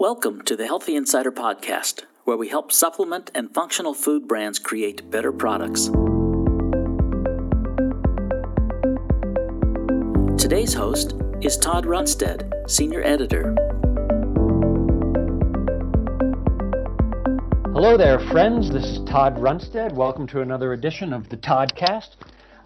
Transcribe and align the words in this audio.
Welcome 0.00 0.40
to 0.46 0.56
the 0.56 0.66
Healthy 0.66 0.96
Insider 0.96 1.30
Podcast, 1.30 2.04
where 2.24 2.38
we 2.38 2.48
help 2.48 2.72
supplement 2.72 3.30
and 3.34 3.52
functional 3.52 3.92
food 3.92 4.26
brands 4.26 4.58
create 4.58 5.10
better 5.10 5.30
products. 5.30 5.88
Today's 10.42 10.72
host 10.72 11.16
is 11.42 11.58
Todd 11.58 11.84
Runestad, 11.84 12.50
Senior 12.66 13.02
Editor. 13.02 13.54
Hello 17.74 17.98
there, 17.98 18.20
friends. 18.30 18.70
This 18.70 18.86
is 18.86 19.00
Todd 19.00 19.36
Runestad. 19.36 19.92
Welcome 19.92 20.26
to 20.28 20.40
another 20.40 20.72
edition 20.72 21.12
of 21.12 21.28
the 21.28 21.36
Toddcast. 21.36 22.16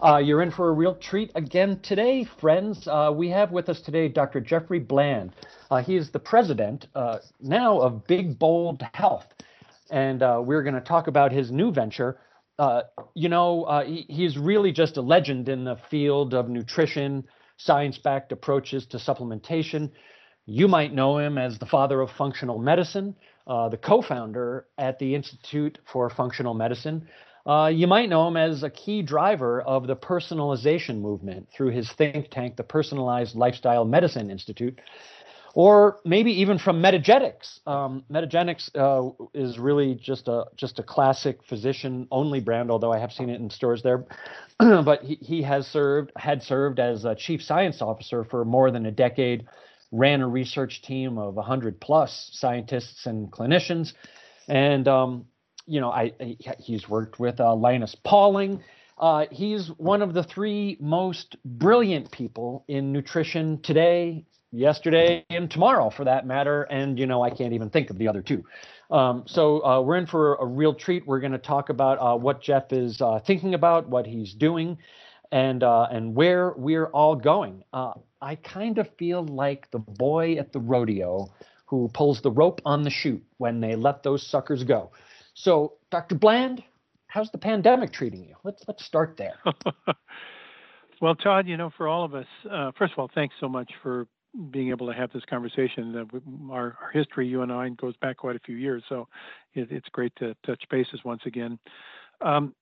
Uh, 0.03 0.17
you're 0.17 0.41
in 0.41 0.51
for 0.51 0.69
a 0.69 0.73
real 0.73 0.95
treat 0.95 1.31
again 1.35 1.79
today, 1.81 2.27
friends. 2.41 2.87
Uh, 2.87 3.11
we 3.15 3.29
have 3.29 3.51
with 3.51 3.69
us 3.69 3.79
today 3.79 4.09
Dr. 4.09 4.41
Jeffrey 4.41 4.79
Bland. 4.79 5.31
Uh, 5.71 5.81
he 5.81 5.95
is 5.95 6.11
the 6.11 6.19
president 6.19 6.87
uh, 6.95 7.19
now 7.39 7.79
of 7.79 8.05
Big 8.05 8.37
Bold 8.37 8.83
Health, 8.93 9.25
and 9.89 10.21
uh, 10.21 10.41
we're 10.43 10.63
going 10.63 10.75
to 10.75 10.81
talk 10.81 11.07
about 11.07 11.31
his 11.31 11.49
new 11.49 11.71
venture. 11.71 12.17
Uh, 12.59 12.81
you 13.13 13.29
know, 13.29 13.83
he, 13.85 14.05
he's 14.09 14.37
really 14.37 14.71
just 14.73 14.97
a 14.97 15.01
legend 15.01 15.47
in 15.47 15.63
the 15.63 15.77
field 15.89 16.33
of 16.33 16.49
nutrition, 16.49 17.23
science 17.57 17.97
backed 17.97 18.33
approaches 18.33 18.85
to 18.87 18.97
supplementation. 18.97 19.89
You 20.45 20.67
might 20.67 20.93
know 20.93 21.17
him 21.17 21.37
as 21.37 21.57
the 21.57 21.65
father 21.65 22.01
of 22.01 22.09
functional 22.11 22.59
medicine, 22.59 23.15
the 23.47 23.79
co 23.81 24.01
founder 24.01 24.65
at 24.77 24.99
the 24.99 25.15
Institute 25.15 25.79
for 25.91 26.09
Functional 26.09 26.53
Medicine. 26.53 27.07
Uh, 27.45 27.67
you 27.67 27.85
might 27.85 28.09
know 28.09 28.27
him 28.27 28.37
as 28.37 28.63
a 28.63 28.69
key 28.69 29.03
driver 29.03 29.61
of 29.61 29.85
the 29.85 29.95
personalization 29.95 30.99
movement 30.99 31.47
through 31.55 31.69
his 31.69 31.91
think 31.91 32.29
tank, 32.31 32.55
the 32.55 32.63
Personalized 32.63 33.35
Lifestyle 33.35 33.85
Medicine 33.85 34.31
Institute, 34.31 34.79
or 35.53 35.99
maybe 36.03 36.31
even 36.31 36.57
from 36.57 36.81
Metagenics. 36.81 37.65
Um, 37.67 38.03
Metagenics 38.11 38.69
uh, 38.75 39.11
is 39.35 39.59
really 39.59 39.93
just 39.93 40.27
a 40.27 40.45
just 40.55 40.79
a 40.79 40.83
classic 40.83 41.43
physician-only 41.47 42.39
brand, 42.39 42.71
although 42.71 42.91
I 42.91 42.97
have 42.97 43.11
seen 43.11 43.29
it 43.29 43.39
in 43.39 43.51
stores 43.51 43.83
there. 43.83 44.05
but 44.59 45.03
he, 45.03 45.15
he 45.15 45.41
has 45.43 45.67
served 45.67 46.11
had 46.15 46.41
served 46.41 46.79
as 46.79 47.05
a 47.05 47.13
chief 47.13 47.43
science 47.43 47.79
officer 47.79 48.23
for 48.23 48.43
more 48.43 48.71
than 48.71 48.87
a 48.87 48.91
decade, 48.91 49.45
ran 49.91 50.21
a 50.21 50.27
research 50.27 50.81
team 50.81 51.19
of 51.19 51.35
100 51.35 51.79
plus 51.79 52.31
scientists 52.33 53.05
and 53.05 53.31
clinicians, 53.31 53.93
and 54.47 54.87
um, 54.87 55.25
you 55.65 55.81
know, 55.81 55.91
I, 55.91 56.13
he's 56.59 56.87
worked 56.87 57.19
with 57.19 57.39
uh, 57.39 57.55
Linus 57.55 57.95
Pauling. 58.03 58.61
Uh, 58.97 59.25
he's 59.31 59.67
one 59.77 60.01
of 60.01 60.13
the 60.13 60.23
three 60.23 60.77
most 60.79 61.35
brilliant 61.43 62.11
people 62.11 62.63
in 62.67 62.93
nutrition 62.93 63.61
today, 63.61 64.25
yesterday, 64.51 65.25
and 65.29 65.51
tomorrow, 65.51 65.89
for 65.89 66.05
that 66.05 66.25
matter. 66.25 66.63
And 66.63 66.97
you 66.97 67.05
know, 67.05 67.21
I 67.21 67.29
can't 67.29 67.53
even 67.53 67.69
think 67.69 67.89
of 67.89 67.97
the 67.97 68.07
other 68.07 68.21
two. 68.21 68.45
Um, 68.89 69.23
so 69.25 69.65
uh, 69.65 69.81
we're 69.81 69.97
in 69.97 70.05
for 70.07 70.35
a 70.35 70.45
real 70.45 70.73
treat. 70.73 71.05
We're 71.05 71.19
going 71.19 71.33
to 71.33 71.37
talk 71.37 71.69
about 71.69 71.97
uh, 71.99 72.17
what 72.17 72.41
Jeff 72.41 72.71
is 72.71 73.01
uh, 73.01 73.19
thinking 73.25 73.53
about, 73.53 73.89
what 73.89 74.05
he's 74.05 74.33
doing, 74.33 74.77
and 75.31 75.63
uh, 75.63 75.87
and 75.91 76.15
where 76.15 76.53
we're 76.55 76.87
all 76.87 77.15
going. 77.15 77.63
I 77.73 78.35
kind 78.35 78.79
of 78.79 78.89
feel 78.97 79.23
like 79.23 79.69
the 79.71 79.77
boy 79.79 80.37
at 80.37 80.51
the 80.51 80.59
rodeo 80.59 81.31
who 81.65 81.89
pulls 81.93 82.21
the 82.21 82.31
rope 82.31 82.61
on 82.65 82.83
the 82.83 82.89
chute 82.89 83.23
when 83.37 83.59
they 83.59 83.75
let 83.75 84.01
those 84.01 84.25
suckers 84.25 84.63
go. 84.63 84.91
So, 85.35 85.73
Dr. 85.91 86.15
Bland, 86.15 86.63
how's 87.07 87.29
the 87.29 87.37
pandemic 87.37 87.91
treating 87.91 88.23
you? 88.23 88.35
Let's 88.43 88.63
let's 88.67 88.83
start 88.83 89.17
there. 89.17 89.35
well, 91.01 91.13
Todd, 91.13 91.45
you 91.47 91.57
know, 91.57 91.69
for 91.77 91.87
all 91.87 92.05
of 92.05 92.15
us, 92.15 92.25
uh, 92.49 92.71
first 92.77 92.93
of 92.93 92.99
all, 92.99 93.09
thanks 93.13 93.35
so 93.39 93.47
much 93.47 93.71
for 93.83 94.07
being 94.49 94.69
able 94.69 94.87
to 94.87 94.93
have 94.93 95.11
this 95.11 95.23
conversation. 95.29 95.95
Uh, 95.95 96.51
our, 96.51 96.77
our, 96.81 96.91
history, 96.93 97.27
you 97.27 97.41
and 97.41 97.51
I, 97.51 97.67
goes 97.69 97.95
back 97.97 98.17
quite 98.17 98.37
a 98.37 98.39
few 98.39 98.55
years, 98.55 98.83
so 98.87 99.07
it, 99.53 99.67
it's 99.71 99.89
great 99.89 100.13
to 100.17 100.35
touch 100.45 100.63
bases 100.69 101.01
once 101.03 101.21
again. 101.25 101.59
Um, 102.21 102.55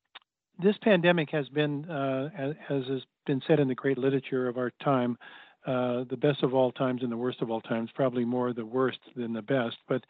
this 0.61 0.75
pandemic 0.81 1.29
has 1.31 1.47
been, 1.49 1.85
uh, 1.89 2.29
as, 2.37 2.55
as, 2.69 2.87
has 2.87 3.01
been 3.25 3.41
said 3.47 3.59
in 3.59 3.67
the 3.67 3.75
great 3.75 3.97
literature 3.97 4.47
of 4.47 4.57
our 4.57 4.71
time, 4.83 5.17
uh, 5.65 6.03
the 6.09 6.17
best 6.17 6.43
of 6.43 6.53
all 6.53 6.71
times 6.71 7.03
and 7.03 7.11
the 7.11 7.17
worst 7.17 7.41
of 7.41 7.49
all 7.49 7.61
times. 7.61 7.89
Probably 7.95 8.25
more 8.25 8.51
the 8.53 8.65
worst 8.65 8.99
than 9.15 9.33
the 9.33 9.41
best, 9.41 9.77
but 9.87 10.03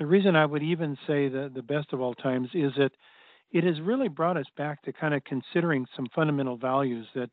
the 0.00 0.06
reason 0.06 0.34
I 0.34 0.46
would 0.46 0.62
even 0.62 0.96
say 1.06 1.28
the, 1.28 1.52
the 1.54 1.62
best 1.62 1.92
of 1.92 2.00
all 2.00 2.14
times 2.14 2.48
is 2.54 2.72
that 2.78 2.92
it 3.52 3.64
has 3.64 3.80
really 3.82 4.08
brought 4.08 4.38
us 4.38 4.46
back 4.56 4.82
to 4.82 4.92
kind 4.94 5.12
of 5.12 5.22
considering 5.24 5.86
some 5.94 6.06
fundamental 6.14 6.56
values 6.56 7.06
that 7.14 7.28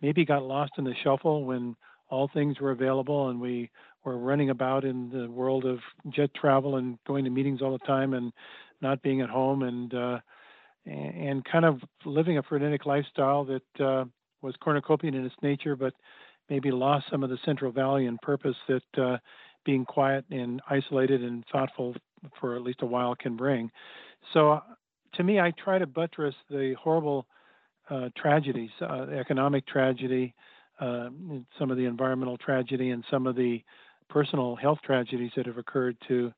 maybe 0.00 0.24
got 0.24 0.42
lost 0.42 0.72
in 0.78 0.84
the 0.84 0.94
shuffle 1.04 1.44
when 1.44 1.76
all 2.08 2.30
things 2.32 2.58
were 2.58 2.70
available 2.70 3.28
and 3.28 3.38
we 3.38 3.70
were 4.02 4.16
running 4.16 4.48
about 4.48 4.84
in 4.84 5.10
the 5.10 5.28
world 5.30 5.66
of 5.66 5.78
jet 6.08 6.30
travel 6.34 6.76
and 6.76 6.98
going 7.06 7.24
to 7.24 7.30
meetings 7.30 7.60
all 7.60 7.72
the 7.72 7.86
time 7.86 8.14
and 8.14 8.32
not 8.80 9.02
being 9.02 9.20
at 9.20 9.28
home 9.28 9.62
and 9.62 9.92
uh, 9.92 10.18
and 10.86 11.44
kind 11.44 11.64
of 11.64 11.80
living 12.04 12.38
a 12.38 12.42
frenetic 12.44 12.86
lifestyle 12.86 13.44
that 13.44 13.84
uh, 13.84 14.04
was 14.40 14.54
cornucopian 14.62 15.14
in 15.14 15.26
its 15.26 15.34
nature, 15.42 15.74
but 15.74 15.92
maybe 16.48 16.70
lost 16.70 17.06
some 17.10 17.24
of 17.24 17.28
the 17.28 17.38
central 17.44 17.72
value 17.72 18.08
and 18.08 18.20
purpose 18.20 18.54
that 18.68 19.02
uh, 19.02 19.18
being 19.64 19.84
quiet 19.84 20.24
and 20.30 20.62
isolated 20.70 21.24
and 21.24 21.44
thoughtful 21.50 21.92
for 22.40 22.56
at 22.56 22.62
least 22.62 22.82
a 22.82 22.86
while 22.86 23.14
can 23.14 23.36
bring. 23.36 23.70
So, 24.32 24.52
uh, 24.52 24.60
to 25.14 25.22
me, 25.22 25.40
I 25.40 25.52
try 25.52 25.78
to 25.78 25.86
buttress 25.86 26.34
the 26.50 26.74
horrible 26.78 27.26
uh, 27.88 28.08
tragedies, 28.16 28.70
uh, 28.80 29.06
economic 29.18 29.66
tragedy, 29.66 30.34
uh, 30.80 31.08
some 31.58 31.70
of 31.70 31.76
the 31.76 31.84
environmental 31.84 32.36
tragedy, 32.36 32.90
and 32.90 33.04
some 33.10 33.26
of 33.26 33.36
the 33.36 33.62
personal 34.10 34.56
health 34.56 34.78
tragedies 34.84 35.30
that 35.36 35.46
have 35.46 35.58
occurred 35.58 35.96
to 36.08 36.32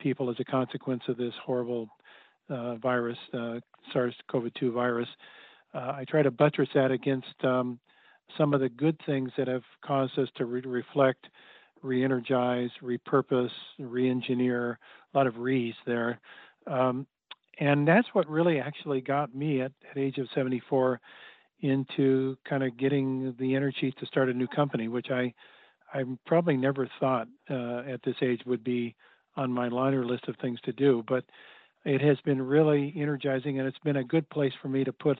people 0.00 0.30
as 0.30 0.36
a 0.38 0.44
consequence 0.44 1.02
of 1.08 1.16
this 1.16 1.32
horrible 1.44 1.88
uh, 2.50 2.76
virus, 2.76 3.18
uh, 3.34 3.58
SARS-CoV-2 3.92 4.72
virus. 4.72 5.08
I 5.74 6.04
try 6.08 6.22
to 6.22 6.30
buttress 6.30 6.68
that 6.74 6.90
against 6.90 7.44
um, 7.44 7.78
some 8.36 8.52
of 8.52 8.60
the 8.60 8.68
good 8.68 8.98
things 9.06 9.30
that 9.38 9.46
have 9.48 9.62
caused 9.84 10.18
us 10.18 10.28
to 10.36 10.44
re- 10.44 10.60
reflect 10.60 11.28
re-energize, 11.82 12.70
repurpose, 12.82 13.50
re-engineer, 13.78 14.78
a 15.14 15.16
lot 15.16 15.26
of 15.26 15.38
re's 15.38 15.74
there. 15.86 16.20
Um, 16.66 17.06
and 17.60 17.86
that's 17.86 18.08
what 18.12 18.28
really 18.28 18.60
actually 18.60 19.00
got 19.00 19.34
me 19.34 19.60
at, 19.62 19.72
at 19.90 19.98
age 19.98 20.18
of 20.18 20.28
74 20.34 21.00
into 21.60 22.36
kind 22.48 22.62
of 22.62 22.76
getting 22.76 23.34
the 23.38 23.54
energy 23.54 23.92
to 23.98 24.06
start 24.06 24.28
a 24.28 24.32
new 24.34 24.46
company, 24.46 24.88
which 24.88 25.10
I 25.10 25.34
I 25.92 26.04
probably 26.26 26.56
never 26.56 26.88
thought 27.00 27.28
uh, 27.50 27.78
at 27.88 28.02
this 28.04 28.16
age 28.20 28.42
would 28.44 28.62
be 28.62 28.94
on 29.36 29.50
my 29.50 29.68
liner 29.68 30.04
list 30.04 30.28
of 30.28 30.36
things 30.36 30.60
to 30.64 30.72
do. 30.72 31.02
But 31.08 31.24
it 31.84 32.02
has 32.02 32.18
been 32.24 32.42
really 32.42 32.92
energizing, 32.96 33.58
and 33.58 33.66
it's 33.66 33.78
been 33.78 33.96
a 33.96 34.04
good 34.04 34.28
place 34.28 34.52
for 34.60 34.68
me 34.68 34.84
to 34.84 34.92
put 34.92 35.18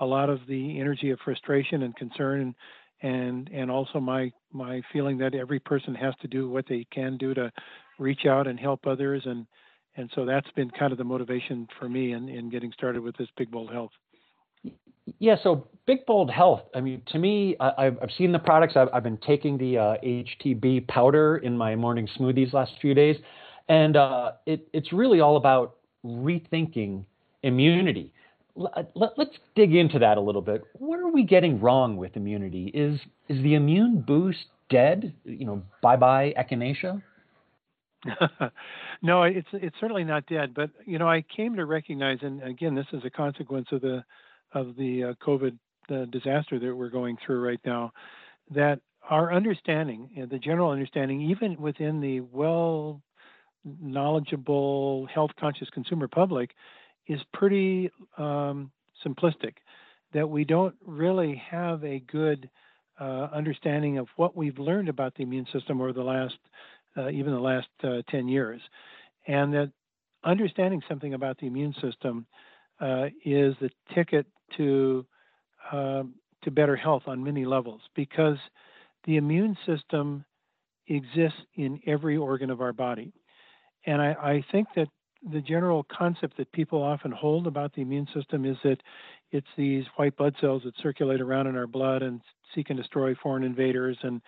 a 0.00 0.06
lot 0.06 0.30
of 0.30 0.40
the 0.48 0.80
energy 0.80 1.10
of 1.10 1.20
frustration 1.20 1.82
and 1.82 1.94
concern 1.94 2.40
and 2.40 2.54
and 3.02 3.48
and 3.52 3.70
also 3.70 4.00
my 4.00 4.32
my 4.52 4.82
feeling 4.92 5.18
that 5.18 5.34
every 5.34 5.58
person 5.58 5.94
has 5.94 6.14
to 6.20 6.28
do 6.28 6.48
what 6.48 6.66
they 6.68 6.86
can 6.92 7.16
do 7.16 7.34
to 7.34 7.50
reach 7.98 8.26
out 8.26 8.46
and 8.46 8.58
help 8.58 8.86
others 8.86 9.22
and 9.24 9.46
and 9.96 10.10
so 10.14 10.24
that's 10.24 10.50
been 10.52 10.70
kind 10.70 10.92
of 10.92 10.98
the 10.98 11.04
motivation 11.04 11.66
for 11.78 11.88
me 11.88 12.12
in, 12.12 12.28
in 12.28 12.48
getting 12.48 12.72
started 12.72 13.02
with 13.02 13.16
this 13.16 13.28
big 13.36 13.50
bold 13.50 13.72
health. 13.72 13.90
Yeah 15.18 15.36
so 15.42 15.66
big 15.86 16.04
bold 16.06 16.30
health 16.30 16.62
i 16.74 16.80
mean 16.80 17.02
to 17.06 17.18
me 17.18 17.56
I, 17.58 17.84
have 17.84 17.98
I've 18.02 18.12
seen 18.16 18.32
the 18.32 18.38
products. 18.38 18.74
I've, 18.76 18.88
I've 18.92 19.02
been 19.02 19.18
taking 19.18 19.58
the 19.58 19.78
uh, 19.78 19.94
htb 20.04 20.86
powder 20.88 21.38
in 21.38 21.56
my 21.56 21.74
morning 21.74 22.08
smoothies 22.18 22.52
last 22.52 22.72
few 22.80 22.94
days 22.94 23.16
and 23.68 23.96
uh, 23.96 24.32
it, 24.46 24.68
it's 24.72 24.92
really 24.92 25.20
all 25.20 25.36
about 25.36 25.76
rethinking 26.04 27.04
immunity 27.42 28.12
let, 28.54 29.18
us 29.18 29.28
dig 29.54 29.74
into 29.74 29.98
that 29.98 30.18
a 30.18 30.20
little 30.20 30.42
bit. 30.42 30.62
What 30.74 30.98
are 31.00 31.10
we 31.10 31.22
getting 31.24 31.60
wrong 31.60 31.96
with 31.96 32.16
immunity? 32.16 32.66
Is 32.74 33.00
is 33.28 33.42
the 33.42 33.54
immune 33.54 34.00
boost 34.06 34.46
dead? 34.68 35.14
You 35.24 35.46
know, 35.46 35.62
bye 35.82 35.96
bye 35.96 36.34
echinacea. 36.38 37.02
no, 39.02 39.22
it's 39.24 39.48
it's 39.52 39.76
certainly 39.80 40.04
not 40.04 40.26
dead. 40.26 40.54
But 40.54 40.70
you 40.86 40.98
know, 40.98 41.08
I 41.08 41.24
came 41.34 41.56
to 41.56 41.64
recognize, 41.64 42.18
and 42.22 42.42
again, 42.42 42.74
this 42.74 42.86
is 42.92 43.02
a 43.04 43.10
consequence 43.10 43.68
of 43.72 43.80
the 43.80 44.04
of 44.52 44.76
the 44.76 45.04
uh, 45.04 45.24
COVID 45.24 45.56
the 45.90 46.06
disaster 46.06 46.58
that 46.58 46.74
we're 46.74 46.88
going 46.88 47.18
through 47.24 47.40
right 47.40 47.60
now, 47.66 47.92
that 48.50 48.80
our 49.10 49.32
understanding, 49.32 50.28
the 50.30 50.38
general 50.38 50.70
understanding, 50.70 51.20
even 51.20 51.56
within 51.56 52.00
the 52.00 52.20
well 52.20 53.02
knowledgeable, 53.64 55.06
health 55.12 55.32
conscious 55.38 55.68
consumer 55.70 56.08
public, 56.08 56.52
is 57.10 57.20
pretty 57.32 57.90
um, 58.18 58.70
simplistic, 59.04 59.54
that 60.14 60.30
we 60.30 60.44
don't 60.44 60.76
really 60.86 61.42
have 61.50 61.82
a 61.82 61.98
good 61.98 62.48
uh, 63.00 63.28
understanding 63.32 63.98
of 63.98 64.06
what 64.14 64.36
we've 64.36 64.58
learned 64.60 64.88
about 64.88 65.14
the 65.16 65.24
immune 65.24 65.46
system 65.52 65.80
over 65.80 65.92
the 65.92 66.02
last, 66.02 66.38
uh, 66.96 67.08
even 67.08 67.32
the 67.32 67.40
last 67.40 67.66
uh, 67.82 68.02
10 68.10 68.28
years. 68.28 68.60
And 69.26 69.52
that 69.54 69.72
understanding 70.22 70.82
something 70.88 71.14
about 71.14 71.38
the 71.38 71.48
immune 71.48 71.74
system 71.82 72.26
uh, 72.80 73.06
is 73.24 73.56
the 73.60 73.70
ticket 73.92 74.26
to, 74.56 75.04
um, 75.72 76.14
to 76.42 76.52
better 76.52 76.76
health 76.76 77.02
on 77.06 77.24
many 77.24 77.44
levels 77.44 77.80
because 77.96 78.38
the 79.04 79.16
immune 79.16 79.56
system 79.66 80.24
exists 80.86 81.40
in 81.56 81.80
every 81.86 82.16
organ 82.16 82.50
of 82.50 82.60
our 82.60 82.72
body. 82.72 83.12
And 83.84 84.00
I, 84.00 84.12
I 84.12 84.44
think 84.52 84.68
that 84.76 84.88
the 85.28 85.40
general 85.40 85.84
concept 85.84 86.36
that 86.38 86.50
people 86.52 86.82
often 86.82 87.10
hold 87.10 87.46
about 87.46 87.74
the 87.74 87.82
immune 87.82 88.08
system 88.14 88.44
is 88.44 88.56
that 88.64 88.78
it's 89.32 89.46
these 89.56 89.84
white 89.96 90.16
blood 90.16 90.34
cells 90.40 90.62
that 90.64 90.74
circulate 90.82 91.20
around 91.20 91.46
in 91.46 91.56
our 91.56 91.66
blood 91.66 92.02
and 92.02 92.20
seek 92.54 92.70
and 92.70 92.78
destroy 92.78 93.14
foreign 93.14 93.44
invaders 93.44 93.98
and 94.02 94.20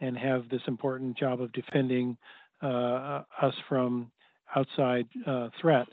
and 0.00 0.16
have 0.16 0.48
this 0.48 0.62
important 0.66 1.16
job 1.16 1.40
of 1.40 1.52
defending 1.52 2.16
uh, 2.62 3.22
us 3.40 3.54
from 3.68 4.10
outside 4.56 5.06
uh, 5.26 5.48
threat. 5.60 5.86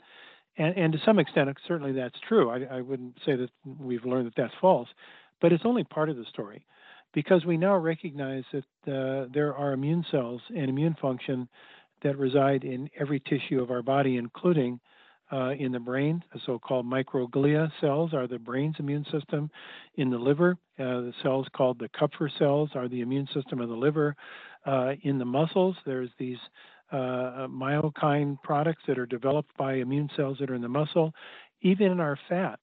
And, 0.58 0.76
and, 0.76 0.92
to 0.94 0.98
some 1.04 1.18
extent, 1.18 1.50
certainly 1.68 1.92
that's 1.92 2.18
true. 2.26 2.48
I, 2.50 2.78
I, 2.78 2.80
wouldn't 2.80 3.18
say 3.26 3.36
that 3.36 3.50
we've 3.78 4.04
learned 4.06 4.26
that 4.26 4.34
that's 4.36 4.54
false, 4.58 4.88
but 5.40 5.52
it's 5.52 5.64
only 5.66 5.84
part 5.84 6.08
of 6.08 6.16
the 6.16 6.24
story 6.24 6.64
because 7.12 7.44
we 7.44 7.56
now 7.56 7.76
recognize 7.76 8.44
that 8.52 8.92
uh, 8.92 9.28
there 9.32 9.54
are 9.54 9.72
immune 9.72 10.04
cells 10.10 10.40
and 10.48 10.68
immune 10.68 10.96
function 11.00 11.48
that 12.02 12.18
reside 12.18 12.64
in 12.64 12.88
every 12.98 13.20
tissue 13.20 13.60
of 13.60 13.70
our 13.70 13.82
body, 13.82 14.16
including 14.16 14.80
uh, 15.32 15.50
in 15.58 15.72
the 15.72 15.80
brain. 15.80 16.22
The 16.32 16.40
so-called 16.46 16.86
microglia 16.86 17.70
cells 17.80 18.14
are 18.14 18.26
the 18.26 18.38
brain's 18.38 18.76
immune 18.78 19.04
system. 19.10 19.50
In 19.96 20.10
the 20.10 20.18
liver, 20.18 20.56
uh, 20.78 20.84
the 20.84 21.12
cells 21.22 21.46
called 21.54 21.78
the 21.78 21.88
Kupffer 21.88 22.30
cells 22.38 22.70
are 22.74 22.88
the 22.88 23.00
immune 23.00 23.28
system 23.34 23.60
of 23.60 23.68
the 23.68 23.74
liver. 23.74 24.14
Uh, 24.64 24.92
in 25.02 25.18
the 25.18 25.24
muscles, 25.24 25.76
there's 25.84 26.10
these 26.18 26.38
uh, 26.92 27.46
myokine 27.48 28.40
products 28.42 28.82
that 28.86 28.98
are 28.98 29.06
developed 29.06 29.56
by 29.56 29.74
immune 29.74 30.08
cells 30.16 30.38
that 30.38 30.50
are 30.50 30.54
in 30.54 30.62
the 30.62 30.68
muscle. 30.68 31.12
Even 31.62 31.92
in 31.92 32.00
our 32.00 32.18
fat, 32.28 32.60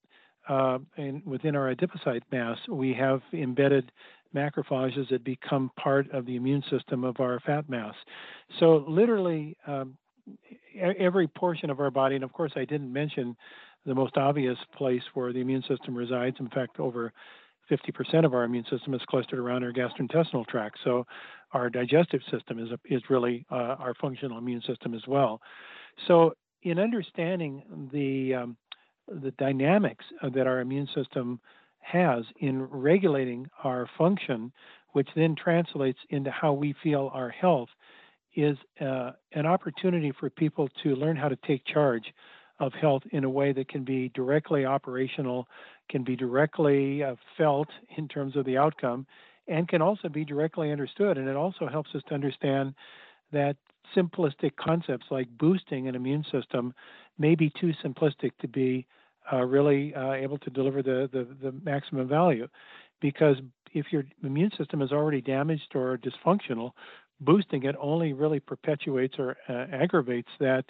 uh, 0.48 0.78
and 0.98 1.26
within 1.26 1.56
our 1.56 1.74
adipocyte 1.74 2.22
mass, 2.32 2.58
we 2.70 2.94
have 2.94 3.22
embedded 3.34 3.92
macrophages 4.36 5.10
that 5.10 5.24
become 5.24 5.72
part 5.78 6.10
of 6.12 6.26
the 6.26 6.36
immune 6.36 6.64
system 6.70 7.04
of 7.04 7.20
our 7.20 7.40
fat 7.42 7.70
mass. 7.70 7.96
So 8.60 8.86
literally, 8.88 9.56
um, 9.68 9.98
every 10.76 11.28
portion 11.28 11.70
of 11.70 11.80
our 11.80 11.92
body, 11.92 12.16
and 12.16 12.24
of 12.24 12.34
course, 12.34 12.54
I 12.56 12.66
didn't 12.66 12.92
mention 12.92 13.36
the 13.86 13.96
most 13.96 14.18
obvious 14.18 14.58
place 14.76 15.02
where 15.14 15.34
the 15.34 15.42
immune 15.42 15.64
system 15.68 15.96
resides. 15.96 16.38
In 16.40 16.50
fact, 16.50 16.80
over 16.80 17.12
50% 17.70 18.26
of 18.26 18.34
our 18.34 18.44
immune 18.44 18.66
system 18.70 18.94
is 18.94 19.02
clustered 19.08 19.40
around 19.40 19.64
our 19.64 19.72
gastrointestinal 19.72 20.46
tract. 20.48 20.80
So 20.84 21.06
our 21.54 21.70
digestive 21.70 22.22
system 22.32 22.60
is, 22.60 22.70
is 22.86 23.02
really 23.10 23.46
uh, 23.52 23.76
our 23.80 23.94
functional 24.00 24.38
immune 24.38 24.62
system 24.68 24.94
as 24.94 25.04
well. 25.08 25.42
So 26.08 26.34
in 26.64 26.80
understanding 26.80 27.90
the, 27.92 28.36
um, 28.36 28.58
the 29.08 29.32
dynamics 29.32 30.06
that 30.34 30.48
our 30.48 30.62
immune 30.62 30.88
system 30.96 31.40
has 31.84 32.24
in 32.40 32.64
regulating 32.64 33.50
our 33.64 33.88
function, 33.98 34.52
which 34.94 35.10
then 35.16 35.36
translates 35.36 36.00
into 36.10 36.32
how 36.32 36.54
we 36.54 36.74
feel 36.84 37.12
our 37.14 37.30
health, 37.30 37.70
is 38.36 38.58
uh, 38.82 39.12
an 39.34 39.46
opportunity 39.46 40.12
for 40.20 40.30
people 40.30 40.68
to 40.82 40.96
learn 40.96 41.16
how 41.16 41.30
to 41.30 41.38
take 41.48 41.64
charge 41.66 42.14
of 42.60 42.74
health 42.74 43.04
in 43.12 43.24
a 43.24 43.30
way 43.30 43.52
that 43.52 43.68
can 43.68 43.84
be 43.84 44.10
directly 44.10 44.66
operational, 44.66 45.48
can 45.90 46.04
be 46.04 46.16
directly 46.16 47.04
uh, 47.04 47.16
felt 47.38 47.68
in 47.98 48.08
terms 48.08 48.36
of 48.36 48.46
the 48.46 48.58
outcome, 48.58 49.06
and 49.48 49.68
can 49.68 49.82
also 49.82 50.08
be 50.08 50.24
directly 50.24 50.72
understood. 50.72 51.18
And 51.18 51.28
it 51.28 51.36
also 51.36 51.68
helps 51.68 51.90
us 51.94 52.02
to 52.08 52.14
understand 52.14 52.74
that 53.32 53.58
simplistic 53.96 54.56
concepts 54.56 55.06
like 55.12 55.28
boosting 55.38 55.88
an 55.88 55.96
immune 55.96 56.26
system 56.32 56.74
may 57.18 57.36
be 57.36 57.52
too 57.60 57.74
simplistic 57.84 58.32
to 58.42 58.48
be 58.48 58.88
uh, 59.32 59.44
really 59.44 59.94
uh, 59.96 60.14
able 60.14 60.38
to 60.40 60.50
deliver 60.50 60.82
the, 60.82 61.10
the, 61.12 61.28
the 61.42 61.52
maximum 61.64 62.08
value. 62.08 62.48
Because 63.02 63.38
if 63.74 63.88
your 63.92 64.04
immune 64.24 64.52
system 64.58 64.82
is 64.82 64.92
already 64.92 65.22
damaged 65.22 65.76
or 65.76 65.98
dysfunctional, 65.98 66.72
boosting 67.20 67.64
it 67.64 67.76
only 67.80 68.14
really 68.14 68.40
perpetuates 68.40 69.16
or 69.18 69.38
uh, 69.50 69.66
aggravates 69.72 70.30
that 70.40 70.66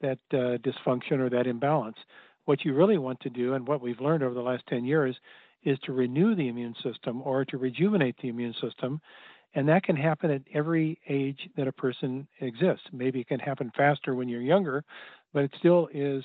that 0.00 0.18
uh, 0.32 0.58
dysfunction 0.58 1.20
or 1.20 1.30
that 1.30 1.46
imbalance. 1.46 1.96
What 2.44 2.64
you 2.64 2.74
really 2.74 2.98
want 2.98 3.20
to 3.20 3.30
do, 3.30 3.54
and 3.54 3.66
what 3.66 3.80
we've 3.80 4.00
learned 4.00 4.24
over 4.24 4.34
the 4.34 4.40
last 4.40 4.64
10 4.68 4.84
years, 4.84 5.16
is 5.62 5.78
to 5.84 5.92
renew 5.92 6.34
the 6.34 6.48
immune 6.48 6.74
system 6.82 7.22
or 7.24 7.44
to 7.44 7.56
rejuvenate 7.56 8.16
the 8.20 8.28
immune 8.28 8.54
system. 8.60 9.00
And 9.54 9.68
that 9.68 9.84
can 9.84 9.96
happen 9.96 10.30
at 10.30 10.42
every 10.52 10.98
age 11.08 11.48
that 11.56 11.68
a 11.68 11.72
person 11.72 12.26
exists. 12.40 12.86
Maybe 12.92 13.20
it 13.20 13.28
can 13.28 13.38
happen 13.38 13.70
faster 13.76 14.14
when 14.14 14.28
you're 14.28 14.40
younger, 14.40 14.82
but 15.32 15.44
it 15.44 15.52
still 15.58 15.88
is 15.92 16.24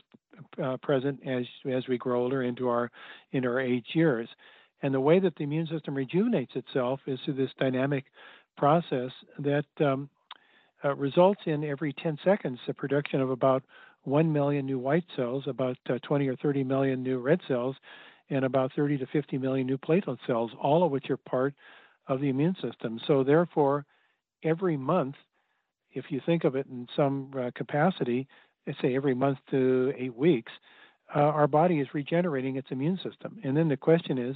uh, 0.63 0.77
present 0.77 1.19
as 1.25 1.45
as 1.71 1.87
we 1.87 1.97
grow 1.97 2.21
older 2.21 2.43
into 2.43 2.69
our 2.69 2.91
into 3.31 3.47
our 3.47 3.59
age 3.59 3.87
years. 3.93 4.29
And 4.81 4.93
the 4.93 4.99
way 4.99 5.19
that 5.19 5.35
the 5.35 5.43
immune 5.43 5.67
system 5.67 5.95
rejuvenates 5.95 6.55
itself 6.55 6.99
is 7.07 7.19
through 7.25 7.33
this 7.35 7.49
dynamic 7.57 8.05
process 8.57 9.11
that 9.39 9.65
um, 9.79 10.09
uh, 10.85 10.95
results 10.95 11.41
in 11.45 11.63
every 11.63 11.93
10 11.93 12.19
seconds 12.23 12.59
the 12.67 12.73
production 12.73 13.19
of 13.21 13.31
about 13.31 13.63
1 14.03 14.31
million 14.31 14.65
new 14.65 14.79
white 14.79 15.03
cells, 15.15 15.43
about 15.47 15.77
uh, 15.89 15.97
20 16.03 16.27
or 16.27 16.35
30 16.35 16.63
million 16.63 17.03
new 17.03 17.19
red 17.19 17.39
cells, 17.47 17.75
and 18.29 18.45
about 18.45 18.71
30 18.75 18.97
to 18.99 19.07
50 19.07 19.37
million 19.37 19.65
new 19.67 19.77
platelet 19.77 20.17
cells, 20.27 20.51
all 20.61 20.83
of 20.83 20.91
which 20.91 21.09
are 21.09 21.17
part 21.17 21.53
of 22.07 22.21
the 22.21 22.29
immune 22.29 22.55
system. 22.61 22.99
So, 23.07 23.23
therefore, 23.23 23.85
every 24.43 24.77
month, 24.77 25.15
if 25.91 26.05
you 26.09 26.21
think 26.25 26.43
of 26.43 26.55
it 26.55 26.67
in 26.67 26.87
some 26.95 27.31
uh, 27.37 27.51
capacity, 27.55 28.27
say 28.81 28.95
every 28.95 29.15
month 29.15 29.37
to 29.51 29.93
eight 29.97 30.15
weeks, 30.15 30.51
uh, 31.15 31.19
our 31.19 31.47
body 31.47 31.79
is 31.79 31.87
regenerating 31.93 32.57
its 32.57 32.67
immune 32.71 32.99
system. 33.03 33.39
And 33.43 33.55
then 33.55 33.67
the 33.67 33.77
question 33.77 34.17
is 34.17 34.35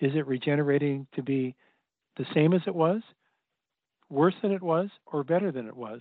is 0.00 0.12
it 0.14 0.26
regenerating 0.26 1.06
to 1.16 1.22
be 1.22 1.56
the 2.16 2.26
same 2.32 2.52
as 2.52 2.62
it 2.66 2.74
was? 2.74 3.02
worse 4.10 4.34
than 4.42 4.52
it 4.52 4.62
was 4.62 4.88
or 5.06 5.24
better 5.24 5.52
than 5.52 5.66
it 5.66 5.76
was. 5.76 6.00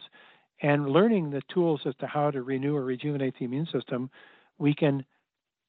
And 0.61 0.89
learning 0.89 1.29
the 1.29 1.41
tools 1.53 1.81
as 1.85 1.95
to 1.99 2.07
how 2.07 2.31
to 2.31 2.41
renew 2.41 2.75
or 2.75 2.83
rejuvenate 2.83 3.35
the 3.37 3.45
immune 3.45 3.67
system, 3.71 4.09
we 4.57 4.73
can 4.73 5.05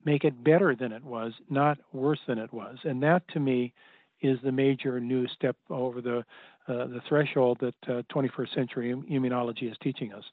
make 0.04 0.24
it 0.24 0.42
better 0.42 0.74
than 0.74 0.92
it 0.92 1.04
was, 1.04 1.32
not 1.50 1.78
worse 1.92 2.20
than 2.26 2.38
it 2.38 2.52
was. 2.52 2.78
And 2.84 3.02
that 3.02 3.26
to 3.28 3.40
me 3.40 3.74
is 4.22 4.38
the 4.42 4.52
major 4.52 4.98
new 5.00 5.26
step 5.28 5.56
over 5.70 6.00
the 6.00 6.24
uh, 6.68 6.86
the 6.86 7.00
threshold 7.08 7.56
that 7.60 7.74
uh, 7.88 8.02
21st 8.14 8.54
century 8.54 8.94
immunology 9.10 9.70
is 9.70 9.76
teaching 9.82 10.12
us. 10.12 10.24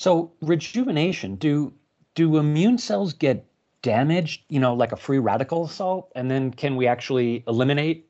So 0.00 0.32
rejuvenation, 0.40 1.34
do 1.34 1.74
do 2.14 2.38
immune 2.38 2.78
cells 2.78 3.12
get 3.12 3.44
damaged, 3.82 4.40
you 4.48 4.58
know, 4.58 4.72
like 4.72 4.92
a 4.92 4.96
free 4.96 5.18
radical 5.18 5.66
assault, 5.66 6.10
and 6.16 6.30
then 6.30 6.52
can 6.52 6.76
we 6.76 6.86
actually 6.86 7.44
eliminate, 7.46 8.08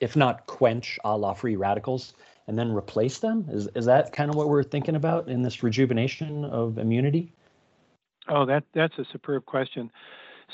if 0.00 0.16
not 0.16 0.48
quench, 0.48 0.98
a 1.04 1.16
la 1.16 1.34
free 1.34 1.54
radicals, 1.54 2.14
and 2.48 2.58
then 2.58 2.72
replace 2.72 3.20
them? 3.20 3.46
Is 3.52 3.68
is 3.76 3.84
that 3.84 4.10
kind 4.10 4.30
of 4.30 4.34
what 4.34 4.48
we're 4.48 4.64
thinking 4.64 4.96
about 4.96 5.28
in 5.28 5.42
this 5.42 5.62
rejuvenation 5.62 6.44
of 6.44 6.76
immunity? 6.76 7.32
Oh, 8.28 8.44
that 8.44 8.64
that's 8.74 8.98
a 8.98 9.04
superb 9.12 9.46
question. 9.46 9.92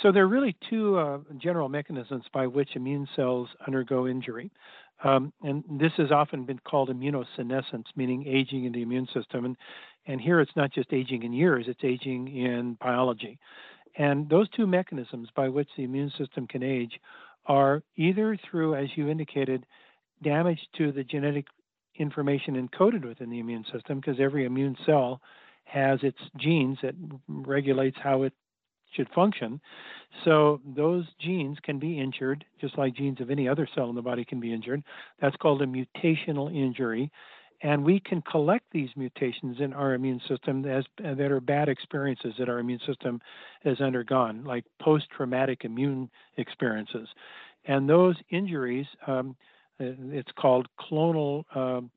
So 0.03 0.13
there 0.13 0.25
are 0.25 0.29
really 0.29 0.55
two 0.69 0.99
uh, 0.99 1.21
general 1.39 1.71
mechanisms 1.71 2.25
by 2.31 2.47
which 2.47 2.77
immune 2.77 3.09
cells 3.17 3.49
undergo 3.67 4.07
injury. 4.07 4.51
Um, 5.03 5.33
and 5.43 5.65
this 5.69 5.93
has 5.97 6.11
often 6.11 6.45
been 6.45 6.59
called 6.59 6.89
immunosenescence, 6.89 7.87
meaning 7.97 8.27
aging 8.27 8.65
in 8.65 8.73
the 8.73 8.83
immune 8.83 9.09
system. 9.15 9.45
And, 9.45 9.57
and 10.07 10.21
here 10.21 10.41
it's 10.41 10.57
not 10.57 10.73
just 10.73 10.93
aging 10.93 11.23
in 11.23 11.33
years, 11.33 11.67
it's 11.69 11.85
aging 11.85 12.29
in 12.29 12.77
biology. 12.81 13.39
And 13.97 14.29
those 14.29 14.49
two 14.51 14.67
mechanisms 14.67 15.29
by 15.35 15.49
which 15.49 15.69
the 15.77 15.85
immune 15.85 16.13
system 16.19 16.47
can 16.47 16.63
age 16.63 16.99
are 17.47 17.83
either 17.97 18.37
through, 18.51 18.75
as 18.75 18.89
you 18.97 19.09
indicated, 19.09 19.67
damage 20.23 20.61
to 20.79 20.93
the 20.93 21.05
genetic 21.05 21.47
information 21.97 22.69
encoded 22.69 23.05
within 23.07 23.31
the 23.31 23.39
immune 23.39 23.65
system 23.73 24.01
because 24.01 24.19
every 24.21 24.45
immune 24.45 24.77
cell 24.85 25.21
has 25.65 26.01
its 26.03 26.19
genes 26.37 26.79
that 26.83 26.95
regulates 27.29 27.97
how 28.03 28.23
it 28.23 28.33
should 28.95 29.09
function. 29.15 29.61
So 30.25 30.61
those 30.77 31.05
genes 31.21 31.59
can 31.63 31.79
be 31.79 31.99
injured, 31.99 32.45
just 32.61 32.79
like 32.79 32.95
genes 32.95 33.21
of 33.21 33.31
any 33.31 33.49
other 33.49 33.69
cell 33.75 33.89
in 33.89 33.95
the 33.95 34.03
body 34.03 34.25
can 34.25 34.41
be 34.41 34.53
injured. 34.53 34.83
That's 35.21 35.37
called 35.37 35.63
a 35.63 35.67
mutational 35.67 36.55
injury. 36.55 37.11
And 37.65 37.85
we 37.85 37.99
can 37.99 38.23
collect 38.23 38.67
these 38.71 38.91
mutations 38.95 39.57
in 39.59 39.73
our 39.73 39.95
immune 39.95 40.21
system 40.29 40.65
as 40.67 40.85
that 40.99 41.33
are 41.33 41.41
bad 41.41 41.69
experiences 41.69 42.35
that 42.39 42.49
our 42.49 42.59
immune 42.59 42.81
system 42.87 43.21
has 43.65 43.81
undergone, 43.81 44.45
like 44.45 44.65
post-traumatic 44.81 45.65
immune 45.65 46.11
experiences. 46.37 47.09
And 47.67 47.89
those 47.89 48.17
injuries 48.31 48.87
um, 49.07 49.35
uh, 49.81 49.87
it's 50.11 50.31
called 50.39 50.69
clonal 50.79 51.45
um, 51.57 51.91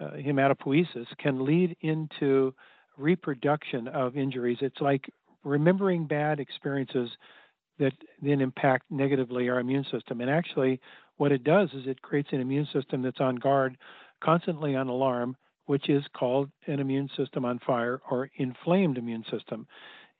uh, 0.00 0.10
hematopoiesis, 0.10 1.06
can 1.18 1.44
lead 1.44 1.76
into 1.80 2.54
reproduction 2.98 3.88
of 3.88 4.16
injuries. 4.16 4.58
It's 4.60 4.80
like 4.80 5.08
remembering 5.44 6.06
bad 6.06 6.40
experiences 6.40 7.10
that 7.78 7.92
then 8.20 8.40
impact 8.40 8.90
negatively 8.90 9.48
our 9.48 9.60
immune 9.60 9.86
system. 9.90 10.20
And 10.20 10.28
actually, 10.30 10.78
what 11.16 11.32
it 11.32 11.42
does 11.42 11.70
is 11.72 11.86
it 11.86 12.02
creates 12.02 12.28
an 12.32 12.40
immune 12.40 12.68
system 12.72 13.00
that's 13.00 13.20
on 13.20 13.36
guard, 13.36 13.78
constantly 14.22 14.76
on 14.76 14.88
alarm, 14.88 15.36
which 15.66 15.88
is 15.88 16.04
called 16.16 16.50
an 16.66 16.80
immune 16.80 17.08
system 17.16 17.44
on 17.44 17.58
fire 17.60 18.00
or 18.10 18.30
inflamed 18.36 18.98
immune 18.98 19.24
system. 19.30 19.66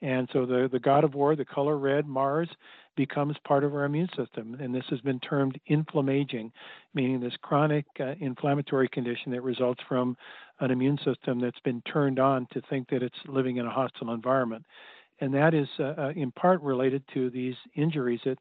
And 0.03 0.29
so 0.33 0.45
the, 0.45 0.69
the 0.71 0.81
god 0.81 1.05
of 1.05 1.15
war, 1.15 1.37
the 1.37 1.45
color 1.45 1.79
red, 1.79 2.07
Mars, 2.07 2.49
becomes 2.97 3.37
part 3.47 3.63
of 3.65 3.73
our 3.75 3.85
immune 3.85 4.09
system. 4.17 4.57
And 4.61 4.75
this 4.75 4.85
has 4.91 5.01
been 5.01 5.21
termed 5.21 5.59
inflammaging, 5.67 6.53
meaning 6.93 7.21
this 7.21 7.37
chronic 7.41 7.87
uh, 8.01 8.15
inflammatory 8.19 8.89
condition 8.89 9.31
that 9.33 9.43
results 9.43 9.81
from 9.89 10.17
an 10.61 10.71
immune 10.71 10.99
system 11.05 11.41
that's 11.41 11.61
been 11.61 11.81
turned 11.83 12.19
on 12.19 12.47
to 12.53 12.61
think 12.69 12.89
that 12.91 13.03
it's 13.03 13.17
living 13.27 13.57
in 13.57 13.67
a 13.67 13.71
hostile 13.71 14.13
environment. 14.13 14.65
And 15.21 15.33
that 15.35 15.55
is 15.55 15.69
uh, 15.79 15.95
uh 15.97 16.13
in 16.17 16.33
part 16.33 16.61
related 16.63 17.05
to 17.15 17.31
these 17.31 17.55
injuries 17.77 18.21
that 18.25 18.39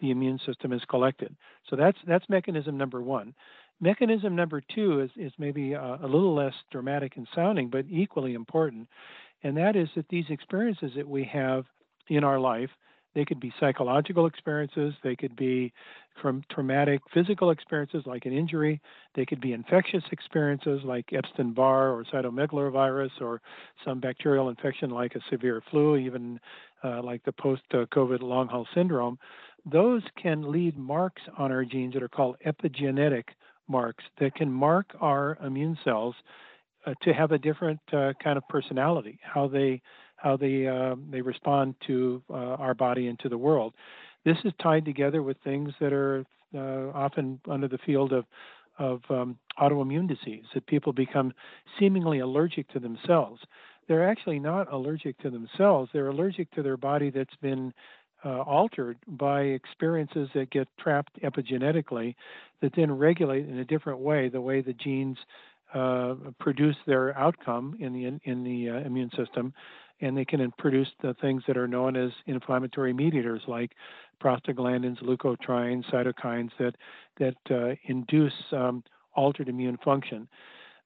the 0.00 0.10
immune 0.10 0.38
system 0.46 0.72
has 0.72 0.80
collected. 0.88 1.34
So 1.68 1.76
that's 1.76 1.98
that's 2.06 2.28
mechanism 2.28 2.76
number 2.76 3.02
one. 3.02 3.34
Mechanism 3.82 4.34
number 4.34 4.62
two 4.74 5.00
is, 5.00 5.10
is 5.16 5.32
maybe 5.38 5.74
a, 5.74 5.98
a 6.02 6.06
little 6.06 6.34
less 6.34 6.54
dramatic 6.70 7.16
in 7.16 7.26
sounding, 7.34 7.68
but 7.68 7.84
equally 7.90 8.32
important, 8.32 8.88
and 9.42 9.56
that 9.58 9.76
is 9.76 9.88
that 9.96 10.08
these 10.08 10.24
experiences 10.30 10.92
that 10.96 11.06
we 11.06 11.24
have 11.24 11.66
in 12.08 12.24
our 12.24 12.40
life 12.40 12.70
they 13.14 13.24
could 13.24 13.40
be 13.40 13.52
psychological 13.60 14.26
experiences, 14.26 14.94
they 15.02 15.16
could 15.16 15.36
be 15.36 15.72
from 16.20 16.42
traumatic 16.50 17.00
physical 17.12 17.50
experiences 17.50 18.02
like 18.06 18.24
an 18.26 18.32
injury, 18.32 18.80
they 19.14 19.26
could 19.26 19.40
be 19.40 19.52
infectious 19.52 20.04
experiences 20.12 20.80
like 20.84 21.12
Epstein 21.12 21.52
Barr 21.52 21.90
or 21.90 22.04
cytomegalovirus 22.04 23.20
or 23.20 23.40
some 23.84 24.00
bacterial 24.00 24.48
infection 24.48 24.90
like 24.90 25.14
a 25.14 25.20
severe 25.30 25.62
flu, 25.70 25.96
even 25.96 26.40
uh, 26.84 27.02
like 27.02 27.22
the 27.24 27.32
post 27.32 27.62
COVID 27.72 28.22
long 28.22 28.48
haul 28.48 28.66
syndrome. 28.74 29.18
Those 29.70 30.02
can 30.20 30.50
lead 30.50 30.76
marks 30.76 31.22
on 31.36 31.52
our 31.52 31.64
genes 31.64 31.94
that 31.94 32.02
are 32.02 32.08
called 32.08 32.36
epigenetic 32.46 33.24
marks 33.68 34.04
that 34.18 34.34
can 34.34 34.52
mark 34.52 34.86
our 35.00 35.38
immune 35.44 35.78
cells 35.84 36.14
uh, 36.86 36.94
to 37.02 37.12
have 37.12 37.32
a 37.32 37.38
different 37.38 37.80
uh, 37.92 38.12
kind 38.22 38.36
of 38.36 38.46
personality, 38.48 39.18
how 39.22 39.48
they 39.48 39.80
how 40.16 40.36
they 40.36 40.66
uh, 40.66 40.94
they 41.10 41.20
respond 41.20 41.74
to 41.86 42.22
uh, 42.30 42.34
our 42.34 42.74
body 42.74 43.08
and 43.08 43.18
to 43.20 43.28
the 43.28 43.38
world. 43.38 43.74
This 44.24 44.36
is 44.44 44.52
tied 44.62 44.84
together 44.84 45.22
with 45.22 45.36
things 45.42 45.72
that 45.80 45.92
are 45.92 46.24
uh, 46.54 46.90
often 46.94 47.40
under 47.48 47.68
the 47.68 47.78
field 47.78 48.12
of 48.12 48.24
of 48.78 49.02
um, 49.10 49.38
autoimmune 49.60 50.08
disease 50.08 50.44
that 50.54 50.66
people 50.66 50.92
become 50.92 51.32
seemingly 51.78 52.20
allergic 52.20 52.68
to 52.68 52.78
themselves. 52.78 53.40
They're 53.88 54.08
actually 54.08 54.38
not 54.38 54.72
allergic 54.72 55.18
to 55.18 55.30
themselves. 55.30 55.90
They're 55.92 56.08
allergic 56.08 56.50
to 56.52 56.62
their 56.62 56.76
body 56.76 57.10
that's 57.10 57.36
been 57.42 57.74
uh, 58.24 58.40
altered 58.40 58.98
by 59.06 59.42
experiences 59.42 60.28
that 60.34 60.50
get 60.50 60.68
trapped 60.78 61.20
epigenetically 61.22 62.14
that 62.60 62.72
then 62.76 62.90
regulate 62.92 63.48
in 63.48 63.58
a 63.58 63.64
different 63.64 63.98
way 63.98 64.28
the 64.28 64.40
way 64.40 64.60
the 64.60 64.72
genes 64.74 65.18
uh, 65.74 66.14
produce 66.38 66.76
their 66.86 67.16
outcome 67.18 67.76
in 67.80 67.92
the 67.92 68.30
in 68.30 68.44
the 68.44 68.70
uh, 68.70 68.86
immune 68.86 69.10
system 69.16 69.52
and 70.02 70.16
they 70.16 70.24
can 70.24 70.52
produce 70.58 70.88
the 71.00 71.14
things 71.14 71.42
that 71.46 71.56
are 71.56 71.68
known 71.68 71.96
as 71.96 72.10
inflammatory 72.26 72.92
mediators 72.92 73.40
like 73.46 73.72
prostaglandins, 74.22 75.02
leukotrienes, 75.02 75.84
cytokines 75.90 76.50
that 76.58 76.74
that 77.18 77.36
uh, 77.50 77.74
induce 77.84 78.32
um, 78.52 78.82
altered 79.14 79.48
immune 79.48 79.78
function. 79.84 80.28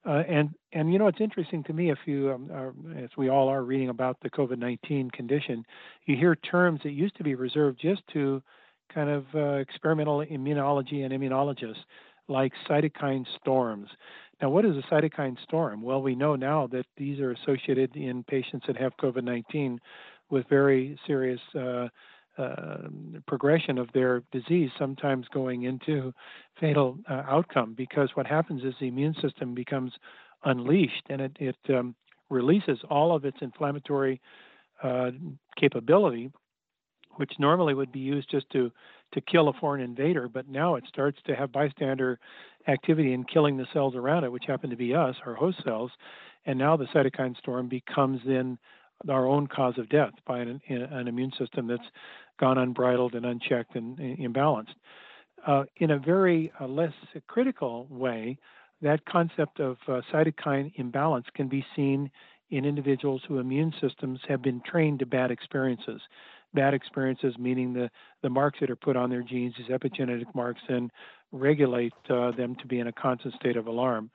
Uh, 0.07 0.23
and 0.29 0.51
and 0.73 0.93
you 0.93 0.99
know 0.99 1.09
it's 1.09 1.21
interesting 1.21 1.65
to 1.65 1.73
me 1.73 1.91
if 1.91 1.99
you 2.07 2.33
um, 2.33 2.51
are, 2.53 2.73
as 2.97 3.11
we 3.17 3.29
all 3.29 3.49
are 3.49 3.65
reading 3.65 3.89
about 3.89 4.17
the 4.23 4.31
COVID-19 4.31 5.11
condition, 5.13 5.65
you 6.07 6.17
hear 6.17 6.37
terms 6.37 6.81
that 6.85 6.93
used 6.93 7.17
to 7.17 7.25
be 7.25 7.35
reserved 7.35 7.81
just 7.81 8.03
to 8.13 8.41
kind 8.95 9.11
of 9.11 9.25
uh, 9.35 9.55
experimental 9.55 10.25
immunology 10.25 11.05
and 11.05 11.13
immunologists 11.13 11.83
like 12.29 12.53
cytokine 12.69 13.25
storms. 13.41 13.89
Now, 14.41 14.51
what 14.51 14.65
is 14.65 14.77
a 14.77 14.95
cytokine 14.95 15.37
storm? 15.43 15.83
Well, 15.83 16.03
we 16.03 16.15
know 16.15 16.37
now 16.37 16.69
that 16.69 16.87
these 16.97 17.19
are 17.21 17.33
associated 17.33 17.97
in 17.97 18.23
patients 18.25 18.67
that 18.69 18.77
have 18.77 18.97
COVID 18.99 19.25
19 19.25 19.81
with 20.31 20.47
very 20.49 20.99
serious 21.07 21.41
uh, 21.59 21.89
progression 23.27 23.79
of 23.79 23.89
their 23.93 24.23
disease, 24.33 24.71
sometimes 24.79 25.27
going 25.33 25.65
into 25.65 26.13
fatal 26.61 26.99
uh, 27.09 27.23
outcome. 27.29 27.75
Because 27.75 28.11
what 28.15 28.27
happens 28.27 28.63
is 28.65 28.75
the 28.81 28.89
immune 28.89 29.15
system 29.23 29.55
becomes 29.55 29.93
unleashed 30.45 31.05
and 31.09 31.21
it, 31.21 31.37
it 31.41 31.57
um, 31.71 31.95
releases 32.31 32.79
all 32.91 33.15
of 33.15 33.25
its 33.25 33.39
inflammatory 33.41 34.21
uh, 34.83 35.11
capability, 35.59 36.31
which 37.17 37.33
normally 37.39 37.75
would 37.75 37.93
be 37.93 38.01
used 38.01 38.31
just 38.31 38.49
to 38.51 38.71
to 39.15 39.21
kill 39.21 39.49
a 39.49 39.53
foreign 39.53 39.81
invader, 39.81 40.29
but 40.29 40.49
now 40.49 40.75
it 40.75 40.85
starts 40.89 41.19
to 41.25 41.35
have 41.35 41.53
bystander 41.53 42.19
activity 42.67 43.13
in 43.13 43.23
killing 43.23 43.57
the 43.57 43.67
cells 43.73 43.95
around 43.95 44.25
it, 44.25 44.33
which 44.33 44.45
happen 44.47 44.69
to 44.69 44.77
be 44.77 44.95
us, 44.95 45.15
our 45.25 45.35
host 45.35 45.59
cells. 45.65 45.93
And 46.45 46.59
now 46.59 46.77
the 46.77 46.87
cytokine 46.87 47.37
storm 47.39 47.69
becomes 47.69 48.21
then 48.27 48.59
our 49.09 49.27
own 49.27 49.47
cause 49.47 49.79
of 49.79 49.89
death 49.89 50.13
by 50.27 50.41
an, 50.41 50.61
an 50.69 51.09
immune 51.09 51.33
system 51.39 51.67
that's 51.67 51.89
gone 52.39 52.59
unbridled 52.59 53.15
and 53.15 53.27
unchecked 53.27 53.75
and, 53.75 53.99
imbalanced. 53.99 54.75
Uh, 55.47 55.65
in 55.77 55.93
a 55.93 55.99
very 55.99 56.53
uh, 56.61 56.67
less 56.67 56.93
critical 57.29 57.87
way, 57.89 58.37
that 58.83 59.05
concept 59.07 59.61
of 59.61 59.77
uh, 59.89 60.01
cytokine 60.13 60.73
imbalance 60.77 61.27
can 61.35 61.49
be 61.49 61.65
seen 61.75 62.11
in 62.51 62.65
individuals 62.65 63.23
whose 63.27 63.41
immune 63.41 63.73
systems 63.81 64.21
have 64.29 64.43
been 64.43 64.61
trained 64.65 64.99
to 64.99 65.07
bad 65.07 65.31
experiences. 65.31 66.01
Bad 66.55 66.75
experiences 66.75 67.35
meaning 67.39 67.73
the, 67.73 67.91
the 68.23 68.29
marks 68.29 68.59
that 68.61 68.71
are 68.71 68.77
put 68.77 68.97
on 68.97 69.11
their 69.11 69.23
genes, 69.23 69.55
these 69.59 69.69
epigenetic 69.69 70.33
marks, 70.35 70.61
then 70.69 70.91
regulate 71.33 71.93
uh, 72.09 72.31
them 72.33 72.55
to 72.57 72.67
be 72.67 72.79
in 72.79 72.87
a 72.87 72.93
constant 72.93 73.35
state 73.35 73.57
of 73.57 73.67
alarm. 73.67 74.11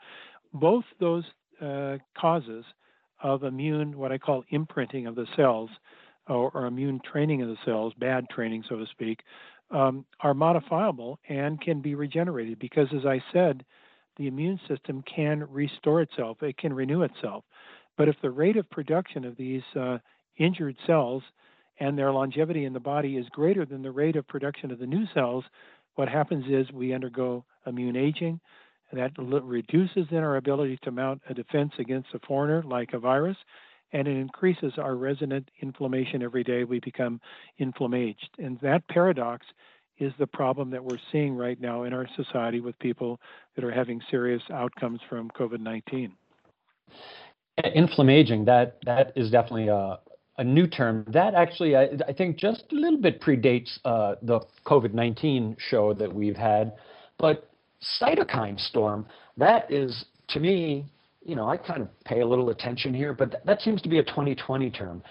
Both 0.54 0.86
those 1.00 1.24
uh, 1.62 1.98
causes 2.18 2.66
of 3.22 3.44
immune, 3.44 3.98
what 3.98 4.12
I 4.12 4.18
call 4.18 4.44
imprinting 4.50 5.08
of 5.08 5.16
the 5.16 5.28
cells, 5.36 5.70
or, 6.28 6.52
or, 6.54 6.66
immune 6.66 7.00
training 7.00 7.42
of 7.42 7.50
the 7.50 7.58
cells, 7.66 7.94
bad 7.98 8.30
training, 8.30 8.64
so 8.70 8.78
to 8.78 8.86
speak, 8.88 9.22
um, 9.72 10.06
are 10.20 10.34
modifiable 10.34 11.20
and 11.30 11.60
can 11.60 11.82
be 11.82 11.96
regenerated 11.96 12.60
because, 12.60 12.88
as 12.94 13.06
I 13.06 13.22
said, 13.34 13.66
the 14.18 14.28
immune 14.28 14.60
system 14.68 15.04
can 15.04 15.48
restore 15.50 16.02
itself, 16.02 16.44
it 16.44 16.58
can 16.58 16.74
renew 16.74 17.04
itself. 17.04 17.44
But 17.98 18.08
if 18.08 18.16
the 18.22 18.30
rate 18.30 18.58
of 18.58 18.70
production 18.70 19.26
of 19.26 19.38
these 19.38 19.64
uh, 19.80 19.98
injured 20.38 20.76
cells 20.86 21.24
and 21.80 21.98
their 21.98 22.12
longevity 22.12 22.66
in 22.66 22.74
the 22.74 22.80
body 22.80 23.18
is 23.18 23.28
greater 23.30 23.66
than 23.66 23.82
the 23.82 23.92
rate 23.92 24.16
of 24.16 24.28
production 24.28 24.72
of 24.72 24.80
the 24.80 24.86
new 24.86 25.06
cells, 25.14 25.44
what 25.96 26.08
happens 26.08 26.46
is 26.48 26.72
we 26.72 26.94
undergo 26.94 27.44
immune 27.66 27.96
aging. 27.96 28.40
That 28.94 29.12
reduces 29.18 30.08
then 30.12 30.24
our 30.24 30.36
ability 30.36 30.78
to 30.84 30.92
mount 30.92 31.22
a 31.30 31.34
defense 31.34 31.72
against 31.80 32.10
a 32.14 32.20
foreigner 32.20 32.62
like 32.64 32.92
a 32.92 33.00
virus, 33.00 33.38
and 33.94 34.08
it 34.08 34.18
increases 34.18 34.74
our 34.78 34.96
resident 34.96 35.50
inflammation 35.62 36.24
every 36.24 36.44
day. 36.44 36.64
We 36.64 36.80
become 36.80 37.20
inflamed. 37.58 38.16
And 38.38 38.60
that 38.62 38.88
paradox 38.88 39.46
is 40.00 40.14
the 40.18 40.28
problem 40.28 40.72
that 40.72 40.84
we're 40.84 40.98
seeing 41.12 41.36
right 41.36 41.60
now 41.62 41.84
in 41.84 41.94
our 41.94 42.08
society 42.16 42.60
with 42.60 42.78
people 42.80 43.20
that 43.56 43.64
are 43.64 43.72
having 43.72 44.02
serious 44.10 44.42
outcomes 44.52 45.00
from 45.08 45.30
COVID 45.32 45.60
19. 45.60 46.14
Inflammaging, 47.76 48.46
that, 48.46 48.78
that 48.86 49.14
is 49.16 49.30
definitely 49.30 49.68
a, 49.68 50.00
a 50.38 50.44
new 50.44 50.66
term. 50.66 51.06
That 51.08 51.36
actually, 51.36 51.76
I, 51.76 51.90
I 52.08 52.14
think, 52.14 52.38
just 52.38 52.64
a 52.72 52.76
little 52.76 53.00
bit 53.00 53.22
predates 53.22 53.70
uh, 53.86 54.16
the 54.24 54.40
COVID 54.66 54.94
19 54.94 55.58
show 55.60 55.94
that 55.94 56.12
we've 56.12 56.36
had. 56.36 56.74
But 57.20 57.48
cytokine 58.02 58.60
storm, 58.60 59.06
that 59.38 59.72
is, 59.72 60.06
to 60.30 60.40
me, 60.40 60.86
you 61.26 61.36
know, 61.36 61.48
I 61.48 61.58
kind 61.58 61.82
of 61.82 62.04
pay 62.04 62.22
a 62.22 62.28
little 62.28 62.50
attention 62.50 62.94
here, 62.94 63.14
but 63.14 63.32
th- 63.32 63.44
that 63.46 63.62
seems 63.62 63.82
to 63.84 63.90
be 63.90 64.00
a 64.00 64.04
2020 64.04 64.70
term. 64.72 65.04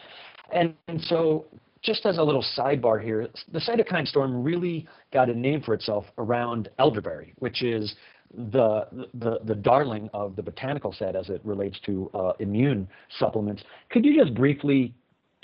And, 0.52 0.74
and 0.88 1.00
so, 1.02 1.46
just 1.82 2.04
as 2.04 2.18
a 2.18 2.22
little 2.22 2.44
sidebar 2.58 3.02
here, 3.02 3.26
the 3.52 3.58
cytokine 3.58 4.06
storm 4.06 4.42
really 4.42 4.86
got 5.12 5.30
a 5.30 5.34
name 5.34 5.62
for 5.62 5.72
itself 5.72 6.04
around 6.18 6.68
elderberry, 6.78 7.32
which 7.38 7.62
is 7.62 7.94
the, 8.34 8.86
the, 9.14 9.38
the 9.44 9.54
darling 9.54 10.10
of 10.12 10.36
the 10.36 10.42
botanical 10.42 10.92
set 10.92 11.16
as 11.16 11.30
it 11.30 11.40
relates 11.42 11.80
to 11.86 12.10
uh, 12.12 12.32
immune 12.38 12.86
supplements. 13.18 13.62
Could 13.88 14.04
you 14.04 14.22
just 14.22 14.34
briefly 14.34 14.94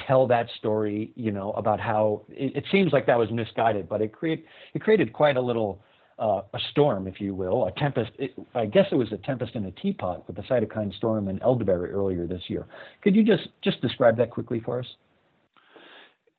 tell 0.07 0.27
that 0.27 0.49
story, 0.59 1.11
you 1.17 1.33
know, 1.33 1.53
about 1.53 1.81
how 1.81 2.23
it, 2.29 2.57
it 2.57 2.65
seems 2.71 2.93
like 2.93 3.07
that 3.07 3.19
was 3.19 3.31
misguided, 3.31 3.89
but 3.89 4.03
it 4.03 4.13
create 4.13 4.45
it 4.75 4.83
created 4.83 5.13
quite 5.13 5.37
a 5.37 5.41
little 5.41 5.81
uh, 6.19 6.43
a 6.55 6.59
storm, 6.71 7.07
if 7.07 7.21
you 7.21 7.35
will, 7.35 7.67
a 7.67 7.73
tempest. 7.73 8.11
It, 8.19 8.33
I 8.55 8.67
guess 8.67 8.87
it 8.91 8.95
was 8.95 9.13
a 9.13 9.19
tempest 9.19 9.55
in 9.55 9.67
a 9.67 9.71
teapot 9.73 10.27
with 10.27 10.37
the 10.37 10.43
cytokine 10.43 10.95
storm 10.97 11.29
in 11.29 11.43
elderberry 11.43 11.91
earlier 11.91 12.27
this 12.27 12.43
year. 12.49 12.67
Could 13.03 13.15
you 13.15 13.23
just 13.23 13.49
just 13.63 13.81
describe 13.83 14.17
that 14.19 14.31
quickly 14.31 14.61
for 14.61 14.81
us? 14.81 14.87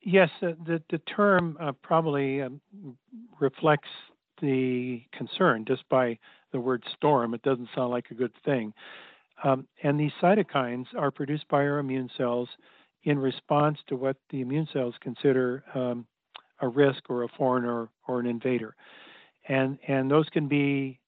Yes, 0.02 0.30
uh, 0.42 0.52
the 0.66 0.82
the 0.90 1.00
term 1.00 1.58
uh, 1.60 1.74
probably 1.84 2.42
um, 2.42 2.60
reflects 3.40 3.90
the 4.42 5.02
concern 5.12 5.66
just 5.68 5.88
by 5.90 6.18
the 6.52 6.60
word 6.60 6.84
storm. 6.96 7.34
It 7.34 7.42
doesn't 7.44 7.70
sound 7.76 7.92
like 7.92 8.06
a 8.12 8.16
good 8.16 8.34
thing. 8.46 8.74
Um, 9.44 9.68
and 9.84 10.00
these 10.00 10.12
cytokines 10.22 10.86
are 10.98 11.12
produced 11.12 11.48
by 11.50 11.58
our 11.58 11.78
immune 11.78 12.10
cells 12.18 12.50
in 13.04 13.20
response 13.20 13.78
to 13.88 13.96
what 13.96 14.18
the 14.32 14.42
immune 14.42 14.68
cells 14.74 14.96
consider 15.02 15.64
um, 15.76 16.06
a 16.62 16.68
risk 16.68 17.04
or 17.10 17.24
a 17.24 17.28
foreigner 17.38 17.90
or 18.08 18.20
an 18.20 18.26
invader. 18.26 18.76
And, 19.48 19.80
and 19.88 20.10
those 20.12 20.28
can 20.30 20.48
be 20.48 21.00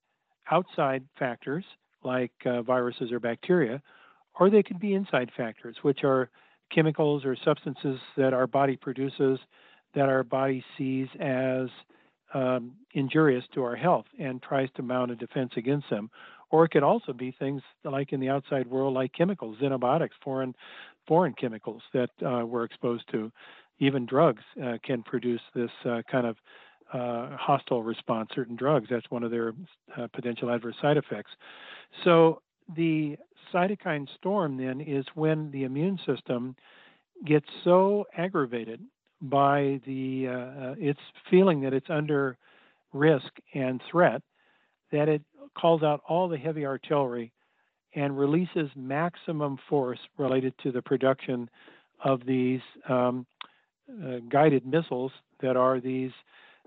outside 0.52 1.04
factors 1.18 1.66
like 2.04 2.32
uh, 2.46 2.62
viruses 2.62 3.12
or 3.12 3.20
bacteria, 3.20 3.82
or 4.40 4.50
they 4.50 4.64
can 4.64 4.78
be 4.78 4.94
inside 4.94 5.30
factors, 5.36 5.76
which 5.82 6.04
are 6.04 6.30
chemicals 6.74 7.26
or 7.26 7.36
substances 7.44 8.00
that 8.16 8.34
our 8.34 8.48
body 8.48 8.78
produces 8.78 9.40
that 9.96 10.08
our 10.08 10.24
body 10.24 10.64
sees 10.78 11.08
as 11.20 11.68
um, 12.34 12.74
injurious 12.94 13.44
to 13.54 13.64
our 13.64 13.76
health 13.76 14.06
and 14.20 14.42
tries 14.42 14.70
to 14.76 14.84
mount 14.84 15.12
a 15.12 15.16
defense 15.16 15.52
against 15.58 15.90
them. 15.90 16.10
or 16.52 16.66
it 16.66 16.70
could 16.70 16.84
also 16.84 17.14
be 17.14 17.32
things 17.32 17.62
like 17.84 18.12
in 18.12 18.20
the 18.20 18.30
outside 18.30 18.68
world, 18.68 18.94
like 18.94 19.14
chemicals, 19.14 19.58
xenobiotics, 19.62 20.18
foreign 20.24 20.56
foreign 21.08 21.34
chemicals 21.34 21.82
that 21.94 22.10
uh, 22.26 22.46
we're 22.46 22.64
exposed 22.64 23.04
to. 23.12 23.32
Even 23.80 24.06
drugs 24.06 24.44
uh, 24.64 24.78
can 24.84 25.02
produce 25.04 25.42
this 25.56 25.72
uh, 25.86 26.02
kind 26.12 26.28
of 26.28 26.38
uh, 26.94 27.36
hostile 27.38 27.84
response. 27.84 28.30
Certain 28.34 28.56
drugs, 28.56 28.88
that's 28.90 29.10
one 29.10 29.24
of 29.24 29.32
their 29.32 29.54
uh, 29.98 30.08
potential 30.14 30.50
adverse 30.50 30.76
side 30.82 30.98
effects. 30.98 31.32
So 32.04 32.42
the 32.76 33.18
cytokine 33.54 34.08
storm 34.18 34.58
then 34.58 34.82
is 34.82 35.06
when 35.16 35.52
the 35.52 35.64
immune 35.64 36.00
system 36.06 36.56
gets 37.26 37.48
so 37.64 38.06
aggravated 38.18 38.82
by 39.22 39.82
the 39.86 40.28
uh, 40.28 40.76
its 40.78 41.00
feeling 41.30 41.62
that 41.62 41.74
it's 41.74 41.90
under 41.90 42.38
risk 42.94 43.32
and 43.54 43.82
threat 43.92 44.22
that 44.92 45.10
it 45.10 45.22
calls 45.58 45.84
out 45.84 46.02
all 46.08 46.28
the 46.28 46.38
heavy 46.38 46.66
artillery 46.66 47.32
and 47.96 48.18
releases 48.18 48.70
maximum 48.76 49.58
force 49.68 50.00
related 50.18 50.54
to 50.64 50.72
the 50.72 50.82
production 50.82 51.50
of 52.04 52.26
these 52.26 52.62
um, 52.88 53.26
uh, 54.04 54.18
guided 54.30 54.66
missiles 54.66 55.12
that 55.42 55.58
are 55.58 55.80
these 55.80 56.12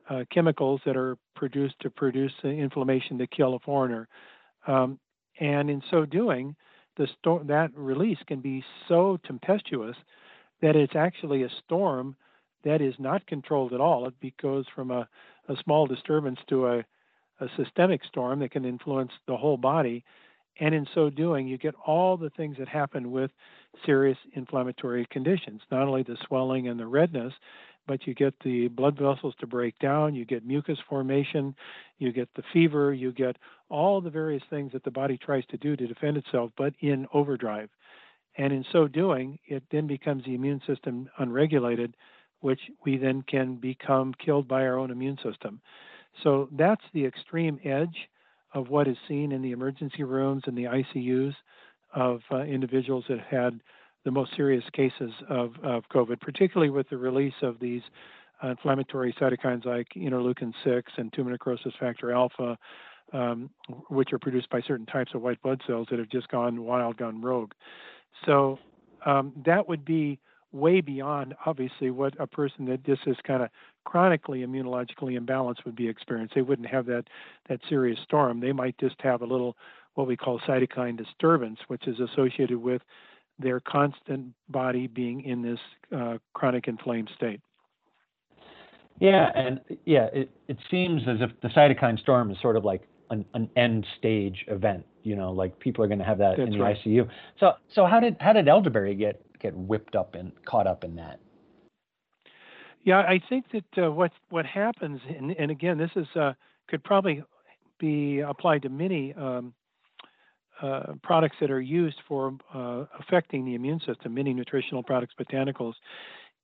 uh, 0.08 0.24
chemicals 0.30 0.80
that 0.84 0.96
are 0.96 1.16
produced 1.34 1.74
to 1.80 1.90
produce 1.90 2.32
inflammation 2.42 3.18
to 3.18 3.26
kill 3.26 3.54
a 3.54 3.58
foreigner. 3.60 4.08
Um, 4.66 4.98
and 5.40 5.70
in 5.70 5.82
so 5.90 6.04
doing, 6.04 6.54
the 6.96 7.06
that 7.46 7.70
release 7.74 8.18
can 8.26 8.40
be 8.40 8.64
so 8.88 9.18
tempestuous 9.24 9.96
that 10.60 10.76
it's 10.76 10.94
actually 10.94 11.42
a 11.42 11.48
storm 11.64 12.16
that 12.64 12.80
is 12.80 12.94
not 12.98 13.26
controlled 13.26 13.72
at 13.72 13.80
all. 13.80 14.06
It 14.06 14.36
goes 14.40 14.66
from 14.74 14.90
a, 14.90 15.08
a 15.48 15.56
small 15.64 15.86
disturbance 15.86 16.38
to 16.48 16.66
a, 16.68 16.78
a 17.40 17.48
systemic 17.56 18.02
storm 18.04 18.40
that 18.40 18.52
can 18.52 18.64
influence 18.64 19.10
the 19.26 19.36
whole 19.36 19.56
body. 19.56 20.04
And 20.60 20.74
in 20.74 20.86
so 20.94 21.10
doing, 21.10 21.48
you 21.48 21.58
get 21.58 21.74
all 21.86 22.16
the 22.16 22.30
things 22.30 22.56
that 22.58 22.68
happen 22.68 23.10
with 23.10 23.30
serious 23.84 24.18
inflammatory 24.34 25.06
conditions, 25.10 25.62
not 25.70 25.88
only 25.88 26.02
the 26.02 26.18
swelling 26.26 26.68
and 26.68 26.78
the 26.78 26.86
redness, 26.86 27.32
but 27.86 28.06
you 28.06 28.14
get 28.14 28.34
the 28.44 28.68
blood 28.68 28.98
vessels 28.98 29.34
to 29.40 29.46
break 29.46 29.78
down, 29.78 30.14
you 30.14 30.24
get 30.24 30.46
mucus 30.46 30.78
formation, 30.88 31.54
you 31.98 32.12
get 32.12 32.28
the 32.34 32.42
fever, 32.52 32.92
you 32.92 33.12
get 33.12 33.36
all 33.68 34.00
the 34.00 34.10
various 34.10 34.42
things 34.50 34.72
that 34.72 34.84
the 34.84 34.90
body 34.90 35.18
tries 35.18 35.44
to 35.46 35.56
do 35.56 35.76
to 35.76 35.86
defend 35.86 36.16
itself, 36.16 36.50
but 36.56 36.74
in 36.80 37.06
overdrive. 37.12 37.70
And 38.36 38.52
in 38.52 38.64
so 38.72 38.88
doing, 38.88 39.38
it 39.46 39.62
then 39.70 39.86
becomes 39.86 40.24
the 40.24 40.34
immune 40.34 40.62
system 40.66 41.08
unregulated, 41.18 41.94
which 42.40 42.60
we 42.84 42.96
then 42.96 43.22
can 43.22 43.56
become 43.56 44.14
killed 44.24 44.48
by 44.48 44.62
our 44.62 44.78
own 44.78 44.90
immune 44.90 45.18
system. 45.22 45.60
So 46.22 46.48
that's 46.52 46.84
the 46.92 47.04
extreme 47.04 47.58
edge 47.64 48.08
of 48.54 48.68
what 48.68 48.88
is 48.88 48.96
seen 49.08 49.32
in 49.32 49.42
the 49.42 49.52
emergency 49.52 50.02
rooms 50.02 50.42
and 50.46 50.56
the 50.56 50.64
ICUs 50.64 51.34
of 51.94 52.20
uh, 52.30 52.38
individuals 52.40 53.04
that 53.08 53.20
had 53.20 53.60
the 54.04 54.10
most 54.10 54.34
serious 54.36 54.64
cases 54.72 55.12
of, 55.28 55.54
of 55.62 55.84
COVID, 55.92 56.20
particularly 56.20 56.70
with 56.70 56.88
the 56.88 56.96
release 56.96 57.34
of 57.42 57.60
these 57.60 57.82
uh, 58.42 58.48
inflammatory 58.48 59.14
cytokines 59.20 59.64
like 59.64 59.88
interleukin 59.96 60.52
6 60.64 60.92
and 60.96 61.12
tumor 61.12 61.30
necrosis 61.30 61.72
factor 61.78 62.12
alpha, 62.12 62.58
um, 63.12 63.50
which 63.88 64.12
are 64.12 64.18
produced 64.18 64.50
by 64.50 64.60
certain 64.60 64.86
types 64.86 65.12
of 65.14 65.22
white 65.22 65.40
blood 65.42 65.60
cells 65.66 65.86
that 65.90 65.98
have 65.98 66.08
just 66.08 66.28
gone 66.28 66.64
wild, 66.64 66.96
gone 66.96 67.20
rogue. 67.20 67.52
So 68.26 68.58
um, 69.06 69.32
that 69.44 69.68
would 69.68 69.84
be 69.84 70.18
way 70.52 70.80
beyond, 70.80 71.34
obviously, 71.46 71.90
what 71.90 72.14
a 72.20 72.26
person 72.26 72.66
that 72.66 72.84
just 72.84 73.02
is 73.06 73.16
kind 73.26 73.42
of 73.42 73.48
chronically 73.84 74.40
immunologically 74.40 75.18
imbalanced 75.18 75.64
would 75.64 75.76
be 75.76 75.88
experiencing. 75.88 76.34
They 76.34 76.42
wouldn't 76.42 76.68
have 76.68 76.86
that 76.86 77.04
that 77.48 77.60
serious 77.68 77.98
storm. 78.04 78.40
They 78.40 78.52
might 78.52 78.78
just 78.78 78.96
have 79.00 79.22
a 79.22 79.26
little 79.26 79.56
what 79.94 80.06
we 80.06 80.16
call 80.16 80.40
cytokine 80.40 80.96
disturbance, 80.96 81.58
which 81.68 81.86
is 81.86 82.00
associated 82.00 82.58
with 82.58 82.82
their 83.38 83.60
constant 83.60 84.34
body 84.48 84.86
being 84.86 85.22
in 85.22 85.42
this 85.42 85.58
uh, 85.94 86.18
chronic 86.34 86.68
inflamed 86.68 87.10
state. 87.16 87.40
Yeah, 89.00 89.30
and 89.34 89.60
yeah, 89.84 90.08
it, 90.12 90.30
it 90.48 90.58
seems 90.70 91.02
as 91.08 91.18
if 91.20 91.30
the 91.40 91.48
cytokine 91.48 91.98
storm 91.98 92.30
is 92.30 92.36
sort 92.40 92.56
of 92.56 92.64
like 92.64 92.82
an, 93.10 93.24
an 93.34 93.50
end 93.56 93.86
stage 93.98 94.44
event. 94.48 94.86
You 95.02 95.16
know, 95.16 95.32
like 95.32 95.58
people 95.58 95.84
are 95.84 95.88
going 95.88 95.98
to 95.98 96.04
have 96.04 96.18
that 96.18 96.36
That's 96.36 96.46
in 96.46 96.58
the 96.58 96.62
right. 96.62 96.76
ICU. 96.84 97.08
So, 97.40 97.54
so 97.74 97.86
how 97.86 97.98
did 98.00 98.16
how 98.20 98.32
did 98.32 98.46
elderberry 98.48 98.94
get 98.94 99.20
get 99.40 99.56
whipped 99.56 99.96
up 99.96 100.14
and 100.14 100.32
caught 100.44 100.66
up 100.66 100.84
in 100.84 100.94
that? 100.96 101.18
Yeah, 102.84 102.98
I 102.98 103.20
think 103.28 103.46
that 103.52 103.84
uh, 103.84 103.90
what 103.90 104.12
what 104.30 104.46
happens, 104.46 105.00
and, 105.08 105.32
and 105.32 105.50
again, 105.50 105.78
this 105.78 105.90
is 105.96 106.06
uh, 106.14 106.34
could 106.68 106.84
probably 106.84 107.22
be 107.78 108.20
applied 108.20 108.62
to 108.62 108.68
many 108.68 109.12
um, 109.14 109.52
uh, 110.62 110.94
products 111.02 111.36
that 111.40 111.50
are 111.50 111.60
used 111.60 111.96
for 112.06 112.34
uh, 112.54 112.84
affecting 112.98 113.44
the 113.44 113.54
immune 113.54 113.80
system, 113.86 114.14
many 114.14 114.32
nutritional 114.32 114.82
products, 114.82 115.14
botanicals, 115.18 115.74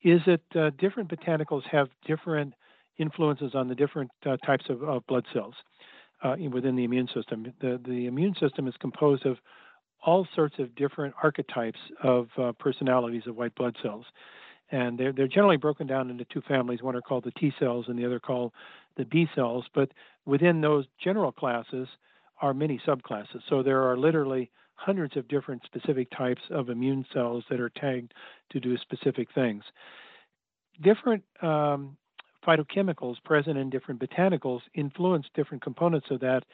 is 0.02 0.20
that 0.26 0.40
uh, 0.56 0.70
different 0.78 1.08
botanicals 1.08 1.62
have 1.70 1.88
different 2.04 2.52
influences 2.98 3.54
on 3.54 3.68
the 3.68 3.74
different 3.74 4.10
uh, 4.26 4.36
types 4.38 4.64
of, 4.68 4.82
of, 4.82 5.06
blood 5.06 5.24
cells 5.32 5.54
uh, 6.24 6.34
within 6.50 6.74
the 6.74 6.84
immune 6.84 7.08
system. 7.14 7.52
The, 7.60 7.80
the 7.86 8.06
immune 8.06 8.34
system 8.40 8.66
is 8.66 8.74
composed 8.80 9.24
of 9.24 9.38
all 10.04 10.26
sorts 10.34 10.56
of 10.58 10.74
different 10.74 11.14
archetypes 11.22 11.78
of 12.02 12.28
personalities 12.58 13.22
of 13.26 13.36
white 13.36 13.54
blood 13.56 13.76
cells. 13.82 14.04
And 14.70 14.98
they're, 14.98 15.12
they're 15.12 15.28
generally 15.28 15.56
broken 15.56 15.86
down 15.86 16.10
into 16.10 16.24
two 16.24 16.42
families. 16.42 16.82
One 16.82 16.94
are 16.94 17.00
called 17.00 17.24
the 17.24 17.30
T 17.32 17.52
cells, 17.58 17.86
and 17.88 17.98
the 17.98 18.04
other 18.04 18.20
called 18.20 18.52
the 18.96 19.04
B 19.04 19.26
cells. 19.34 19.64
But 19.74 19.90
within 20.26 20.60
those 20.60 20.84
general 21.02 21.32
classes, 21.32 21.88
are 22.40 22.54
many 22.54 22.80
subclasses. 22.86 23.40
So 23.48 23.62
there 23.62 23.82
are 23.82 23.96
literally 23.96 24.50
hundreds 24.74 25.16
of 25.16 25.26
different 25.28 25.62
specific 25.64 26.08
types 26.16 26.42
of 26.50 26.70
immune 26.70 27.04
cells 27.12 27.44
that 27.50 27.60
are 27.60 27.70
tagged 27.70 28.14
to 28.50 28.60
do 28.60 28.76
specific 28.78 29.28
things. 29.34 29.64
Different 30.80 31.24
um, 31.42 31.96
phytochemicals 32.46 33.16
present 33.24 33.58
in 33.58 33.70
different 33.70 34.00
botanicals 34.00 34.60
influence 34.74 35.26
different 35.34 35.62
components 35.62 36.06
of 36.10 36.20
that 36.20 36.44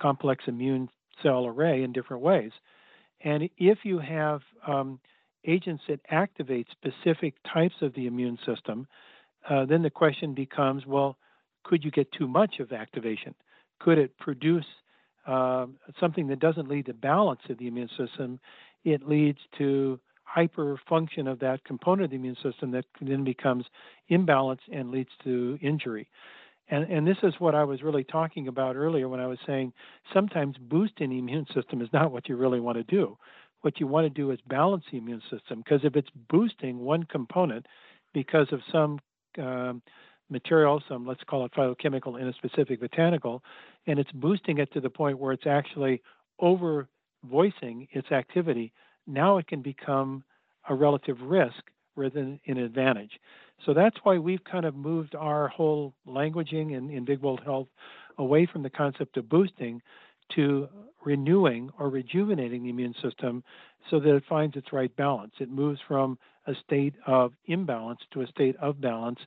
complex 0.00 0.44
immune 0.46 0.88
cell 1.22 1.46
array 1.46 1.82
in 1.82 1.92
different 1.92 2.22
ways. 2.22 2.52
And 3.24 3.48
if 3.58 3.78
you 3.84 3.98
have 3.98 4.40
um, 4.66 5.00
agents 5.44 5.82
that 5.88 6.00
activate 6.08 6.68
specific 6.70 7.34
types 7.52 7.74
of 7.82 7.94
the 7.94 8.06
immune 8.06 8.38
system, 8.46 8.86
uh, 9.48 9.64
then 9.64 9.82
the 9.82 9.90
question 9.90 10.34
becomes 10.34 10.86
well, 10.86 11.16
could 11.64 11.84
you 11.84 11.90
get 11.90 12.10
too 12.12 12.28
much 12.28 12.60
of 12.60 12.72
activation? 12.72 13.34
Could 13.80 13.98
it 13.98 14.16
produce 14.18 14.64
uh, 15.26 15.66
something 16.00 16.26
that 16.28 16.40
doesn't 16.40 16.68
lead 16.68 16.86
to 16.86 16.94
balance 16.94 17.40
of 17.48 17.58
the 17.58 17.66
immune 17.66 17.90
system, 17.96 18.40
it 18.84 19.08
leads 19.08 19.38
to 19.58 20.00
hyperfunction 20.36 21.30
of 21.30 21.38
that 21.40 21.64
component 21.64 22.06
of 22.06 22.10
the 22.10 22.16
immune 22.16 22.36
system 22.42 22.70
that 22.70 22.84
then 23.00 23.24
becomes 23.24 23.64
imbalanced 24.10 24.60
and 24.72 24.90
leads 24.90 25.10
to 25.22 25.58
injury. 25.60 26.08
And, 26.68 26.90
and 26.90 27.06
this 27.06 27.18
is 27.22 27.34
what 27.38 27.54
I 27.54 27.64
was 27.64 27.82
really 27.82 28.04
talking 28.04 28.48
about 28.48 28.76
earlier 28.76 29.08
when 29.08 29.20
I 29.20 29.26
was 29.26 29.38
saying 29.46 29.72
sometimes 30.12 30.56
boosting 30.58 31.10
the 31.10 31.18
immune 31.18 31.46
system 31.54 31.82
is 31.82 31.88
not 31.92 32.12
what 32.12 32.28
you 32.28 32.36
really 32.36 32.60
want 32.60 32.78
to 32.78 32.84
do. 32.84 33.18
What 33.60 33.78
you 33.78 33.86
want 33.86 34.06
to 34.06 34.10
do 34.10 34.30
is 34.30 34.38
balance 34.48 34.84
the 34.90 34.98
immune 34.98 35.22
system 35.30 35.58
because 35.58 35.80
if 35.84 35.96
it's 35.96 36.08
boosting 36.30 36.78
one 36.78 37.04
component 37.04 37.66
because 38.14 38.48
of 38.52 38.60
some 38.72 38.98
um, 39.38 39.82
material, 40.30 40.82
some 40.88 41.06
let's 41.06 41.22
call 41.24 41.44
it 41.44 41.52
phytochemical 41.52 42.20
in 42.20 42.28
a 42.28 42.32
specific 42.34 42.80
botanical, 42.80 43.42
and 43.86 43.98
it's 43.98 44.12
boosting 44.12 44.58
it 44.58 44.72
to 44.72 44.80
the 44.80 44.90
point 44.90 45.18
where 45.18 45.32
it's 45.32 45.46
actually 45.46 46.02
over 46.38 46.88
voicing 47.24 47.86
its 47.92 48.10
activity, 48.10 48.72
now 49.06 49.38
it 49.38 49.46
can 49.46 49.62
become 49.62 50.24
a 50.68 50.74
relative 50.74 51.20
risk 51.22 51.70
rather 51.96 52.14
than 52.14 52.40
an 52.46 52.58
advantage. 52.58 53.20
So 53.64 53.74
that's 53.74 53.96
why 54.02 54.18
we've 54.18 54.42
kind 54.44 54.64
of 54.64 54.74
moved 54.74 55.14
our 55.14 55.48
whole 55.48 55.94
languaging 56.06 56.76
in, 56.76 56.90
in 56.90 57.04
Big 57.04 57.20
Bold 57.20 57.40
Health 57.44 57.68
away 58.18 58.46
from 58.46 58.62
the 58.62 58.70
concept 58.70 59.16
of 59.16 59.28
boosting 59.28 59.82
to 60.34 60.68
renewing 61.04 61.70
or 61.78 61.88
rejuvenating 61.88 62.62
the 62.62 62.70
immune 62.70 62.94
system 63.02 63.42
so 63.90 64.00
that 64.00 64.14
it 64.14 64.24
finds 64.28 64.56
its 64.56 64.72
right 64.72 64.94
balance. 64.96 65.34
It 65.38 65.50
moves 65.50 65.80
from 65.86 66.18
a 66.46 66.54
state 66.64 66.94
of 67.06 67.32
imbalance 67.46 68.00
to 68.12 68.22
a 68.22 68.26
state 68.26 68.56
of 68.56 68.80
balance 68.80 69.20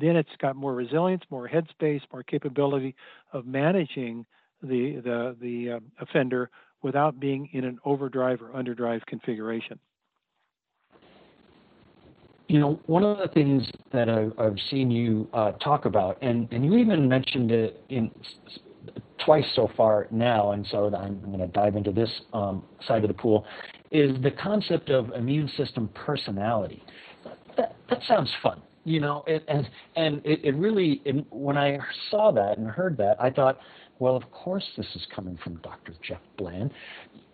then 0.00 0.16
it's 0.16 0.30
got 0.40 0.56
more 0.56 0.74
resilience, 0.74 1.22
more 1.30 1.48
headspace, 1.48 2.00
more 2.12 2.22
capability 2.22 2.94
of 3.32 3.46
managing 3.46 4.26
the 4.62 5.00
the 5.04 5.36
the 5.40 5.72
uh, 5.72 5.80
offender 6.00 6.50
without 6.82 7.18
being 7.18 7.48
in 7.52 7.64
an 7.64 7.78
overdrive 7.84 8.40
or 8.40 8.50
underdrive 8.50 9.04
configuration. 9.06 9.78
You 12.48 12.60
know, 12.60 12.80
one 12.86 13.04
of 13.04 13.18
the 13.18 13.28
things 13.28 13.68
that 13.92 14.08
I've, 14.08 14.32
I've 14.38 14.56
seen 14.70 14.90
you 14.90 15.28
uh, 15.34 15.52
talk 15.52 15.84
about, 15.84 16.16
and, 16.22 16.50
and 16.50 16.64
you 16.64 16.76
even 16.76 17.06
mentioned 17.06 17.50
it 17.50 17.82
in 17.90 18.10
twice 19.22 19.44
so 19.54 19.70
far 19.76 20.06
now, 20.10 20.52
and 20.52 20.66
so 20.70 20.86
I'm, 20.86 21.20
I'm 21.22 21.26
going 21.26 21.40
to 21.40 21.48
dive 21.48 21.76
into 21.76 21.92
this 21.92 22.08
um, 22.32 22.62
side 22.86 23.04
of 23.04 23.08
the 23.08 23.14
pool, 23.14 23.44
is 23.90 24.16
the 24.22 24.30
concept 24.30 24.88
of 24.88 25.10
immune 25.12 25.50
system 25.58 25.90
personality. 25.94 26.82
That, 27.58 27.76
that 27.90 28.00
sounds 28.06 28.30
fun 28.42 28.62
you 28.88 29.00
know, 29.00 29.22
it, 29.26 29.44
and 29.48 29.68
and 29.96 30.22
it, 30.24 30.40
it 30.44 30.54
really, 30.56 31.02
it, 31.04 31.24
when 31.30 31.56
I 31.58 31.78
saw 32.10 32.32
that 32.32 32.58
and 32.58 32.66
heard 32.68 32.96
that, 32.96 33.16
I 33.20 33.30
thought, 33.30 33.58
Well, 33.98 34.16
of 34.16 34.30
course, 34.30 34.64
this 34.76 34.86
is 34.94 35.06
coming 35.14 35.38
from 35.44 35.56
Dr. 35.56 35.92
Jeff 36.06 36.20
Bland. 36.36 36.70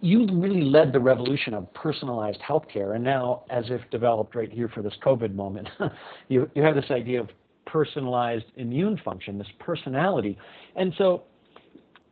You 0.00 0.26
really 0.32 0.62
led 0.62 0.92
the 0.92 1.00
revolution 1.00 1.54
of 1.54 1.72
personalized 1.74 2.40
healthcare, 2.40 2.94
and 2.94 3.04
now, 3.04 3.44
as 3.50 3.64
if 3.68 3.80
developed 3.90 4.34
right 4.34 4.52
here 4.52 4.68
for 4.68 4.82
this 4.82 4.94
COVID 5.04 5.34
moment, 5.34 5.68
you, 6.28 6.50
you 6.54 6.62
have 6.62 6.74
this 6.74 6.90
idea 6.90 7.20
of 7.20 7.28
personalized 7.66 8.44
immune 8.56 9.00
function, 9.04 9.38
this 9.38 9.46
personality. 9.58 10.36
And 10.76 10.92
so 10.98 11.22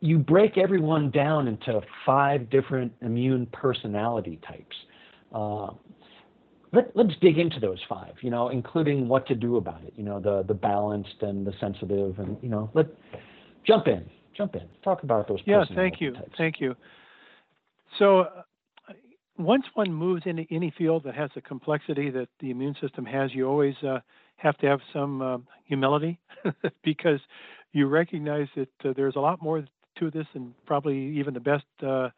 you 0.01 0.19
break 0.19 0.59
everyone 0.59 1.11
down 1.11 1.49
into 1.49 1.81
five 2.05 2.51
different 2.51 2.93
immune 3.03 3.47
personality 3.53 4.41
types. 4.47 4.77
Uh, 5.35 5.71
let, 6.73 6.97
us 6.97 7.13
dig 7.21 7.39
into 7.39 7.61
those 7.61 7.81
five, 7.89 8.15
you 8.23 8.31
know, 8.31 8.49
including 8.49 9.09
what 9.09 9.27
to 9.27 9.35
do 9.35 9.57
about 9.57 9.83
it, 9.85 9.93
you 9.97 10.03
know, 10.03 10.21
the, 10.21 10.43
the 10.47 10.55
balanced 10.55 11.17
and 11.21 11.47
the 11.47 11.53
sensitive, 11.61 12.19
and, 12.19 12.37
you 12.43 12.49
know, 12.49 12.71
let 12.75 12.87
jump 13.67 13.87
in 13.87 14.09
jump 14.37 14.55
in. 14.55 14.63
Talk 14.83 15.03
about 15.03 15.29
those. 15.29 15.41
Yeah, 15.45 15.65
thank 15.75 16.01
you, 16.01 16.13
types. 16.13 16.33
thank 16.37 16.61
you. 16.61 16.75
So, 17.99 18.21
uh, 18.21 18.43
once 19.39 19.65
one 19.75 19.93
moves 19.93 20.23
into 20.27 20.45
any 20.51 20.73
field 20.77 21.05
that 21.05 21.15
has 21.15 21.31
the 21.35 21.41
complexity 21.41 22.11
that 22.11 22.29
the 22.41 22.51
immune 22.51 22.77
system 22.81 23.05
has, 23.05 23.35
you 23.35 23.49
always 23.49 23.75
uh, 23.87 24.01
have 24.37 24.57
to 24.59 24.67
have 24.67 24.81
some 24.93 25.23
uh, 25.23 25.39
humility 25.65 26.19
because 26.85 27.21
you 27.73 27.87
recognize 27.87 28.49
that 28.57 28.69
uh, 28.85 28.93
there's 28.95 29.17
a 29.17 29.21
lot 29.21 29.43
more 29.43 29.65
to 29.99 30.11
this 30.11 30.27
than 30.33 30.55
probably 30.67 30.99
even 31.19 31.35
the 31.35 31.41
best 31.41 31.65
uh, 31.83 32.09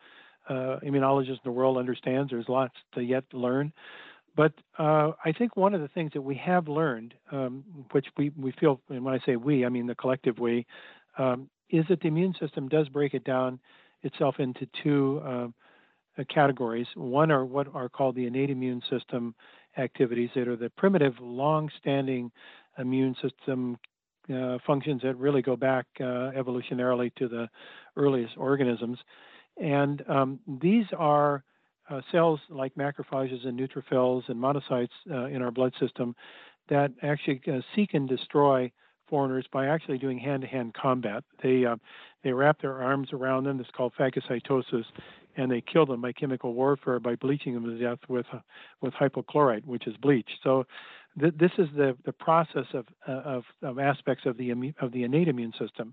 uh, 0.49 0.79
immunologist 0.85 1.31
in 1.31 1.39
the 1.45 1.51
world 1.51 1.77
understands. 1.77 2.31
There's 2.31 2.49
lots 2.49 2.75
to 2.95 3.03
yet 3.03 3.25
learn. 3.33 3.73
But 4.37 4.53
I 4.79 5.33
think 5.39 5.57
one 5.57 5.75
of 5.75 5.81
the 5.81 5.89
things 5.89 6.11
that 6.15 6.23
we 6.23 6.35
have 6.37 6.67
learned, 6.67 7.15
um, 7.31 7.65
which 7.93 8.07
we, 8.17 8.31
we 8.37 8.53
feel, 8.53 8.81
and 8.89 9.05
when 9.05 9.15
I 9.15 9.25
say 9.25 9.37
we, 9.37 9.65
I 9.65 9.69
mean 9.69 9.87
the 9.87 9.95
collective 9.95 10.39
we, 10.39 10.67
um, 11.19 11.49
is 11.71 11.85
that 11.89 12.01
the 12.01 12.09
immune 12.09 12.35
system 12.41 12.69
does 12.69 12.89
break 12.89 13.15
it 13.15 13.25
down 13.25 13.61
itself 14.03 14.37
into 14.39 14.67
two 14.83 15.23
um, 15.25 15.55
uh, 16.19 16.25
categories. 16.33 16.87
One 16.95 17.31
are 17.31 17.45
what 17.45 17.69
are 17.75 17.89
called 17.89 18.17
the 18.17 18.27
innate 18.27 18.51
immune 18.51 18.83
system 18.91 19.35
activities 19.79 20.31
that 20.35 20.47
are 20.47 20.57
the 20.57 20.71
primitive, 20.71 21.15
long-standing 21.21 22.31
immune 22.79 23.17
system 23.23 23.79
uh, 24.33 24.59
functions 24.67 25.03
that 25.03 25.17
really 25.17 25.43
go 25.43 25.57
back 25.57 25.87
uh, 26.01 26.31
evolutionarily 26.37 27.15
to 27.17 27.29
the 27.29 27.49
earliest 27.97 28.37
organisms. 28.37 28.99
And 29.61 30.03
um, 30.09 30.41
these 30.61 30.87
are 30.97 31.45
uh, 31.91 32.01
cells 32.11 32.41
like 32.49 32.75
macrophages 32.75 33.47
and 33.47 33.59
neutrophils 33.59 34.23
and 34.29 34.41
monocytes 34.41 34.89
uh, 35.11 35.27
in 35.27 35.43
our 35.43 35.51
blood 35.51 35.73
system 35.81 36.15
that 36.69 36.91
actually 37.03 37.41
uh, 37.53 37.61
seek 37.75 37.95
and 37.95 38.09
destroy 38.09 38.71
foreigners 39.09 39.47
by 39.53 39.67
actually 39.67 39.99
doing 39.99 40.19
hand-to-hand 40.19 40.75
combat. 40.75 41.25
They 41.43 41.65
uh, 41.65 41.77
they 42.23 42.33
wrap 42.33 42.61
their 42.63 42.83
arms 42.83 43.13
around 43.13 43.45
them. 43.45 43.61
It's 43.61 43.71
called 43.71 43.93
phagocytosis, 43.99 44.85
and 45.37 45.51
they 45.51 45.61
kill 45.61 45.85
them 45.85 46.01
by 46.01 46.13
chemical 46.13 46.55
warfare 46.55 46.99
by 47.01 47.17
bleaching 47.17 47.55
them 47.55 47.65
to 47.65 47.79
death 47.79 47.99
with 48.09 48.27
uh, 48.33 48.39
with 48.81 48.95
hypochlorite, 48.95 49.67
which 49.67 49.87
is 49.87 49.97
bleach. 49.99 50.31
So 50.43 50.65
th- 51.21 51.35
this 51.39 51.53
is 51.59 51.69
the 51.77 51.97
the 52.05 52.13
process 52.13 52.67
of, 52.73 52.87
uh, 53.07 53.13
of 53.13 53.45
of 53.63 53.79
aspects 53.79 54.25
of 54.27 54.39
the 54.39 54.51
of 54.81 54.93
the 54.93 55.03
innate 55.03 55.29
immune 55.29 55.53
system. 55.59 55.93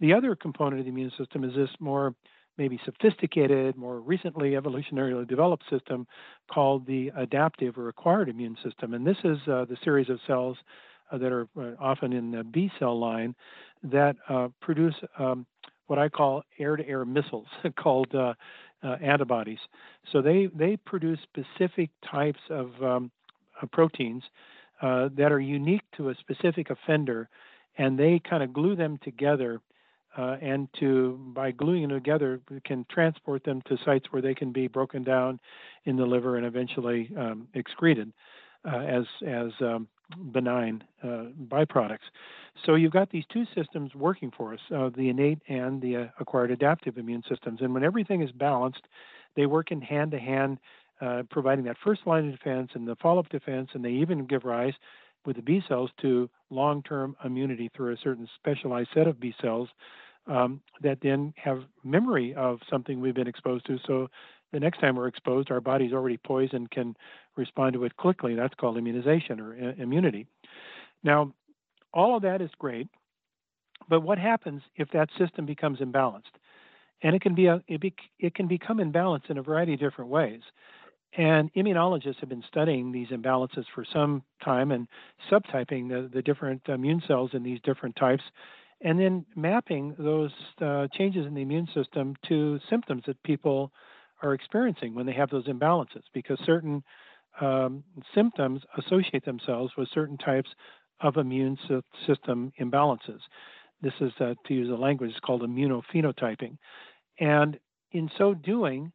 The 0.00 0.14
other 0.14 0.34
component 0.34 0.80
of 0.80 0.86
the 0.86 0.92
immune 0.92 1.12
system 1.18 1.44
is 1.44 1.54
this 1.54 1.70
more 1.78 2.14
maybe 2.58 2.80
sophisticated, 2.84 3.76
more 3.76 4.00
recently 4.00 4.50
evolutionarily 4.50 5.26
developed 5.26 5.64
system 5.70 6.06
called 6.50 6.86
the 6.86 7.12
adaptive 7.16 7.76
or 7.78 7.88
acquired 7.88 8.28
immune 8.28 8.56
system. 8.64 8.94
And 8.94 9.06
this 9.06 9.18
is 9.24 9.38
uh, 9.46 9.66
the 9.68 9.76
series 9.84 10.08
of 10.08 10.18
cells 10.26 10.56
uh, 11.10 11.18
that 11.18 11.32
are 11.32 11.46
uh, 11.58 11.72
often 11.78 12.12
in 12.12 12.30
the 12.30 12.42
B 12.42 12.70
cell 12.78 12.98
line 12.98 13.34
that 13.84 14.16
uh, 14.28 14.48
produce 14.60 14.94
um, 15.18 15.46
what 15.86 15.98
I 15.98 16.08
call 16.08 16.42
air-to-air 16.58 17.04
missiles 17.04 17.46
called 17.78 18.12
uh, 18.14 18.34
uh, 18.82 18.96
antibodies. 19.00 19.58
So 20.12 20.20
they 20.20 20.48
they 20.54 20.76
produce 20.76 21.18
specific 21.22 21.90
types 22.10 22.40
of 22.50 22.70
um, 22.82 23.10
proteins 23.72 24.24
that 24.82 25.32
are 25.32 25.40
unique 25.40 25.84
to 25.96 26.10
a 26.10 26.14
specific 26.16 26.70
offender, 26.70 27.28
and 27.78 27.98
they 27.98 28.20
kind 28.28 28.42
of 28.42 28.52
glue 28.52 28.76
them 28.76 28.98
together. 29.02 29.60
Uh, 30.16 30.36
and 30.40 30.68
to 30.78 31.20
by 31.34 31.50
gluing 31.50 31.82
them 31.82 31.90
together 31.90 32.40
we 32.50 32.60
can 32.60 32.86
transport 32.90 33.44
them 33.44 33.60
to 33.62 33.76
sites 33.84 34.06
where 34.10 34.22
they 34.22 34.34
can 34.34 34.50
be 34.50 34.66
broken 34.66 35.02
down 35.02 35.38
in 35.84 35.96
the 35.96 36.06
liver 36.06 36.36
and 36.36 36.46
eventually 36.46 37.10
um, 37.18 37.46
excreted 37.54 38.12
uh, 38.64 38.78
as 38.78 39.04
as 39.26 39.50
um, 39.60 39.86
benign 40.32 40.82
uh, 41.02 41.26
byproducts. 41.48 41.98
So 42.64 42.74
you've 42.74 42.92
got 42.92 43.10
these 43.10 43.24
two 43.30 43.44
systems 43.54 43.94
working 43.94 44.32
for 44.34 44.54
us, 44.54 44.60
uh, 44.74 44.88
the 44.96 45.08
innate 45.08 45.40
and 45.48 45.82
the 45.82 45.96
uh, 45.96 46.04
acquired 46.18 46.50
adaptive 46.50 46.96
immune 46.96 47.22
systems. 47.28 47.60
And 47.60 47.74
when 47.74 47.84
everything 47.84 48.22
is 48.22 48.32
balanced, 48.32 48.82
they 49.34 49.46
work 49.46 49.70
in 49.70 49.82
hand 49.82 50.12
to 50.12 50.18
hand, 50.18 50.58
providing 51.30 51.64
that 51.66 51.76
first 51.84 52.06
line 52.06 52.28
of 52.28 52.32
defense 52.32 52.70
and 52.74 52.88
the 52.88 52.96
follow 52.96 53.18
up 53.18 53.28
defense, 53.28 53.68
and 53.74 53.84
they 53.84 53.90
even 53.90 54.26
give 54.26 54.44
rise 54.44 54.72
with 55.26 55.36
the 55.36 55.42
B 55.42 55.60
cells 55.68 55.90
to 56.00 56.30
long 56.50 56.82
term 56.82 57.16
immunity 57.24 57.70
through 57.76 57.92
a 57.92 57.96
certain 58.02 58.28
specialized 58.36 58.88
set 58.94 59.06
of 59.06 59.20
B 59.20 59.34
cells. 59.42 59.68
Um, 60.28 60.60
that 60.82 60.98
then 61.02 61.32
have 61.36 61.62
memory 61.84 62.34
of 62.34 62.58
something 62.68 63.00
we've 63.00 63.14
been 63.14 63.28
exposed 63.28 63.64
to. 63.66 63.78
So 63.86 64.08
the 64.52 64.58
next 64.58 64.80
time 64.80 64.96
we're 64.96 65.06
exposed, 65.06 65.52
our 65.52 65.60
body's 65.60 65.92
already 65.92 66.16
poised 66.16 66.52
and 66.52 66.68
can 66.68 66.96
respond 67.36 67.74
to 67.74 67.84
it 67.84 67.96
quickly. 67.96 68.34
That's 68.34 68.54
called 68.54 68.76
immunization 68.76 69.38
or 69.38 69.54
uh, 69.54 69.80
immunity. 69.80 70.26
Now, 71.04 71.32
all 71.94 72.16
of 72.16 72.22
that 72.22 72.42
is 72.42 72.50
great, 72.58 72.88
but 73.88 74.00
what 74.00 74.18
happens 74.18 74.62
if 74.74 74.90
that 74.90 75.10
system 75.16 75.46
becomes 75.46 75.78
imbalanced? 75.78 76.34
And 77.02 77.14
it 77.14 77.22
can 77.22 77.34
be 77.34 77.46
a, 77.46 77.62
it, 77.68 77.80
be, 77.80 77.94
it 78.18 78.34
can 78.34 78.48
become 78.48 78.78
imbalanced 78.78 79.30
in 79.30 79.38
a 79.38 79.42
variety 79.42 79.74
of 79.74 79.80
different 79.80 80.10
ways. 80.10 80.40
And 81.16 81.52
immunologists 81.54 82.18
have 82.20 82.28
been 82.28 82.44
studying 82.48 82.92
these 82.92 83.08
imbalances 83.08 83.64
for 83.74 83.84
some 83.90 84.22
time 84.44 84.70
and 84.72 84.88
subtyping 85.30 85.88
the, 85.88 86.10
the 86.12 86.22
different 86.22 86.62
immune 86.68 87.02
cells 87.06 87.30
in 87.32 87.42
these 87.42 87.60
different 87.62 87.96
types, 87.96 88.24
and 88.82 88.98
then 89.00 89.24
mapping 89.34 89.94
those 89.98 90.32
uh, 90.60 90.86
changes 90.92 91.26
in 91.26 91.34
the 91.34 91.42
immune 91.42 91.68
system 91.74 92.14
to 92.28 92.60
symptoms 92.68 93.02
that 93.06 93.22
people 93.22 93.72
are 94.22 94.34
experiencing 94.34 94.94
when 94.94 95.06
they 95.06 95.12
have 95.12 95.30
those 95.30 95.46
imbalances 95.46 96.02
because 96.12 96.38
certain 96.44 96.82
um, 97.40 97.84
symptoms 98.14 98.62
associate 98.78 99.24
themselves 99.24 99.72
with 99.76 99.88
certain 99.92 100.16
types 100.18 100.48
of 101.00 101.16
immune 101.16 101.58
system 102.06 102.52
imbalances. 102.60 103.20
This 103.82 103.92
is, 104.00 104.12
uh, 104.20 104.34
to 104.46 104.54
use 104.54 104.70
a 104.70 104.74
language, 104.74 105.10
it's 105.10 105.20
called 105.20 105.42
immunophenotyping. 105.42 106.56
And 107.20 107.58
in 107.92 108.10
so 108.16 108.34
doing, 108.34 108.92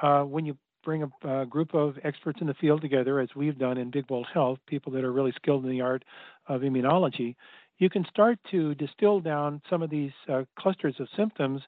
uh, 0.00 0.22
when 0.22 0.46
you 0.46 0.56
bring 0.82 1.02
a, 1.02 1.42
a, 1.42 1.46
group 1.46 1.74
of 1.74 1.96
experts 2.02 2.40
in 2.40 2.46
the 2.46 2.54
field 2.54 2.80
together, 2.80 3.20
as 3.20 3.28
we've 3.36 3.58
done 3.58 3.78
in 3.78 3.90
Big 3.90 4.06
Bold 4.06 4.26
Health, 4.32 4.58
people 4.66 4.92
that 4.92 5.04
are 5.04 5.12
really 5.12 5.32
skilled 5.32 5.64
in 5.64 5.70
the 5.70 5.80
art 5.80 6.04
of 6.48 6.62
immunology, 6.62 7.36
you 7.78 7.90
can 7.90 8.04
start 8.08 8.38
to 8.50 8.74
distill 8.74 9.20
down 9.20 9.60
some 9.68 9.82
of 9.82 9.90
these 9.90 10.12
uh, 10.28 10.44
clusters 10.58 10.94
of 10.98 11.08
symptoms 11.16 11.62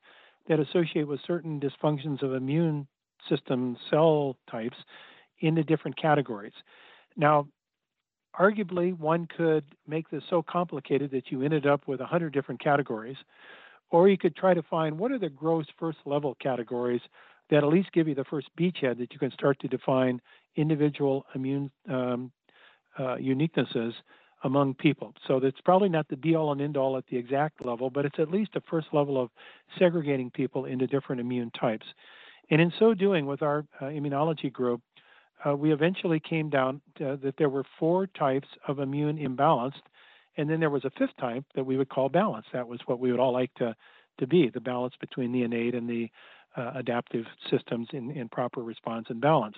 that 0.49 0.61
associate 0.61 1.09
with 1.09 1.21
certain 1.27 1.61
dysfunctions 1.61 2.23
of 2.23 2.35
immune 2.35 2.87
system 3.29 3.77
cell 3.91 4.37
types 4.51 4.77
into 5.41 5.63
different 5.63 6.01
categories. 6.01 6.53
Now, 7.17 7.49
arguably, 8.39 8.97
one 8.99 9.27
could 9.27 9.65
make 9.87 10.11
this 10.11 10.23
so 10.29 10.43
complicated 10.43 11.11
that 11.13 11.31
you 11.31 11.43
ended 11.43 11.67
up 11.67 11.87
with 11.87 12.01
100 12.01 12.33
different 12.33 12.63
categories, 12.63 13.17
or 13.91 14.09
you 14.09 14.19
could 14.19 14.37
try 14.37 14.55
to 14.55 14.63
find 14.63 14.99
what 14.99 15.13
are 15.13 15.19
the 15.19 15.29
gross 15.29 15.67
first 15.79 15.99
level 16.05 16.37
categories 16.41 17.01
that 17.51 17.59
at 17.59 17.69
least 17.69 17.93
give 17.93 18.09
you 18.09 18.15
the 18.15 18.25
first 18.25 18.49
beachhead 18.59 18.99
that 18.99 19.13
you 19.13 19.19
can 19.19 19.31
start 19.31 19.59
to 19.61 19.69
define 19.69 20.21
individual 20.57 21.27
immune 21.35 21.71
um, 21.89 22.33
uh, 22.99 23.17
uniquenesses 23.17 23.93
among 24.45 24.75
people. 24.75 25.15
So 25.27 25.41
that's 25.41 25.61
probably 25.65 25.89
not 25.89 26.07
the 26.09 26.17
be 26.17 26.37
all 26.37 26.53
and 26.53 26.61
end 26.61 26.77
all 26.77 26.97
at 26.97 27.07
the 27.11 27.17
exact 27.17 27.65
level, 27.65 27.91
but 27.91 28.05
it's 28.05 28.19
at 28.19 28.31
least 28.31 28.51
a 28.55 28.61
first 28.71 28.89
level 28.93 29.21
of 29.21 29.31
segregating 29.79 30.31
people 30.31 30.67
into 30.67 30.87
different 30.87 31.21
immune 31.21 31.51
types. 31.59 31.87
And 32.51 32.61
in 32.61 32.73
so 32.79 32.95
doing, 32.95 33.27
with 33.27 33.43
our 33.43 33.65
uh, 33.81 33.87
immunology 33.87 34.53
group, 34.53 34.83
uh, 35.45 35.57
we 35.57 35.73
eventually 35.73 36.21
came 36.21 36.51
down 36.51 36.81
to, 36.97 37.19
that 37.23 37.37
there 37.39 37.49
were 37.49 37.65
four 37.79 38.07
types 38.07 38.49
of 38.69 38.79
immune 38.79 39.19
imbalance, 39.19 39.75
and 40.37 40.49
then 40.49 40.61
there 40.61 40.71
was 40.71 40.85
a 40.85 40.91
fifth 40.91 41.17
type 41.19 41.45
that 41.55 41.65
we 41.65 41.77
would 41.77 41.89
call 41.89 42.09
balance. 42.09 42.47
That 42.53 42.69
was 42.69 42.81
what 42.87 43.01
we 43.01 43.11
would 43.11 43.21
all 43.21 43.33
like 43.33 43.53
to, 43.55 43.75
to 44.19 44.27
be 44.27 44.51
the 44.53 44.61
balance 44.61 44.95
between 45.01 45.33
the 45.33 45.43
innate 45.43 45.75
and 45.75 45.89
the 45.89 46.11
uh, 46.57 46.73
adaptive 46.77 47.25
systems 47.51 47.89
in, 47.93 48.11
in 48.11 48.29
proper 48.29 48.63
response 48.63 49.07
and 49.09 49.21
balance. 49.21 49.57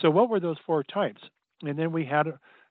So, 0.00 0.08
what 0.08 0.30
were 0.30 0.40
those 0.40 0.56
four 0.66 0.82
types? 0.82 1.20
And 1.62 1.78
then 1.78 1.92
we 1.92 2.04
had 2.04 2.26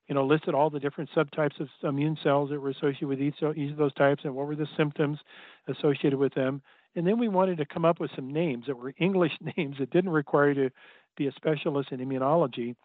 you 0.09 0.15
know, 0.15 0.25
listed 0.25 0.55
all 0.55 0.71
the 0.71 0.79
different 0.79 1.09
subtypes 1.15 1.59
of 1.59 1.69
immune 1.83 2.17
cells 2.23 2.49
that 2.49 2.59
were 2.59 2.71
associated 2.71 3.07
with 3.07 3.21
each, 3.21 3.35
each 3.55 3.71
of 3.71 3.77
those 3.77 3.93
types 3.93 4.23
and 4.25 4.35
what 4.35 4.47
were 4.47 4.55
the 4.55 4.67
symptoms 4.75 5.19
associated 5.67 6.17
with 6.17 6.33
them. 6.33 6.63
And 6.95 7.05
then 7.05 7.19
we 7.19 7.27
wanted 7.27 7.59
to 7.59 7.65
come 7.65 7.85
up 7.85 7.99
with 7.99 8.09
some 8.15 8.33
names 8.33 8.65
that 8.65 8.75
were 8.75 8.93
English 8.99 9.33
names 9.55 9.75
that 9.79 9.91
didn't 9.91 10.09
require 10.09 10.49
you 10.49 10.69
to 10.69 10.75
be 11.15 11.27
a 11.27 11.31
specialist 11.33 11.91
in 11.91 11.99
immunology 11.99 12.75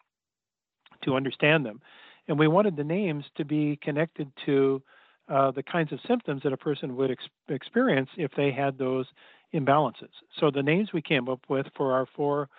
to 1.03 1.15
understand 1.15 1.65
them. 1.65 1.81
And 2.27 2.37
we 2.37 2.47
wanted 2.47 2.75
the 2.75 2.83
names 2.83 3.25
to 3.37 3.43
be 3.43 3.79
connected 3.81 4.31
to 4.45 4.83
uh, 5.27 5.49
the 5.49 5.63
kinds 5.63 5.91
of 5.91 5.99
symptoms 6.07 6.43
that 6.43 6.53
a 6.53 6.57
person 6.57 6.95
would 6.95 7.09
ex- 7.09 7.23
experience 7.49 8.09
if 8.17 8.31
they 8.37 8.51
had 8.51 8.77
those 8.77 9.07
imbalances. 9.51 10.09
So 10.39 10.51
the 10.51 10.61
names 10.61 10.93
we 10.93 11.01
came 11.01 11.27
up 11.27 11.39
with 11.49 11.65
for 11.75 11.93
our 11.93 12.05
four 12.15 12.49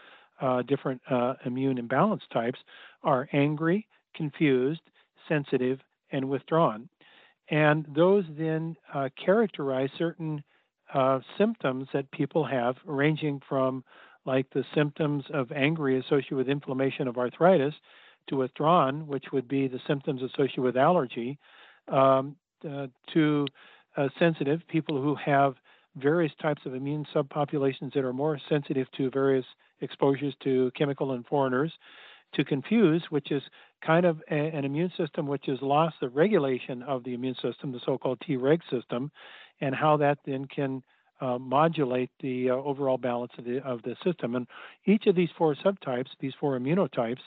uh, 0.40 0.62
different 0.62 1.00
uh, 1.08 1.34
immune 1.44 1.78
imbalance 1.78 2.22
types 2.32 2.58
are 3.04 3.28
angry, 3.32 3.86
confused, 4.16 4.80
sensitive, 5.28 5.78
and 6.10 6.28
withdrawn. 6.28 6.88
And 7.50 7.86
those 7.94 8.24
then 8.36 8.76
uh, 8.92 9.08
characterize 9.24 9.90
certain 9.96 10.42
uh, 10.92 11.20
symptoms 11.38 11.88
that 11.92 12.10
people 12.10 12.44
have, 12.44 12.76
ranging 12.84 13.40
from 13.48 13.84
like 14.24 14.46
the 14.50 14.64
symptoms 14.74 15.24
of 15.32 15.52
angry 15.52 15.98
associated 16.00 16.34
with 16.36 16.48
inflammation 16.48 17.06
of 17.06 17.16
arthritis 17.16 17.74
to 18.28 18.36
withdrawn, 18.36 19.06
which 19.06 19.26
would 19.32 19.46
be 19.46 19.68
the 19.68 19.80
symptoms 19.86 20.22
associated 20.22 20.62
with 20.62 20.76
allergy, 20.76 21.38
um, 21.88 22.36
uh, 22.68 22.88
to 23.12 23.46
uh, 23.96 24.08
sensitive 24.18 24.60
people 24.68 25.00
who 25.00 25.14
have 25.14 25.54
various 25.96 26.32
types 26.42 26.62
of 26.66 26.74
immune 26.74 27.06
subpopulations 27.14 27.92
that 27.94 28.04
are 28.04 28.12
more 28.12 28.38
sensitive 28.48 28.86
to 28.96 29.10
various 29.10 29.46
exposures 29.80 30.34
to 30.42 30.70
chemical 30.76 31.12
and 31.12 31.26
foreigners, 31.26 31.72
to 32.34 32.44
confuse, 32.44 33.02
which 33.10 33.30
is 33.30 33.42
kind 33.84 34.06
of 34.06 34.22
a, 34.30 34.34
an 34.34 34.64
immune 34.64 34.92
system 34.96 35.26
which 35.26 35.46
has 35.46 35.58
lost 35.62 35.96
the 36.00 36.08
regulation 36.08 36.82
of 36.82 37.04
the 37.04 37.14
immune 37.14 37.36
system, 37.42 37.72
the 37.72 37.80
so-called 37.84 38.20
Treg 38.20 38.60
system, 38.70 39.10
and 39.60 39.74
how 39.74 39.96
that 39.98 40.18
then 40.24 40.46
can 40.46 40.82
uh, 41.20 41.38
modulate 41.38 42.10
the 42.20 42.50
uh, 42.50 42.54
overall 42.54 42.98
balance 42.98 43.32
of 43.38 43.44
the 43.44 43.62
of 43.64 43.82
the 43.82 43.96
system. 44.04 44.34
And 44.34 44.46
each 44.84 45.06
of 45.06 45.16
these 45.16 45.30
four 45.36 45.54
subtypes, 45.54 46.08
these 46.20 46.34
four 46.38 46.58
immunotypes, 46.58 47.22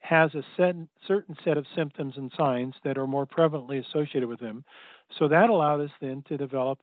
has 0.00 0.34
a 0.34 0.42
set, 0.56 0.74
certain 1.06 1.36
set 1.44 1.56
of 1.56 1.66
symptoms 1.76 2.14
and 2.16 2.32
signs 2.36 2.74
that 2.84 2.98
are 2.98 3.06
more 3.06 3.26
prevalently 3.26 3.84
associated 3.86 4.28
with 4.28 4.40
them. 4.40 4.64
So 5.18 5.28
that 5.28 5.50
allowed 5.50 5.80
us 5.80 5.90
then 6.00 6.24
to 6.28 6.36
develop 6.36 6.80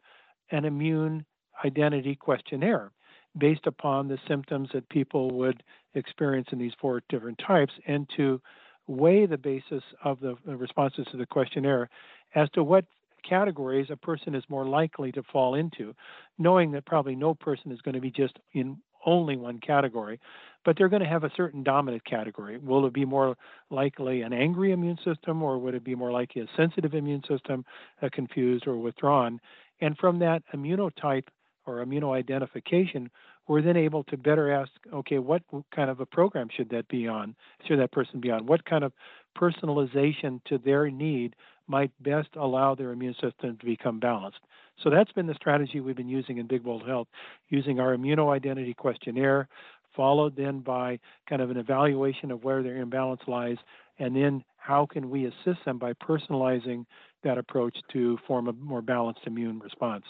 an 0.52 0.66
immune 0.66 1.26
identity 1.66 2.16
questionnaire 2.16 2.92
based 3.38 3.66
upon 3.66 4.08
the 4.08 4.18
symptoms 4.28 4.70
that 4.74 4.88
people 4.90 5.32
would 5.32 5.64
experience 5.96 6.48
in 6.52 6.60
these 6.60 6.74
four 6.80 7.02
different 7.10 7.40
types 7.46 7.74
and 7.88 8.08
to 8.16 8.42
weigh 8.88 9.26
the 9.26 9.38
basis 9.38 9.84
of 10.04 10.20
the 10.20 10.36
responses 10.46 11.06
to 11.12 11.18
the 11.18 11.26
questionnaire 11.26 11.90
as 12.36 12.50
to 12.52 12.64
what 12.64 12.86
categories 13.28 13.88
a 13.90 13.98
person 13.98 14.34
is 14.36 14.44
more 14.50 14.66
likely 14.66 15.12
to 15.12 15.24
fall 15.24 15.56
into, 15.56 15.94
knowing 16.38 16.72
that 16.72 16.86
probably 16.86 17.16
no 17.16 17.34
person 17.34 17.72
is 17.72 17.82
going 17.82 17.96
to 17.96 18.02
be 18.02 18.12
just 18.12 18.40
in 18.54 18.78
only 19.06 19.36
one 19.36 19.60
category, 19.60 20.20
but 20.66 20.78
they're 20.78 20.90
going 20.90 21.02
to 21.02 21.08
have 21.08 21.24
a 21.24 21.32
certain 21.36 21.64
dominant 21.64 22.04
category. 22.06 22.58
Will 22.58 22.86
it 22.86 22.94
be 22.94 23.06
more 23.06 23.38
likely 23.70 24.22
an 24.22 24.34
angry 24.34 24.72
immune 24.72 24.98
system, 25.06 25.42
or 25.42 25.58
would 25.58 25.76
it 25.76 25.84
be 25.84 25.96
more 25.96 26.12
likely 26.12 26.42
a 26.42 26.48
sensitive 26.58 26.94
immune 26.94 27.24
system, 27.28 27.64
a 28.02 28.10
confused 28.10 28.68
or 28.68 28.78
withdrawn? 28.78 29.40
And 29.80 29.98
from 29.98 30.20
that 30.20 30.44
immunotype 30.54 31.28
or 31.66 31.86
immunoidentification, 31.86 33.10
we're 33.48 33.62
then 33.62 33.78
able 33.78 34.04
to 34.06 34.18
better 34.18 34.52
ask, 34.52 34.72
okay, 34.94 35.20
what 35.20 35.42
kind 35.74 35.90
of 35.90 36.00
a 36.00 36.06
program 36.06 36.48
should 36.56 36.70
that 36.70 36.88
be 36.88 37.08
on? 37.08 37.36
Should 37.68 37.80
that 37.80 37.92
person 37.92 38.20
be 38.20 38.32
on? 38.32 38.46
What 38.46 38.66
kind 38.66 38.84
of 38.84 38.94
personalization 39.38 40.42
to 40.46 40.58
their 40.58 40.90
need 40.90 41.36
might 41.68 41.92
best 42.02 42.30
allow 42.36 42.76
their 42.76 42.92
immune 42.92 43.16
system 43.22 43.58
to 43.58 43.66
become 43.66 44.00
balanced? 44.00 44.40
So 44.84 44.90
that's 44.90 45.12
been 45.12 45.28
the 45.28 45.36
strategy 45.36 45.80
we've 45.80 45.96
been 45.96 46.10
using 46.10 46.38
in 46.38 46.48
Big 46.48 46.64
Bold 46.64 46.86
Health, 46.86 47.08
using 47.50 47.80
our 47.80 47.96
immunoidentity 47.96 48.76
questionnaire, 48.76 49.48
followed 49.96 50.36
then 50.36 50.60
by 50.60 51.00
kind 51.28 51.42
of 51.42 51.50
an 51.50 51.58
evaluation 51.58 52.32
of 52.32 52.44
where 52.44 52.62
their 52.62 52.78
imbalance 52.78 53.22
lies, 53.28 53.58
and 53.98 54.16
then 54.16 54.44
how 54.58 54.86
can 54.86 55.10
we 55.10 55.26
assist 55.26 55.64
them 55.66 55.80
by 55.80 55.94
personalizing 55.94 56.86
that 57.24 57.38
approach 57.38 57.76
to 57.94 58.18
form 58.28 58.48
a 58.48 58.54
more 58.54 58.82
balanced 58.82 59.22
immune 59.26 59.60
response. 59.60 60.06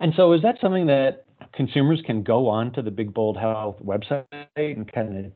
And 0.00 0.12
so, 0.16 0.32
is 0.32 0.42
that 0.42 0.56
something 0.60 0.86
that 0.86 1.24
consumers 1.52 2.00
can 2.06 2.22
go 2.22 2.48
on 2.48 2.72
to 2.72 2.82
the 2.82 2.90
Big 2.90 3.12
Bold 3.12 3.36
Health 3.36 3.76
website 3.84 4.24
and 4.56 4.90
kind 4.92 5.26
of 5.26 5.32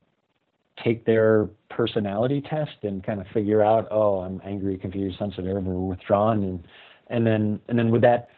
take 0.82 1.04
their 1.04 1.48
personality 1.70 2.40
test 2.40 2.76
and 2.82 3.04
kind 3.04 3.20
of 3.20 3.26
figure 3.28 3.62
out, 3.62 3.88
oh, 3.90 4.20
I'm 4.20 4.40
angry, 4.44 4.78
confused, 4.78 5.18
sensitive, 5.18 5.56
or 5.66 5.86
withdrawn, 5.86 6.42
and 6.42 6.66
and 7.08 7.26
then 7.26 7.60
and 7.68 7.78
then 7.78 7.90
would 7.90 8.02
that 8.02 8.28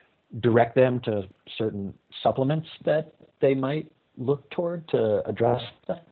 direct 0.40 0.74
them 0.74 1.00
to 1.00 1.22
certain 1.56 1.94
supplements 2.22 2.68
that 2.84 3.14
they 3.40 3.54
might 3.54 3.90
look 4.18 4.48
toward 4.50 4.86
to 4.88 5.22
address 5.26 5.62
that? 5.88 6.06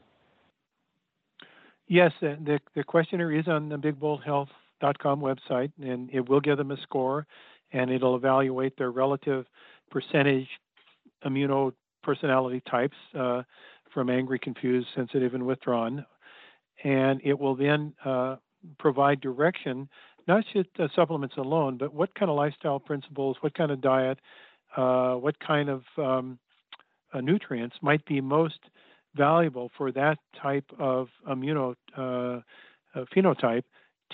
Yes, 1.88 2.12
the, 2.21 2.59
the 2.75 2.85
questionnaire 2.85 3.33
is 3.33 3.49
on 3.49 3.69
the 3.69 3.77
bigboldhealth.com 3.77 5.21
website, 5.21 5.73
and 5.83 6.09
it 6.12 6.29
will 6.29 6.41
give 6.41 6.57
them 6.57 6.71
a 6.71 6.81
score, 6.83 7.27
and 7.73 7.91
it'll 7.91 8.17
evaluate 8.17 8.77
their 8.79 8.91
relative 8.91 9.45
percentage 9.91 10.49
immuno 11.25 11.73
personality 12.03 12.63
types 12.69 12.97
uh, 13.19 13.43
from 13.93 14.11
angry, 14.11 14.39
confused, 14.39 14.89
sensitive, 14.95 15.35
and 15.35 15.45
withdrawn. 15.45 16.05
And 16.85 17.21
it 17.25 17.39
will 17.39 17.55
then 17.55 17.95
uh, 18.05 18.37
provide 18.79 19.21
direction, 19.21 19.89
not 20.27 20.45
just 20.53 20.69
uh, 20.79 20.89
supplements 20.95 21.37
alone, 21.37 21.77
but 21.77 21.93
what 21.95 22.15
kind 22.15 22.31
of 22.31 22.37
lifestyle 22.37 22.81
principles, 22.81 23.37
what 23.41 23.55
kind 23.55 23.71
of 23.71 23.81
diet, 23.81 24.19
uh, 24.77 25.15
what 25.15 25.39
kind 25.41 25.69
of 25.69 25.83
um, 25.99 26.39
uh, 27.13 27.21
nutrients 27.21 27.77
might 27.83 28.05
be 28.07 28.21
most 28.21 28.59
valuable 29.15 29.71
for 29.77 29.93
that 29.93 30.19
type 30.41 30.65
of 30.79 31.09
immuno 31.29 31.75
uh, 31.97 32.41
phenotype 33.15 33.65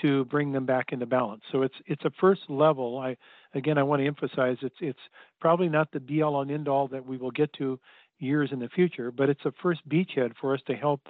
to 0.03 0.25
bring 0.27 0.53
them 0.53 0.67
back 0.67 0.93
into 0.93 1.07
balance. 1.07 1.43
So 1.51 1.63
it's 1.63 1.75
it's 1.87 2.05
a 2.05 2.11
first 2.21 2.43
level. 2.49 2.99
I 2.99 3.17
again 3.55 3.79
I 3.79 3.83
want 3.83 4.01
to 4.01 4.07
emphasize 4.07 4.57
it's 4.63 4.77
it's 4.81 4.99
probably 5.41 5.69
not 5.69 5.91
the 5.93 6.01
be 6.01 6.23
all 6.23 6.41
and 6.43 6.51
end 6.51 6.69
all 6.69 6.89
that 6.89 7.05
we 7.05 7.17
will 7.17 7.31
get 7.31 7.53
to 7.55 7.79
years 8.19 8.51
in 8.53 8.59
the 8.59 8.69
future, 8.69 9.11
but 9.11 9.29
it's 9.29 9.45
a 9.45 9.53
first 9.63 9.89
beachhead 9.89 10.33
for 10.41 10.55
us 10.55 10.61
to 10.67 10.75
help 10.75 11.01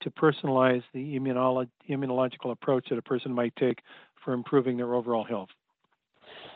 to 0.00 0.10
personalize 0.10 0.82
the 0.92 1.18
immunolo- 1.18 1.68
immunological 1.88 2.52
approach 2.52 2.88
that 2.90 2.98
a 2.98 3.02
person 3.02 3.32
might 3.32 3.54
take 3.56 3.80
for 4.24 4.32
improving 4.32 4.76
their 4.76 4.94
overall 4.94 5.24
health. 5.24 5.48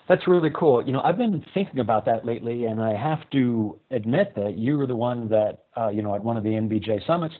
That's 0.09 0.27
really 0.27 0.51
cool. 0.51 0.85
You 0.85 0.93
know, 0.93 1.01
I've 1.03 1.17
been 1.17 1.45
thinking 1.55 1.79
about 1.79 2.05
that 2.07 2.27
lately, 2.27 2.65
and 2.65 2.83
I 2.83 2.97
have 2.97 3.29
to 3.31 3.79
admit 3.91 4.35
that 4.35 4.59
you 4.59 4.77
were 4.77 4.87
the 4.87 4.97
one 4.97 5.29
that, 5.29 5.65
uh, 5.77 5.89
you 5.89 6.03
know, 6.03 6.15
at 6.15 6.23
one 6.23 6.37
of 6.37 6.43
the 6.43 6.51
NBJ 6.51 7.07
summits, 7.07 7.35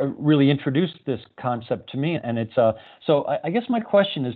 uh, 0.00 0.06
really 0.08 0.50
introduced 0.50 0.98
this 1.06 1.20
concept 1.40 1.90
to 1.90 1.96
me. 1.96 2.18
And 2.22 2.38
it's 2.38 2.56
uh, 2.58 2.72
so 3.06 3.24
I, 3.24 3.38
I 3.44 3.50
guess 3.50 3.64
my 3.68 3.80
question 3.80 4.26
is, 4.26 4.34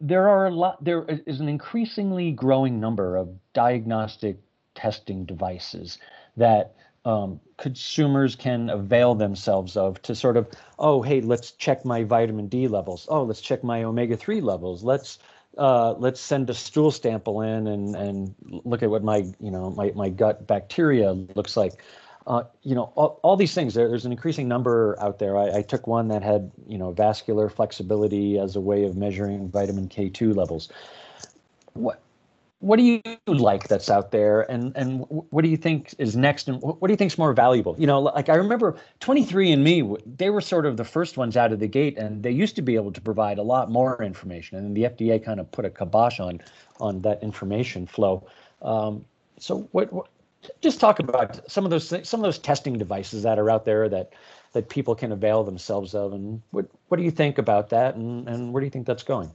there 0.00 0.28
are 0.28 0.46
a 0.46 0.50
lot, 0.50 0.82
there 0.84 1.04
is 1.26 1.40
an 1.40 1.48
increasingly 1.48 2.32
growing 2.32 2.80
number 2.80 3.16
of 3.16 3.28
diagnostic 3.52 4.38
testing 4.74 5.24
devices 5.24 5.98
that 6.36 6.74
um, 7.04 7.40
consumers 7.56 8.34
can 8.34 8.68
avail 8.68 9.14
themselves 9.14 9.76
of 9.76 10.02
to 10.02 10.14
sort 10.14 10.36
of, 10.36 10.48
oh, 10.78 11.02
hey, 11.02 11.20
let's 11.20 11.52
check 11.52 11.84
my 11.84 12.02
vitamin 12.02 12.48
D 12.48 12.68
levels. 12.68 13.06
Oh, 13.08 13.22
let's 13.22 13.40
check 13.40 13.62
my 13.62 13.84
omega 13.84 14.16
3 14.16 14.40
levels. 14.40 14.82
Let's 14.82 15.18
uh, 15.56 15.92
let's 15.94 16.20
send 16.20 16.50
a 16.50 16.54
stool 16.54 16.90
sample 16.90 17.40
in 17.40 17.66
and, 17.66 17.96
and 17.96 18.34
look 18.42 18.82
at 18.82 18.90
what 18.90 19.02
my 19.02 19.18
you 19.40 19.50
know 19.50 19.70
my, 19.70 19.90
my 19.94 20.10
gut 20.10 20.46
bacteria 20.46 21.12
looks 21.12 21.56
like. 21.56 21.82
Uh, 22.26 22.42
you 22.62 22.74
know 22.74 22.92
all, 22.96 23.20
all 23.22 23.36
these 23.36 23.54
things. 23.54 23.74
There, 23.74 23.88
there's 23.88 24.04
an 24.04 24.12
increasing 24.12 24.48
number 24.48 24.96
out 25.00 25.18
there. 25.20 25.36
I, 25.36 25.58
I, 25.58 25.62
took 25.62 25.86
one 25.86 26.08
that 26.08 26.24
had 26.24 26.50
you 26.66 26.76
know 26.76 26.90
vascular 26.90 27.48
flexibility 27.48 28.36
as 28.38 28.56
a 28.56 28.60
way 28.60 28.84
of 28.84 28.96
measuring 28.96 29.48
vitamin 29.48 29.88
K2 29.88 30.34
levels. 30.34 30.68
What 31.74 32.00
what 32.60 32.78
do 32.78 32.82
you 32.82 33.02
like 33.26 33.68
that's 33.68 33.90
out 33.90 34.10
there 34.10 34.50
and 34.50 34.74
and 34.76 35.04
what 35.08 35.42
do 35.42 35.48
you 35.48 35.58
think 35.58 35.94
is 35.98 36.16
next 36.16 36.48
and 36.48 36.60
what 36.62 36.80
do 36.80 36.90
you 36.90 36.96
think 36.96 37.12
is 37.12 37.18
more 37.18 37.34
valuable 37.34 37.76
you 37.78 37.86
know 37.86 38.00
like 38.00 38.30
i 38.30 38.34
remember 38.34 38.74
23andme 39.00 40.00
they 40.16 40.30
were 40.30 40.40
sort 40.40 40.64
of 40.64 40.78
the 40.78 40.84
first 40.84 41.18
ones 41.18 41.36
out 41.36 41.52
of 41.52 41.60
the 41.60 41.66
gate 41.66 41.98
and 41.98 42.22
they 42.22 42.30
used 42.30 42.56
to 42.56 42.62
be 42.62 42.74
able 42.74 42.90
to 42.90 43.00
provide 43.00 43.38
a 43.38 43.42
lot 43.42 43.70
more 43.70 44.02
information 44.02 44.56
and 44.56 44.66
then 44.66 44.74
the 44.74 44.88
fda 44.88 45.22
kind 45.22 45.38
of 45.38 45.50
put 45.52 45.66
a 45.66 45.70
kibosh 45.70 46.18
on 46.18 46.40
on 46.80 47.02
that 47.02 47.22
information 47.22 47.86
flow 47.86 48.26
um, 48.62 49.04
so 49.38 49.68
what, 49.72 49.92
what 49.92 50.06
just 50.60 50.80
talk 50.80 50.98
about 50.98 51.50
some 51.50 51.64
of 51.64 51.70
those 51.70 51.88
some 52.08 52.20
of 52.20 52.24
those 52.24 52.38
testing 52.38 52.78
devices 52.78 53.22
that 53.22 53.38
are 53.38 53.50
out 53.50 53.64
there 53.64 53.88
that 53.88 54.12
that 54.52 54.68
people 54.68 54.94
can 54.94 55.12
avail 55.12 55.44
themselves 55.44 55.94
of 55.94 56.12
and 56.12 56.42
what 56.50 56.66
what 56.88 56.96
do 56.96 57.02
you 57.02 57.10
think 57.10 57.38
about 57.38 57.70
that 57.70 57.94
and 57.94 58.28
and 58.28 58.52
where 58.52 58.60
do 58.60 58.66
you 58.66 58.70
think 58.70 58.86
that's 58.86 59.02
going 59.02 59.30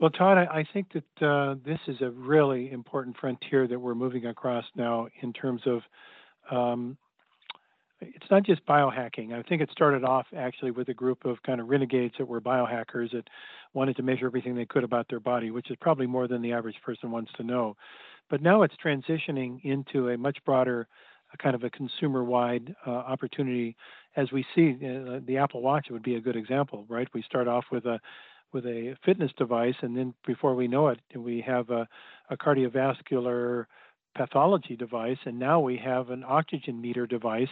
well, 0.00 0.10
Todd, 0.10 0.36
I, 0.36 0.58
I 0.58 0.64
think 0.70 0.88
that 0.92 1.26
uh, 1.26 1.54
this 1.64 1.78
is 1.86 2.02
a 2.02 2.10
really 2.10 2.70
important 2.70 3.16
frontier 3.16 3.66
that 3.66 3.78
we're 3.78 3.94
moving 3.94 4.26
across 4.26 4.64
now 4.74 5.08
in 5.22 5.32
terms 5.32 5.62
of 5.66 5.82
um, 6.50 6.98
it's 8.00 8.30
not 8.30 8.42
just 8.42 8.64
biohacking. 8.66 9.32
I 9.32 9.42
think 9.42 9.62
it 9.62 9.70
started 9.70 10.04
off 10.04 10.26
actually 10.36 10.72
with 10.72 10.88
a 10.88 10.94
group 10.94 11.24
of 11.24 11.42
kind 11.42 11.60
of 11.60 11.68
renegades 11.68 12.14
that 12.18 12.26
were 12.26 12.40
biohackers 12.40 13.12
that 13.12 13.28
wanted 13.72 13.96
to 13.96 14.02
measure 14.02 14.26
everything 14.26 14.54
they 14.54 14.66
could 14.66 14.84
about 14.84 15.08
their 15.08 15.20
body, 15.20 15.50
which 15.50 15.70
is 15.70 15.76
probably 15.80 16.06
more 16.06 16.28
than 16.28 16.42
the 16.42 16.52
average 16.52 16.76
person 16.82 17.10
wants 17.10 17.32
to 17.36 17.42
know. 17.42 17.76
But 18.30 18.42
now 18.42 18.62
it's 18.62 18.74
transitioning 18.82 19.62
into 19.64 20.08
a 20.08 20.18
much 20.18 20.38
broader 20.44 20.88
a 21.34 21.36
kind 21.36 21.54
of 21.54 21.64
a 21.64 21.70
consumer-wide 21.70 22.74
uh, 22.86 22.90
opportunity. 22.90 23.76
As 24.16 24.30
we 24.32 24.46
see, 24.54 24.76
uh, 24.76 25.20
the 25.26 25.36
Apple 25.36 25.62
Watch 25.62 25.88
would 25.90 26.02
be 26.02 26.14
a 26.14 26.20
good 26.20 26.36
example, 26.36 26.86
right? 26.88 27.08
We 27.12 27.22
start 27.22 27.48
off 27.48 27.64
with 27.70 27.84
a 27.86 28.00
with 28.52 28.66
a 28.66 28.96
fitness 29.04 29.32
device, 29.36 29.74
and 29.82 29.96
then 29.96 30.14
before 30.24 30.54
we 30.54 30.68
know 30.68 30.86
it, 30.86 31.00
we 31.16 31.40
have 31.40 31.70
a, 31.70 31.88
a 32.30 32.36
cardiovascular 32.36 33.64
pathology 34.14 34.76
device, 34.76 35.18
and 35.24 35.36
now 35.36 35.58
we 35.58 35.76
have 35.76 36.10
an 36.10 36.22
oxygen 36.24 36.80
meter 36.80 37.04
device, 37.04 37.48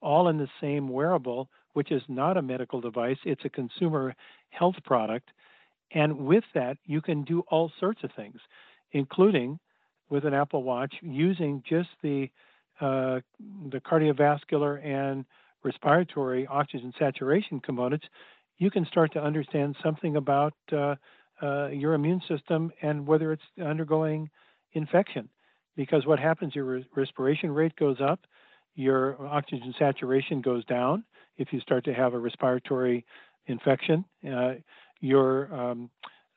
all 0.00 0.28
in 0.28 0.38
the 0.38 0.48
same 0.60 0.88
wearable, 0.88 1.48
which 1.72 1.90
is 1.90 2.02
not 2.06 2.36
a 2.36 2.42
medical 2.42 2.80
device, 2.80 3.16
it's 3.24 3.44
a 3.44 3.48
consumer 3.48 4.14
health 4.50 4.76
product. 4.84 5.30
And 5.90 6.18
with 6.18 6.44
that, 6.54 6.78
you 6.84 7.00
can 7.00 7.24
do 7.24 7.40
all 7.48 7.72
sorts 7.80 8.04
of 8.04 8.10
things, 8.14 8.38
including 8.92 9.58
with 10.14 10.24
an 10.24 10.32
Apple 10.32 10.62
Watch 10.62 10.94
using 11.02 11.60
just 11.68 11.88
the 12.00 12.30
uh, 12.80 13.18
the 13.72 13.80
cardiovascular 13.80 14.84
and 14.84 15.24
respiratory 15.64 16.46
oxygen 16.46 16.92
saturation 16.98 17.58
components, 17.60 18.06
you 18.58 18.70
can 18.70 18.86
start 18.86 19.12
to 19.12 19.20
understand 19.20 19.76
something 19.82 20.16
about 20.16 20.54
uh, 20.72 20.94
uh, 21.42 21.66
your 21.68 21.94
immune 21.94 22.20
system 22.28 22.72
and 22.82 23.04
whether 23.06 23.32
it's 23.32 23.42
undergoing 23.60 24.30
infection. 24.74 25.28
Because 25.76 26.06
what 26.06 26.20
happens, 26.20 26.54
your 26.54 26.64
re- 26.64 26.86
respiration 26.94 27.50
rate 27.50 27.74
goes 27.74 28.00
up, 28.00 28.20
your 28.76 29.20
oxygen 29.26 29.74
saturation 29.78 30.40
goes 30.40 30.64
down 30.66 31.04
if 31.38 31.52
you 31.52 31.60
start 31.60 31.84
to 31.84 31.94
have 31.94 32.14
a 32.14 32.18
respiratory 32.18 33.04
infection. 33.46 34.04
Uh, 34.28 34.54
your 35.00 35.52
um, 35.52 35.90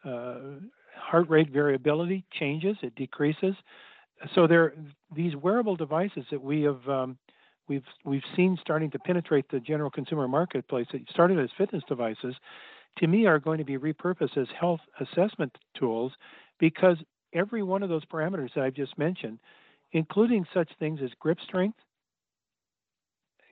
uh, 0.04 0.38
heart 0.98 1.30
rate 1.30 1.50
variability 1.50 2.26
changes, 2.32 2.78
it 2.82 2.96
decreases. 2.96 3.56
So 4.34 4.48
there, 4.48 4.74
these 5.16 5.36
wearable 5.36 5.76
devices 5.76 6.26
that 6.32 6.42
we 6.42 6.64
have 6.64 6.88
um, 6.90 7.18
we've 7.68 7.84
we've 8.04 8.24
seen 8.36 8.58
starting 8.62 8.90
to 8.92 9.00
penetrate 9.00 9.50
the 9.50 9.60
general 9.60 9.90
consumer 9.90 10.28
marketplace 10.28 10.88
that 10.92 11.10
started 11.10 11.40
as 11.40 11.50
fitness 11.58 11.84
devices, 11.88 12.36
to 12.98 13.08
me 13.08 13.26
are 13.26 13.40
going 13.40 13.58
to 13.60 13.64
be 13.64 13.78
repurposed 13.78 14.38
as 14.38 14.48
health 14.60 14.82
assessment 15.00 15.56
tools 15.78 16.12
because 16.60 16.98
every 17.34 17.64
one 17.64 17.84
of 17.84 17.90
those 17.90 18.06
parameters 18.06 18.54
that 18.56 18.64
I've 18.64 18.74
just 18.74 18.98
mentioned, 18.98 19.40
including 19.92 20.46
such 20.54 20.70
things 20.80 21.00
as 21.04 21.12
grip 21.20 21.38
strength, 21.46 21.78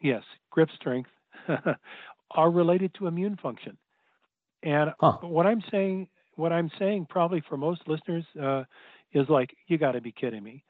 yes, 0.02 0.24
grip 0.50 0.70
strength, 0.76 1.10
are 2.32 2.52
related 2.52 2.94
to 2.96 3.08
immune 3.08 3.38
function. 3.42 3.78
And 4.64 4.92
huh. 5.00 5.18
what 5.22 5.46
I'm 5.46 5.64
saying, 5.72 6.08
what 6.36 6.52
I'm 6.52 6.69
saying, 6.80 7.08
probably 7.10 7.41
for 7.48 7.58
most 7.58 7.82
listeners, 7.88 8.26
uh, 8.41 8.63
is 9.13 9.28
like, 9.30 9.56
you 9.67 9.78
got 9.78 9.93
to 9.93 10.02
be 10.02 10.12
kidding 10.12 10.43
me. 10.43 10.63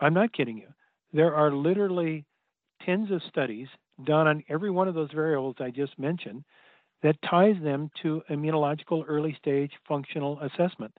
I'm 0.00 0.14
not 0.14 0.32
kidding 0.32 0.56
you. 0.56 0.68
There 1.12 1.34
are 1.34 1.52
literally 1.52 2.24
tens 2.84 3.10
of 3.10 3.20
studies 3.28 3.68
done 4.04 4.26
on 4.26 4.42
every 4.48 4.70
one 4.70 4.88
of 4.88 4.94
those 4.94 5.10
variables 5.12 5.56
I 5.60 5.70
just 5.70 5.98
mentioned 5.98 6.44
that 7.02 7.16
ties 7.28 7.56
them 7.62 7.90
to 8.02 8.22
immunological 8.30 9.04
early 9.06 9.36
stage 9.38 9.72
functional 9.86 10.40
assessment. 10.40 10.94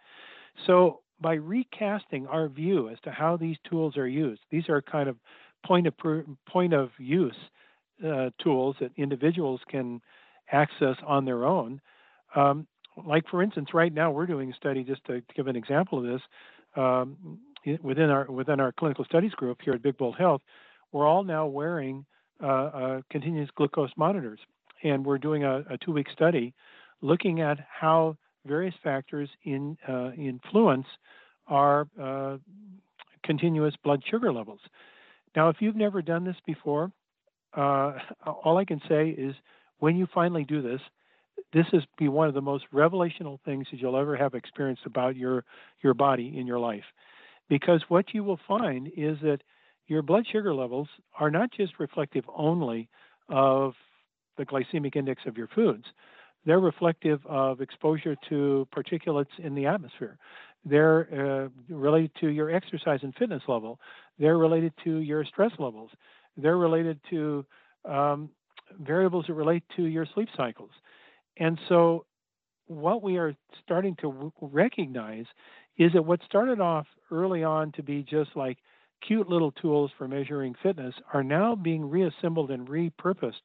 So 0.68 1.00
by 1.20 1.34
recasting 1.34 2.28
our 2.28 2.48
view 2.48 2.90
as 2.90 2.98
to 3.04 3.12
how 3.12 3.38
these 3.38 3.58
tools 3.70 3.98
are 3.98 4.08
used, 4.08 4.42
these 4.50 4.68
are 4.70 4.82
kind 4.82 5.08
of 5.08 5.18
point 5.66 5.88
of 5.88 5.94
point 6.48 6.74
of 6.74 6.90
use 6.98 7.36
uh, 8.06 8.32
tools 8.44 8.76
that 8.80 8.92
individuals 8.98 9.62
can 9.70 10.02
access 10.52 10.96
on 11.06 11.26
their 11.26 11.46
own. 11.46 11.80
Um, 12.36 12.68
like 13.06 13.28
for 13.30 13.42
instance, 13.42 13.70
right 13.74 13.94
now 13.94 14.12
we're 14.12 14.26
doing 14.26 14.52
a 14.52 14.56
study 14.56 14.84
just 14.84 15.04
to, 15.06 15.22
give 15.36 15.48
an 15.48 15.56
example 15.56 16.00
of 16.00 16.06
this 16.06 16.22
um, 16.76 17.40
within 17.82 18.10
our 18.10 18.26
within 18.32 18.60
our 18.60 18.72
clinical 18.72 19.06
studies 19.06 19.32
group 19.32 19.60
here 19.64 19.74
at 19.74 19.82
Big 19.82 19.98
Bold 19.98 20.16
Health 20.18 20.42
we're 20.92 21.08
all 21.08 21.24
now 21.24 21.46
wearing 21.46 22.06
uh, 22.44 22.48
uh, 22.48 23.02
continuous 23.10 23.50
glucose 23.56 23.92
monitors, 23.96 24.40
and 24.84 25.06
we're 25.06 25.18
doing 25.18 25.44
a, 25.44 25.60
a 25.70 25.78
two-week 25.78 26.08
study 26.12 26.54
looking 27.02 27.42
at 27.42 27.58
how 27.70 28.18
various 28.46 28.76
factors 28.84 29.30
in 29.44 29.78
uh, 29.88 30.12
influence 30.18 30.88
our 31.48 31.88
uh, 32.02 32.38
continuous 33.24 33.74
blood 33.84 34.02
sugar 34.10 34.32
levels. 34.34 34.60
Now, 35.36 35.50
if 35.50 35.58
you've 35.60 35.76
never 35.76 36.02
done 36.02 36.26
this 36.26 36.36
before, 36.46 36.92
uh, 37.56 37.94
all 38.26 38.58
I 38.58 38.66
can 38.66 38.82
say 38.90 39.10
is 39.10 39.36
when 39.80 39.96
you 39.96 40.08
finally 40.14 40.44
do 40.44 40.62
this, 40.62 40.82
this 41.54 41.66
is 41.74 41.84
be 41.98 42.08
one 42.08 42.28
of 42.28 42.34
the 42.34 42.42
most 42.42 42.66
revelational 42.74 43.40
things 43.44 43.68
that 43.72 43.80
you'll 43.80 43.98
ever 43.98 44.16
have 44.16 44.34
experienced 44.34 44.86
about 44.86 45.16
your 45.16 45.44
your 45.82 45.94
body 45.94 46.38
in 46.38 46.48
your 46.48 46.60
life, 46.60 46.86
because 47.50 47.84
what 47.90 48.14
you 48.14 48.24
will 48.24 48.40
find 48.48 48.88
is 48.96 49.18
that 49.22 49.40
your 49.88 50.02
blood 50.02 50.26
sugar 50.32 50.54
levels 50.54 50.88
are 51.20 51.30
not 51.30 51.52
just 51.52 51.80
reflective 51.80 52.24
only 52.36 52.88
of 53.30 53.74
the 54.38 54.46
glycemic 54.46 54.96
index 54.96 55.24
of 55.26 55.38
your 55.38 55.48
foods, 55.48 55.86
they're 56.46 56.60
reflective 56.60 57.20
of 57.26 57.62
exposure 57.62 58.16
to 58.30 58.68
particulates 58.74 59.38
in 59.38 59.54
the 59.54 59.66
atmosphere. 59.66 60.18
They're 60.64 61.08
uh, 61.12 61.74
related 61.74 62.12
to 62.22 62.30
your 62.30 62.50
exercise 62.50 63.00
and 63.04 63.14
fitness 63.16 63.44
level. 63.48 63.80
They're 64.20 64.38
related 64.38 64.74
to 64.84 64.98
your 64.98 65.26
stress 65.26 65.52
levels. 65.60 65.90
They're 66.38 66.58
related 66.58 67.00
to 67.10 67.46
um, 67.84 68.30
variables 68.80 69.26
that 69.28 69.34
relate 69.34 69.64
to 69.76 69.84
your 69.84 70.06
sleep 70.14 70.30
cycles. 70.38 70.72
And 71.42 71.60
so, 71.68 72.06
what 72.68 73.02
we 73.02 73.18
are 73.18 73.36
starting 73.64 73.96
to 74.02 74.32
recognize 74.42 75.26
is 75.76 75.92
that 75.94 76.06
what 76.06 76.22
started 76.24 76.62
off 76.62 76.86
early 77.10 77.44
on 77.44 77.72
to 77.72 77.84
be 77.84 78.04
just 78.04 78.30
like 78.36 78.60
cute 79.06 79.28
little 79.28 79.52
tools 79.52 79.90
for 79.98 80.08
measuring 80.08 80.54
fitness 80.62 80.94
are 81.12 81.24
now 81.24 81.56
being 81.56 81.90
reassembled 81.90 82.52
and 82.52 82.68
repurposed 82.68 83.42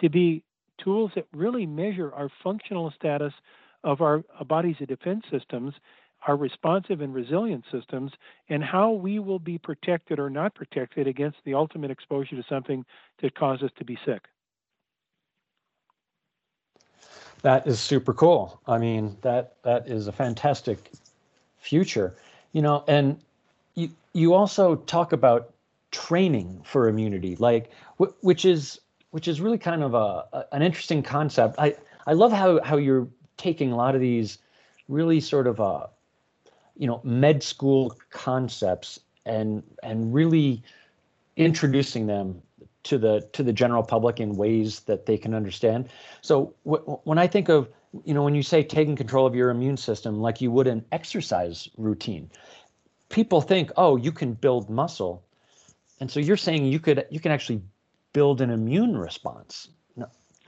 to 0.00 0.08
be 0.08 0.42
tools 0.82 1.10
that 1.16 1.26
really 1.34 1.66
measure 1.66 2.10
our 2.14 2.30
functional 2.42 2.90
status 2.96 3.34
of 3.84 4.00
our 4.00 4.22
body's 4.48 4.76
defense 4.88 5.24
systems, 5.30 5.74
our 6.26 6.38
responsive 6.38 7.02
and 7.02 7.12
resilient 7.12 7.64
systems, 7.70 8.10
and 8.48 8.64
how 8.64 8.90
we 8.90 9.18
will 9.18 9.38
be 9.38 9.58
protected 9.58 10.18
or 10.18 10.30
not 10.30 10.54
protected 10.54 11.06
against 11.06 11.36
the 11.44 11.52
ultimate 11.52 11.90
exposure 11.90 12.36
to 12.36 12.44
something 12.48 12.86
that 13.20 13.34
causes 13.34 13.64
us 13.64 13.70
to 13.76 13.84
be 13.84 13.98
sick. 14.06 14.22
That 17.44 17.66
is 17.66 17.78
super 17.78 18.14
cool. 18.14 18.58
I 18.66 18.78
mean, 18.78 19.18
that 19.20 19.56
that 19.64 19.86
is 19.86 20.08
a 20.08 20.12
fantastic 20.12 20.90
future. 21.58 22.16
You 22.52 22.62
know, 22.62 22.84
and 22.88 23.20
you 23.74 23.90
you 24.14 24.32
also 24.32 24.76
talk 24.76 25.12
about 25.12 25.52
training 25.90 26.62
for 26.64 26.88
immunity, 26.88 27.36
like 27.36 27.70
which 27.98 28.46
is 28.46 28.80
which 29.10 29.28
is 29.28 29.42
really 29.42 29.58
kind 29.58 29.82
of 29.82 29.92
a, 29.92 30.24
a, 30.32 30.44
an 30.52 30.62
interesting 30.62 31.02
concept. 31.02 31.56
I 31.58 31.76
I 32.06 32.14
love 32.14 32.32
how 32.32 32.62
how 32.62 32.78
you're 32.78 33.08
taking 33.36 33.72
a 33.72 33.76
lot 33.76 33.94
of 33.94 34.00
these 34.00 34.38
really 34.88 35.20
sort 35.20 35.46
of 35.46 35.60
uh 35.60 35.88
you 36.78 36.86
know 36.86 37.02
med 37.04 37.42
school 37.42 37.94
concepts 38.08 38.98
and 39.26 39.62
and 39.82 40.14
really 40.14 40.62
introducing 41.36 42.06
them 42.06 42.40
to 42.84 42.98
the 42.98 43.28
to 43.32 43.42
the 43.42 43.52
general 43.52 43.82
public 43.82 44.20
in 44.20 44.36
ways 44.36 44.80
that 44.80 45.06
they 45.06 45.18
can 45.18 45.34
understand. 45.34 45.88
So 46.22 46.54
when 46.62 47.18
I 47.18 47.26
think 47.26 47.48
of 47.48 47.68
you 48.04 48.14
know 48.14 48.22
when 48.22 48.34
you 48.34 48.42
say 48.42 48.62
taking 48.62 48.96
control 48.96 49.26
of 49.26 49.34
your 49.34 49.50
immune 49.50 49.76
system 49.76 50.20
like 50.20 50.40
you 50.40 50.50
would 50.50 50.66
an 50.66 50.84
exercise 50.92 51.68
routine 51.76 52.30
people 53.14 53.40
think, 53.40 53.70
oh, 53.76 53.96
you 53.96 54.10
can 54.10 54.34
build 54.34 54.68
muscle, 54.68 55.24
and 56.00 56.10
so 56.10 56.18
you're 56.18 56.36
saying 56.36 56.66
you 56.66 56.80
could 56.80 57.06
you 57.10 57.20
can 57.20 57.32
actually 57.32 57.62
build 58.12 58.40
an 58.40 58.50
immune 58.50 58.96
response. 58.96 59.68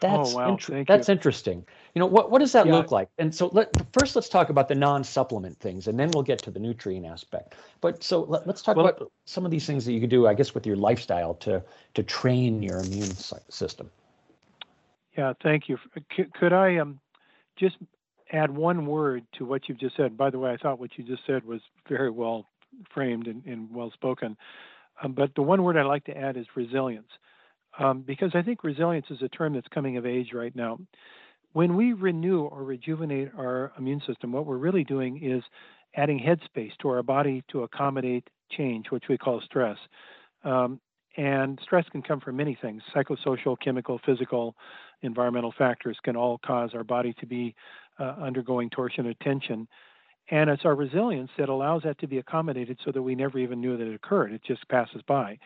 No, 0.03 0.19
that's 0.19 0.35
oh, 0.35 0.37
wow. 0.37 0.49
inter- 0.51 0.85
that's 0.85 1.09
you. 1.09 1.13
interesting. 1.13 1.65
You 1.95 2.01
know 2.01 2.07
what 2.07 2.31
what 2.31 2.41
does 2.41 2.53
that 2.53 2.67
yeah. 2.67 2.73
look 2.75 2.91
like? 2.91 3.09
And 3.19 3.35
so 3.35 3.49
let 3.53 3.71
first 3.93 4.15
let's 4.15 4.29
talk 4.29 4.51
about 4.51 4.69
the 4.69 4.75
non-supplement 4.75 5.59
things, 5.59 5.89
and 5.89 5.99
then 5.99 6.11
we'll 6.13 6.23
get 6.23 6.41
to 6.43 6.51
the 6.51 6.61
nutrient 6.61 7.07
aspect. 7.07 7.55
But 7.81 8.03
so 8.03 8.23
let, 8.25 8.47
us 8.47 8.63
talk 8.63 8.77
well, 8.77 8.89
about 8.89 9.11
some 9.25 9.45
of 9.45 9.51
these 9.51 9.67
things 9.67 9.85
that 9.87 9.93
you 9.93 10.01
could 10.01 10.11
do, 10.11 10.27
I 10.27 10.35
guess, 10.35 10.55
with 10.55 10.67
your 10.67 10.77
lifestyle 10.77 11.35
to 11.35 11.63
to 11.95 12.03
train 12.03 12.63
your 12.63 12.81
immune 12.81 13.15
system. 13.49 13.91
Yeah, 15.17 15.33
thank 15.43 15.69
you. 15.69 15.79
Could 16.35 16.53
I 16.53 16.77
um 16.77 17.01
just 17.59 17.77
add 18.33 18.51
one 18.51 18.87
word 18.87 19.25
to 19.39 19.45
what 19.45 19.69
you've 19.69 19.79
just 19.79 19.97
said. 19.97 20.17
By 20.17 20.31
the 20.31 20.39
way, 20.39 20.53
I 20.53 20.57
thought 20.57 20.79
what 20.79 20.97
you 20.97 21.05
just 21.05 21.23
said 21.27 21.45
was 21.45 21.61
very 21.89 22.11
well 22.11 22.47
framed 22.93 23.27
and, 23.27 23.45
and 23.47 23.73
well 23.73 23.91
spoken. 23.93 24.37
Um, 25.03 25.13
but 25.13 25.35
the 25.35 25.43
one 25.43 25.63
word 25.63 25.77
I'd 25.77 25.87
like 25.87 26.05
to 26.05 26.17
add 26.17 26.37
is 26.37 26.47
resilience, 26.55 27.09
um, 27.79 28.03
because 28.03 28.33
I 28.35 28.43
think 28.43 28.65
resilience 28.65 29.07
is 29.11 29.23
a 29.23 29.29
term 29.29 29.55
that's 29.55 29.69
coming 29.69 29.97
of 29.97 30.07
age 30.07 30.33
right 30.33 30.55
now. 30.55 30.79
When 31.53 31.77
we 31.77 31.93
renew 31.93 32.43
or 32.43 32.65
rejuvenate 32.65 33.31
our 33.37 33.73
immune 33.79 34.03
system, 34.07 34.33
what 34.33 34.47
we're 34.47 34.59
really 34.59 34.85
doing 34.85 35.23
is 35.23 35.43
adding 35.97 36.19
headspace 36.19 36.73
to 36.83 36.89
our 36.89 37.03
body 37.03 37.43
to 37.51 37.63
accommodate 37.63 38.29
change, 38.51 38.87
which 38.91 39.05
we 39.09 39.17
call 39.17 39.41
stress. 39.41 39.79
Um, 40.45 40.81
and 41.17 41.59
stress 41.63 41.87
can 41.91 42.03
come 42.03 42.21
from 42.21 42.37
many 42.37 42.59
things 42.61 42.83
psychosocial, 42.95 43.57
chemical, 43.59 43.99
physical, 44.05 44.55
environmental 45.03 45.53
factors 45.57 45.97
can 46.05 46.17
all 46.17 46.39
cause 46.45 46.71
our 46.75 46.85
body 46.85 47.15
to 47.21 47.27
be 47.27 47.55
uh, 47.99 48.15
undergoing 48.21 48.69
torsion 48.71 49.07
or 49.07 49.15
tension. 49.23 49.67
And 50.31 50.51
it's 50.51 50.65
our 50.65 50.75
resilience 50.75 51.31
that 51.39 51.49
allows 51.49 51.83
that 51.85 51.99
to 52.01 52.07
be 52.07 52.19
accommodated 52.19 52.79
so 52.85 52.91
that 52.93 53.03
we 53.03 53.15
never 53.15 53.39
even 53.39 53.61
knew 53.61 53.77
that 53.77 53.87
it 53.87 53.95
occurred. 53.95 54.33
It 54.33 54.43
just 54.45 54.69
passes 54.69 55.01
by. 55.07 55.39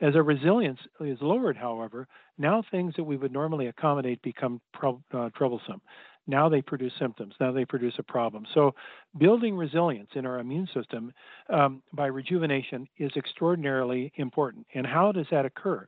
As 0.00 0.16
our 0.16 0.22
resilience 0.22 0.80
is 1.00 1.18
lowered, 1.20 1.56
however, 1.56 2.08
now 2.36 2.62
things 2.70 2.94
that 2.96 3.04
we 3.04 3.16
would 3.16 3.32
normally 3.32 3.68
accommodate 3.68 4.20
become 4.22 4.60
pro- 4.72 5.02
uh, 5.12 5.30
troublesome. 5.36 5.80
Now 6.26 6.48
they 6.48 6.62
produce 6.62 6.92
symptoms. 6.98 7.34
Now 7.38 7.52
they 7.52 7.64
produce 7.64 7.94
a 7.98 8.02
problem. 8.02 8.46
So, 8.54 8.74
building 9.18 9.56
resilience 9.56 10.10
in 10.14 10.26
our 10.26 10.38
immune 10.38 10.68
system 10.74 11.12
um, 11.50 11.82
by 11.92 12.06
rejuvenation 12.06 12.88
is 12.98 13.12
extraordinarily 13.16 14.12
important. 14.16 14.66
And 14.74 14.86
how 14.86 15.12
does 15.12 15.26
that 15.30 15.44
occur? 15.44 15.86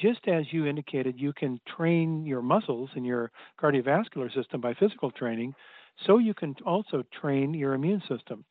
Just 0.00 0.26
as 0.28 0.44
you 0.52 0.66
indicated, 0.66 1.18
you 1.18 1.32
can 1.32 1.60
train 1.76 2.24
your 2.24 2.42
muscles 2.42 2.90
and 2.94 3.04
your 3.04 3.30
cardiovascular 3.60 4.32
system 4.34 4.60
by 4.60 4.74
physical 4.74 5.10
training, 5.10 5.54
so 6.06 6.18
you 6.18 6.34
can 6.34 6.54
also 6.64 7.02
train 7.20 7.52
your 7.54 7.74
immune 7.74 8.02
system 8.08 8.44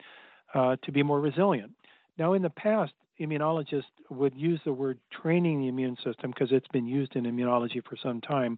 uh, 0.54 0.76
to 0.84 0.92
be 0.92 1.02
more 1.02 1.20
resilient. 1.20 1.72
Now, 2.18 2.34
in 2.34 2.42
the 2.42 2.50
past, 2.50 2.94
immunologists 3.22 3.84
would 4.09 4.36
use 4.36 4.59
the 4.65 4.74
word 4.74 4.99
training 5.22 5.61
the 5.61 5.67
immune 5.67 5.95
system 6.03 6.32
because 6.32 6.51
it's 6.51 6.67
been 6.69 6.88
used 6.88 7.15
in 7.15 7.26
immunology 7.26 7.84
for 7.88 7.95
some 8.01 8.22
time 8.22 8.57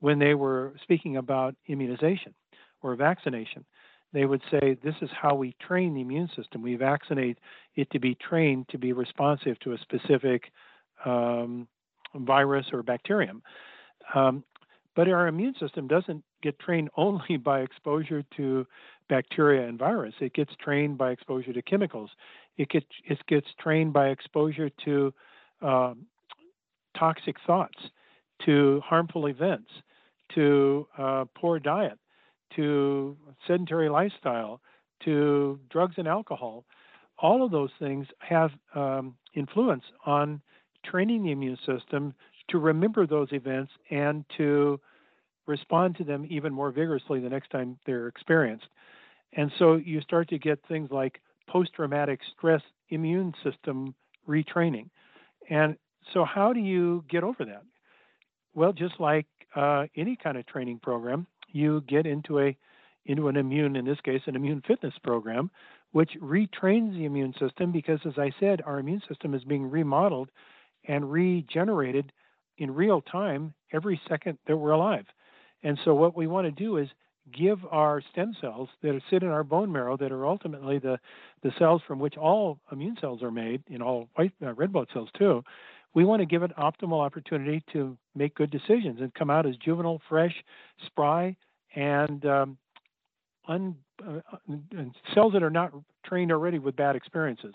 when 0.00 0.18
they 0.18 0.34
were 0.34 0.74
speaking 0.82 1.16
about 1.16 1.54
immunization 1.68 2.34
or 2.82 2.94
vaccination. 2.96 3.64
They 4.12 4.24
would 4.24 4.42
say, 4.50 4.76
This 4.82 4.96
is 5.02 5.10
how 5.20 5.34
we 5.34 5.54
train 5.60 5.94
the 5.94 6.00
immune 6.00 6.28
system. 6.36 6.62
We 6.62 6.76
vaccinate 6.76 7.38
it 7.76 7.90
to 7.92 8.00
be 8.00 8.16
trained 8.16 8.68
to 8.70 8.78
be 8.78 8.92
responsive 8.92 9.58
to 9.60 9.72
a 9.72 9.78
specific 9.78 10.50
um, 11.04 11.68
virus 12.14 12.66
or 12.72 12.82
bacterium. 12.82 13.42
Um, 14.14 14.44
but 14.96 15.08
our 15.08 15.28
immune 15.28 15.54
system 15.60 15.86
doesn't 15.86 16.24
get 16.42 16.58
trained 16.58 16.90
only 16.96 17.36
by 17.44 17.60
exposure 17.60 18.24
to 18.36 18.66
bacteria 19.08 19.66
and 19.66 19.78
virus. 19.78 20.14
It 20.20 20.34
gets 20.34 20.52
trained 20.60 20.98
by 20.98 21.10
exposure 21.10 21.52
to 21.52 21.62
chemicals. 21.62 22.10
It 22.60 22.68
gets 22.68 22.86
it 23.06 23.18
gets 23.26 23.46
trained 23.58 23.94
by 23.94 24.08
exposure 24.08 24.68
to 24.84 25.14
um, 25.62 26.04
toxic 26.94 27.36
thoughts, 27.46 27.78
to 28.44 28.82
harmful 28.84 29.28
events, 29.28 29.70
to 30.34 30.86
uh, 30.98 31.24
poor 31.34 31.58
diet, 31.58 31.98
to 32.56 33.16
sedentary 33.46 33.88
lifestyle, 33.88 34.60
to 35.06 35.58
drugs 35.70 35.94
and 35.96 36.06
alcohol. 36.06 36.66
All 37.16 37.42
of 37.42 37.50
those 37.50 37.70
things 37.78 38.06
have 38.18 38.50
um, 38.74 39.14
influence 39.34 39.84
on 40.04 40.42
training 40.84 41.22
the 41.22 41.30
immune 41.30 41.58
system 41.64 42.12
to 42.50 42.58
remember 42.58 43.06
those 43.06 43.28
events 43.32 43.72
and 43.90 44.26
to 44.36 44.78
respond 45.46 45.96
to 45.96 46.04
them 46.04 46.26
even 46.28 46.52
more 46.52 46.72
vigorously 46.72 47.20
the 47.20 47.28
next 47.30 47.48
time 47.48 47.78
they're 47.86 48.06
experienced. 48.08 48.68
And 49.32 49.50
so 49.58 49.76
you 49.76 50.02
start 50.02 50.28
to 50.28 50.38
get 50.38 50.58
things 50.68 50.90
like 50.90 51.22
post 51.50 51.72
traumatic 51.74 52.20
stress 52.36 52.62
immune 52.90 53.34
system 53.42 53.94
retraining. 54.28 54.88
And 55.48 55.76
so, 56.14 56.24
how 56.24 56.52
do 56.52 56.60
you 56.60 57.04
get 57.08 57.24
over 57.24 57.44
that? 57.44 57.62
Well, 58.54 58.72
just 58.72 58.98
like 59.00 59.26
uh, 59.54 59.86
any 59.96 60.16
kind 60.16 60.36
of 60.36 60.46
training 60.46 60.80
program, 60.82 61.26
you 61.52 61.82
get 61.88 62.06
into 62.06 62.40
a 62.40 62.56
into 63.06 63.28
an 63.28 63.36
immune, 63.36 63.76
in 63.76 63.84
this 63.84 64.00
case, 64.04 64.20
an 64.26 64.36
immune 64.36 64.62
fitness 64.66 64.94
program, 65.02 65.50
which 65.92 66.10
retrains 66.20 66.92
the 66.92 67.06
immune 67.06 67.34
system 67.40 67.72
because, 67.72 67.98
as 68.06 68.18
I 68.18 68.30
said, 68.38 68.62
our 68.64 68.78
immune 68.78 69.02
system 69.08 69.34
is 69.34 69.42
being 69.44 69.68
remodeled 69.68 70.30
and 70.86 71.10
regenerated 71.10 72.12
in 72.58 72.74
real 72.74 73.00
time 73.00 73.54
every 73.72 74.00
second 74.08 74.38
that 74.46 74.56
we're 74.56 74.70
alive. 74.70 75.06
And 75.62 75.78
so, 75.84 75.94
what 75.94 76.16
we 76.16 76.26
want 76.26 76.46
to 76.46 76.50
do 76.50 76.76
is 76.76 76.88
give 77.32 77.58
our 77.70 78.02
stem 78.12 78.34
cells 78.40 78.68
that 78.82 79.00
sit 79.10 79.22
in 79.22 79.28
our 79.28 79.44
bone 79.44 79.70
marrow, 79.72 79.96
that 79.96 80.12
are 80.12 80.26
ultimately 80.26 80.78
the, 80.78 80.98
the 81.42 81.52
cells 81.58 81.82
from 81.86 81.98
which 81.98 82.16
all 82.16 82.58
immune 82.72 82.96
cells 83.00 83.22
are 83.22 83.30
made, 83.30 83.62
in 83.68 83.82
all 83.82 84.08
white 84.14 84.32
uh, 84.44 84.52
red 84.54 84.72
blood 84.72 84.88
cells 84.92 85.08
too, 85.18 85.42
we 85.94 86.04
want 86.04 86.20
to 86.20 86.26
give 86.26 86.42
it 86.42 86.52
optimal 86.56 87.04
opportunity 87.04 87.62
to 87.72 87.96
make 88.14 88.34
good 88.34 88.50
decisions 88.50 89.00
and 89.00 89.12
come 89.14 89.30
out 89.30 89.46
as 89.46 89.56
juvenile, 89.56 90.00
fresh, 90.08 90.34
spry, 90.86 91.36
and 91.74 92.24
um, 92.26 92.58
un, 93.48 93.74
uh, 94.06 94.20
cells 95.14 95.32
that 95.32 95.42
are 95.42 95.50
not 95.50 95.72
trained 96.04 96.30
already 96.30 96.58
with 96.58 96.76
bad 96.76 96.96
experiences. 96.96 97.54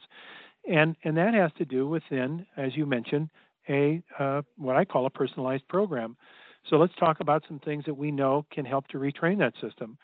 And, 0.69 0.95
and 1.03 1.15
that 1.17 1.33
has 1.33 1.51
to 1.57 1.65
do 1.65 1.87
within, 1.87 2.45
as 2.57 2.75
you 2.75 2.85
mentioned, 2.85 3.29
a 3.69 4.01
uh, 4.19 4.41
what 4.57 4.75
I 4.75 4.85
call 4.85 5.05
a 5.05 5.09
personalized 5.09 5.67
program. 5.67 6.17
So 6.69 6.77
let's 6.77 6.95
talk 6.95 7.19
about 7.19 7.43
some 7.47 7.59
things 7.59 7.85
that 7.85 7.93
we 7.93 8.11
know 8.11 8.45
can 8.51 8.65
help 8.65 8.87
to 8.89 8.97
retrain 8.97 9.37
that 9.39 9.53
system. 9.61 9.97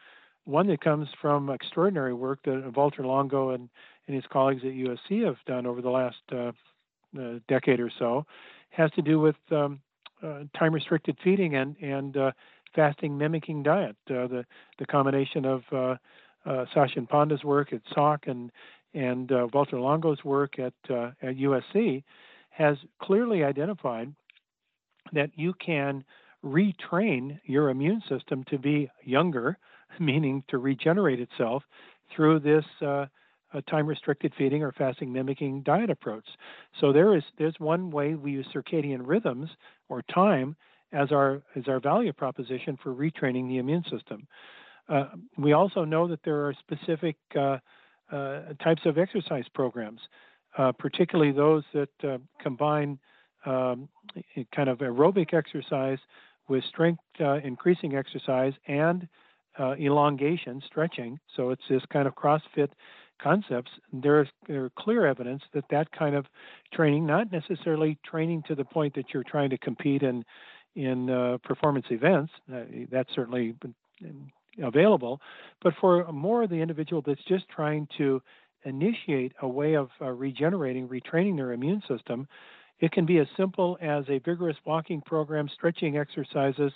One 0.46 0.68
that 0.68 0.82
comes 0.82 1.08
from 1.22 1.50
extraordinary 1.50 2.14
work 2.14 2.40
that 2.46 2.74
Walter 2.76 3.06
Longo 3.06 3.52
and, 3.52 3.70
and 4.08 4.16
his 4.16 4.26
colleagues 4.32 4.64
at 4.64 4.72
USC 4.72 5.26
have 5.26 5.38
done 5.46 5.66
over 5.66 5.82
the 5.82 5.90
last 5.90 6.18
uh, 6.32 6.52
uh, 7.20 7.40
decade 7.48 7.80
or 7.80 7.92
so 8.00 8.26
has 8.70 8.90
to 8.92 9.02
do 9.02 9.20
with 9.20 9.36
um, 9.52 9.82
uh, 10.24 10.44
time 10.58 10.74
restricted 10.74 11.18
feeding 11.24 11.56
and, 11.56 11.76
and 11.82 12.18
uh, 12.18 12.32
fasting 12.76 13.18
mimicking 13.18 13.64
diet. 13.64 13.96
Uh, 14.10 14.28
the, 14.28 14.46
the 14.80 14.86
combination 14.86 15.46
of 15.46 15.64
uh, 15.72 15.96
Sachin 16.46 17.08
Panda's 17.08 17.44
work 17.44 17.74
at 17.74 17.82
Salk 17.96 18.28
and, 18.28 18.52
and 18.94 19.32
Walter 19.54 19.80
Longo's 19.80 20.24
work 20.24 20.58
at, 20.58 20.74
at 20.90 21.36
USC 21.38 22.04
has 22.50 22.78
clearly 23.02 23.44
identified 23.44 24.14
that 25.14 25.32
you 25.36 25.54
can 25.54 26.04
retrain 26.44 27.40
your 27.46 27.70
immune 27.70 28.02
system 28.10 28.44
to 28.50 28.58
be 28.58 28.90
younger, 29.04 29.58
meaning 30.00 30.44
to 30.50 30.58
regenerate 30.58 31.20
itself 31.20 31.64
through 32.16 32.40
this 32.40 32.66
uh, 32.82 33.06
time 33.70 33.86
restricted 33.86 34.34
feeding 34.38 34.64
or 34.64 34.72
fasting 34.72 35.12
mimicking 35.12 35.62
diet 35.64 35.90
approach. 35.90 36.26
So 36.80 36.94
there 36.94 37.16
is 37.16 37.24
there's 37.38 37.56
one 37.60 37.92
way 37.92 38.16
we 38.16 38.32
use 38.32 38.48
circadian 38.54 39.02
rhythms 39.04 39.50
or 39.90 40.02
time 40.04 40.56
as 40.94 41.12
our 41.12 41.42
as 41.56 41.68
our 41.68 41.80
value 41.80 42.14
proposition 42.14 42.78
for 42.82 42.94
retraining 42.94 43.48
the 43.48 43.58
immune 43.58 43.84
system. 43.92 44.28
Uh, 44.90 45.06
we 45.38 45.54
also 45.54 45.84
know 45.84 46.08
that 46.08 46.20
there 46.24 46.46
are 46.48 46.54
specific 46.60 47.16
uh, 47.38 47.58
uh 48.12 48.54
types 48.64 48.82
of 48.86 48.98
exercise 48.98 49.46
programs, 49.54 50.00
uh, 50.58 50.72
particularly 50.72 51.32
those 51.32 51.64
that 51.74 51.90
uh, 52.04 52.18
combine 52.42 53.00
um, 53.46 53.90
kind 54.56 54.70
of 54.70 54.80
aerobic 54.80 55.34
exercise 55.34 56.00
with 56.52 56.64
strength 56.66 57.02
uh, 57.20 57.36
increasing 57.36 57.96
exercise 57.96 58.54
and 58.68 59.08
uh, 59.58 59.74
elongation, 59.80 60.62
stretching. 60.68 61.20
So 61.36 61.50
it's 61.50 61.64
this 61.70 61.82
kind 61.92 62.08
of 62.08 62.14
CrossFit 62.16 62.70
concepts. 63.22 63.72
There 63.94 64.22
is 64.22 64.28
there 64.48 64.70
clear 64.78 65.06
evidence 65.06 65.44
that 65.54 65.64
that 65.72 65.92
kind 65.92 66.16
of 66.16 66.26
training, 66.74 67.06
not 67.06 67.32
necessarily 67.32 67.98
training 68.06 68.44
to 68.50 68.56
the 68.56 68.66
point 68.66 68.94
that 68.96 69.06
you're 69.14 69.24
trying 69.24 69.50
to 69.52 69.58
compete 69.58 70.04
in 70.04 70.24
in 70.76 71.10
uh, 71.10 71.38
performance 71.44 71.86
events, 71.90 72.32
uh, 72.54 72.62
that's 72.90 73.10
certainly 73.14 73.56
available, 74.64 75.20
but 75.62 75.74
for 75.82 76.10
more 76.12 76.44
of 76.44 76.50
the 76.50 76.56
individual 76.56 77.02
that's 77.06 77.24
just 77.28 77.46
trying 77.50 77.88
to 77.98 78.22
initiate 78.64 79.34
a 79.42 79.48
way 79.48 79.76
of 79.76 79.90
uh, 80.02 80.06
regenerating, 80.10 80.88
retraining 80.88 81.36
their 81.36 81.52
immune 81.52 81.82
system 81.90 82.28
it 82.82 82.92
can 82.92 83.06
be 83.06 83.20
as 83.20 83.28
simple 83.38 83.78
as 83.80 84.04
a 84.10 84.20
vigorous 84.20 84.58
walking 84.66 85.02
program, 85.02 85.48
stretching 85.54 85.98
exercises, 85.98 86.72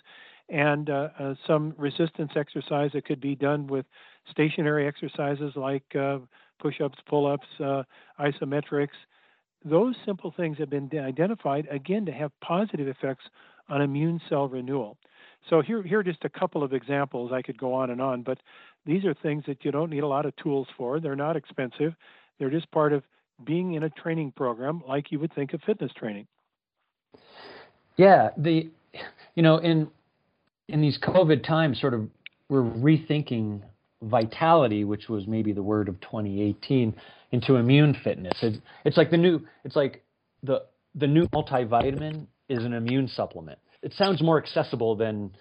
and 0.49 0.89
uh, 0.89 1.09
uh, 1.19 1.33
some 1.47 1.73
resistance 1.77 2.31
exercise 2.35 2.91
that 2.93 3.05
could 3.05 3.19
be 3.19 3.35
done 3.35 3.65
with 3.65 3.85
stationary 4.29 4.87
exercises 4.87 5.53
like 5.55 5.83
uh, 5.99 6.19
push 6.59 6.79
ups, 6.79 6.99
pull 7.09 7.25
ups, 7.25 7.47
uh, 7.59 7.81
isometrics. 8.19 8.89
Those 9.63 9.95
simple 10.05 10.31
things 10.37 10.59
have 10.59 10.69
been 10.69 10.91
identified, 10.95 11.67
again, 11.71 12.05
to 12.05 12.11
have 12.11 12.31
positive 12.39 12.87
effects 12.87 13.25
on 13.67 13.81
immune 13.81 14.21
cell 14.29 14.47
renewal. 14.47 14.97
So 15.49 15.63
here, 15.63 15.81
here 15.81 15.99
are 15.99 16.03
just 16.03 16.23
a 16.23 16.29
couple 16.29 16.63
of 16.63 16.73
examples. 16.73 17.31
I 17.33 17.41
could 17.41 17.57
go 17.57 17.73
on 17.73 17.89
and 17.89 17.99
on, 17.99 18.21
but 18.21 18.37
these 18.85 19.05
are 19.05 19.15
things 19.15 19.43
that 19.47 19.65
you 19.65 19.71
don't 19.71 19.89
need 19.89 20.03
a 20.03 20.07
lot 20.07 20.27
of 20.27 20.35
tools 20.35 20.67
for. 20.77 20.99
They're 20.99 21.15
not 21.15 21.35
expensive. 21.35 21.95
They're 22.37 22.51
just 22.51 22.69
part 22.71 22.93
of 22.93 23.03
being 23.43 23.73
in 23.73 23.83
a 23.83 23.89
training 23.89 24.31
program 24.31 24.81
like 24.87 25.11
you 25.11 25.19
would 25.19 25.33
think 25.33 25.53
of 25.53 25.61
fitness 25.65 25.91
training. 25.97 26.27
Yeah, 27.97 28.29
the 28.37 28.69
you 29.35 29.43
know 29.43 29.57
in 29.57 29.89
in 30.67 30.81
these 30.81 30.99
COVID 30.99 31.45
times, 31.45 31.79
sort 31.79 31.93
of 31.93 32.07
we're 32.49 32.61
rethinking 32.61 33.61
vitality, 34.01 34.83
which 34.83 35.09
was 35.09 35.27
maybe 35.27 35.51
the 35.51 35.63
word 35.63 35.89
of 35.89 35.99
2018, 36.01 36.93
into 37.31 37.55
immune 37.55 37.95
fitness. 38.03 38.37
It's, 38.41 38.57
it's 38.83 38.97
like 38.97 39.11
the 39.11 39.17
new 39.17 39.41
it's 39.63 39.75
like 39.75 40.03
the 40.43 40.63
the 40.95 41.07
new 41.07 41.27
multivitamin 41.27 42.27
is 42.49 42.63
an 42.63 42.73
immune 42.73 43.07
supplement. 43.07 43.59
It 43.81 43.93
sounds 43.93 44.21
more 44.21 44.41
accessible 44.41 44.95
than 44.95 45.31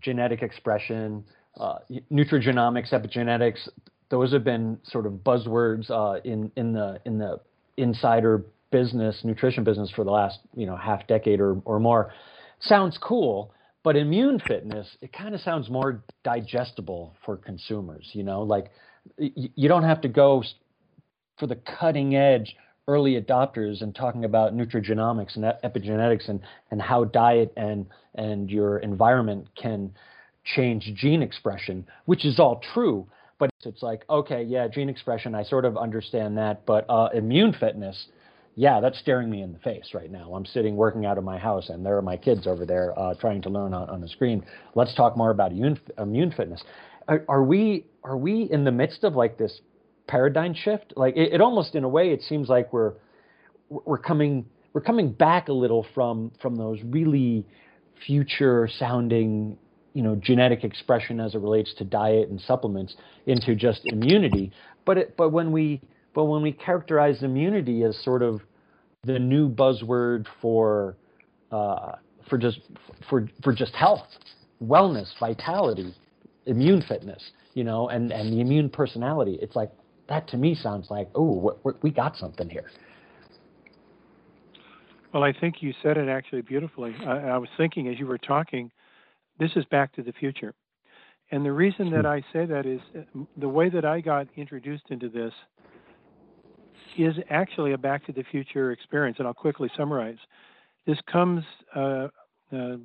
genetic 0.00 0.42
expression, 0.42 1.24
uh, 1.58 1.78
nutrigenomics, 2.12 2.92
epigenetics, 2.92 3.68
those 4.10 4.32
have 4.32 4.44
been 4.44 4.78
sort 4.84 5.06
of 5.06 5.12
buzzwords 5.12 5.90
uh, 5.90 6.20
in 6.24 6.50
in 6.56 6.72
the 6.72 7.00
in 7.04 7.18
the 7.18 7.40
insider 7.76 8.44
business, 8.70 9.20
nutrition 9.24 9.64
business 9.64 9.90
for 9.94 10.04
the 10.04 10.10
last 10.10 10.38
you 10.54 10.66
know 10.66 10.76
half 10.76 11.06
decade 11.06 11.40
or 11.40 11.60
or 11.64 11.78
more. 11.78 12.12
Sounds 12.60 12.98
cool, 13.00 13.52
but 13.82 13.96
immune 13.96 14.40
fitness 14.46 14.88
it 15.00 15.12
kind 15.12 15.34
of 15.34 15.40
sounds 15.40 15.68
more 15.70 16.02
digestible 16.24 17.14
for 17.24 17.36
consumers. 17.36 18.08
You 18.12 18.24
know, 18.24 18.42
like 18.42 18.70
you 19.16 19.68
don't 19.68 19.84
have 19.84 20.00
to 20.02 20.08
go 20.08 20.42
for 21.38 21.46
the 21.46 21.56
cutting 21.56 22.16
edge 22.16 22.56
early 22.88 23.20
adopters 23.20 23.82
and 23.82 23.94
talking 23.94 24.24
about 24.24 24.56
nutrigenomics 24.56 25.36
and 25.36 25.44
epigenetics 25.62 26.28
and, 26.28 26.40
and 26.70 26.80
how 26.80 27.04
diet 27.04 27.52
and 27.56 27.86
and 28.14 28.50
your 28.50 28.78
environment 28.78 29.46
can 29.54 29.92
change 30.56 30.90
gene 30.96 31.22
expression, 31.22 31.86
which 32.06 32.24
is 32.24 32.40
all 32.40 32.60
true. 32.72 33.06
But 33.38 33.50
it's 33.64 33.82
like, 33.82 34.04
okay, 34.10 34.42
yeah, 34.42 34.66
gene 34.68 34.88
expression, 34.88 35.34
I 35.34 35.44
sort 35.44 35.64
of 35.64 35.76
understand 35.76 36.38
that, 36.38 36.66
but 36.66 36.86
uh, 36.88 37.08
immune 37.14 37.52
fitness, 37.52 38.06
yeah, 38.56 38.80
that's 38.80 38.98
staring 38.98 39.30
me 39.30 39.42
in 39.42 39.52
the 39.52 39.58
face 39.60 39.90
right 39.94 40.10
now. 40.10 40.34
I'm 40.34 40.44
sitting 40.44 40.74
working 40.74 41.06
out 41.06 41.18
of 41.18 41.24
my 41.24 41.38
house, 41.38 41.68
and 41.68 41.86
there 41.86 41.96
are 41.96 42.02
my 42.02 42.16
kids 42.16 42.46
over 42.46 42.66
there 42.66 42.98
uh, 42.98 43.14
trying 43.14 43.40
to 43.42 43.48
learn 43.48 43.72
on, 43.72 43.88
on 43.88 44.00
the 44.00 44.08
screen. 44.08 44.44
Let's 44.74 44.94
talk 44.94 45.16
more 45.16 45.30
about 45.30 45.52
immune, 45.52 45.78
immune 45.96 46.32
fitness. 46.32 46.62
Are, 47.06 47.24
are, 47.28 47.44
we 47.44 47.86
are 48.02 48.16
we 48.16 48.48
in 48.50 48.64
the 48.64 48.72
midst 48.72 49.04
of 49.04 49.14
like 49.14 49.38
this 49.38 49.60
paradigm 50.08 50.54
shift? 50.54 50.94
Like 50.96 51.16
it, 51.16 51.34
it 51.34 51.40
almost, 51.40 51.76
in 51.76 51.84
a 51.84 51.88
way, 51.88 52.10
it 52.10 52.22
seems 52.22 52.48
like 52.48 52.72
we're 52.72 52.94
we're 53.68 53.98
coming 53.98 54.46
we're 54.72 54.80
coming 54.80 55.12
back 55.12 55.48
a 55.48 55.52
little 55.52 55.86
from 55.94 56.32
from 56.42 56.56
those 56.56 56.78
really 56.84 57.46
future 58.06 58.68
sounding 58.78 59.58
you 59.94 60.02
know 60.02 60.14
genetic 60.16 60.64
expression 60.64 61.20
as 61.20 61.34
it 61.34 61.38
relates 61.38 61.72
to 61.74 61.84
diet 61.84 62.28
and 62.28 62.40
supplements 62.40 62.94
into 63.26 63.54
just 63.54 63.80
immunity 63.86 64.52
but 64.84 64.96
it, 64.96 65.16
but 65.18 65.30
when 65.30 65.52
we 65.52 65.82
but 66.14 66.24
when 66.24 66.42
we 66.42 66.50
characterize 66.50 67.22
immunity 67.22 67.84
as 67.84 67.96
sort 68.02 68.22
of 68.22 68.40
the 69.04 69.18
new 69.18 69.48
buzzword 69.48 70.24
for 70.40 70.96
uh, 71.52 71.92
for 72.28 72.38
just 72.38 72.60
for 73.08 73.28
for 73.42 73.52
just 73.52 73.74
health, 73.74 74.06
wellness, 74.62 75.10
vitality, 75.20 75.94
immune 76.46 76.82
fitness, 76.88 77.22
you 77.54 77.64
know, 77.64 77.88
and 77.90 78.12
and 78.12 78.32
the 78.32 78.40
immune 78.40 78.70
personality. 78.70 79.38
It's 79.42 79.54
like 79.54 79.70
that 80.08 80.26
to 80.28 80.36
me 80.36 80.54
sounds 80.54 80.88
like 80.90 81.08
oh, 81.14 81.58
we 81.82 81.90
got 81.90 82.16
something 82.16 82.48
here. 82.48 82.70
Well, 85.12 85.22
I 85.22 85.32
think 85.32 85.62
you 85.62 85.72
said 85.82 85.96
it 85.96 86.08
actually 86.08 86.42
beautifully. 86.42 86.94
I, 87.06 87.18
I 87.28 87.38
was 87.38 87.48
thinking 87.56 87.88
as 87.88 87.98
you 87.98 88.06
were 88.06 88.18
talking, 88.18 88.70
this 89.38 89.50
is 89.56 89.64
Back 89.66 89.94
to 89.94 90.02
the 90.02 90.12
Future. 90.12 90.54
And 91.30 91.44
the 91.44 91.52
reason 91.52 91.90
that 91.90 92.02
hmm. 92.02 92.06
I 92.06 92.20
say 92.32 92.46
that 92.46 92.66
is 92.66 92.80
uh, 92.96 93.20
the 93.36 93.48
way 93.48 93.68
that 93.68 93.84
I 93.84 94.00
got 94.00 94.26
introduced 94.36 94.84
into 94.90 95.08
this 95.08 95.32
is 96.96 97.14
actually 97.30 97.72
a 97.72 97.78
Back 97.78 98.06
to 98.06 98.12
the 98.12 98.24
Future 98.30 98.72
experience, 98.72 99.18
and 99.18 99.26
I'll 99.26 99.34
quickly 99.34 99.70
summarize. 99.76 100.18
This 100.86 100.98
comes 101.10 101.44
uh, 101.76 102.08
uh, 102.52 102.76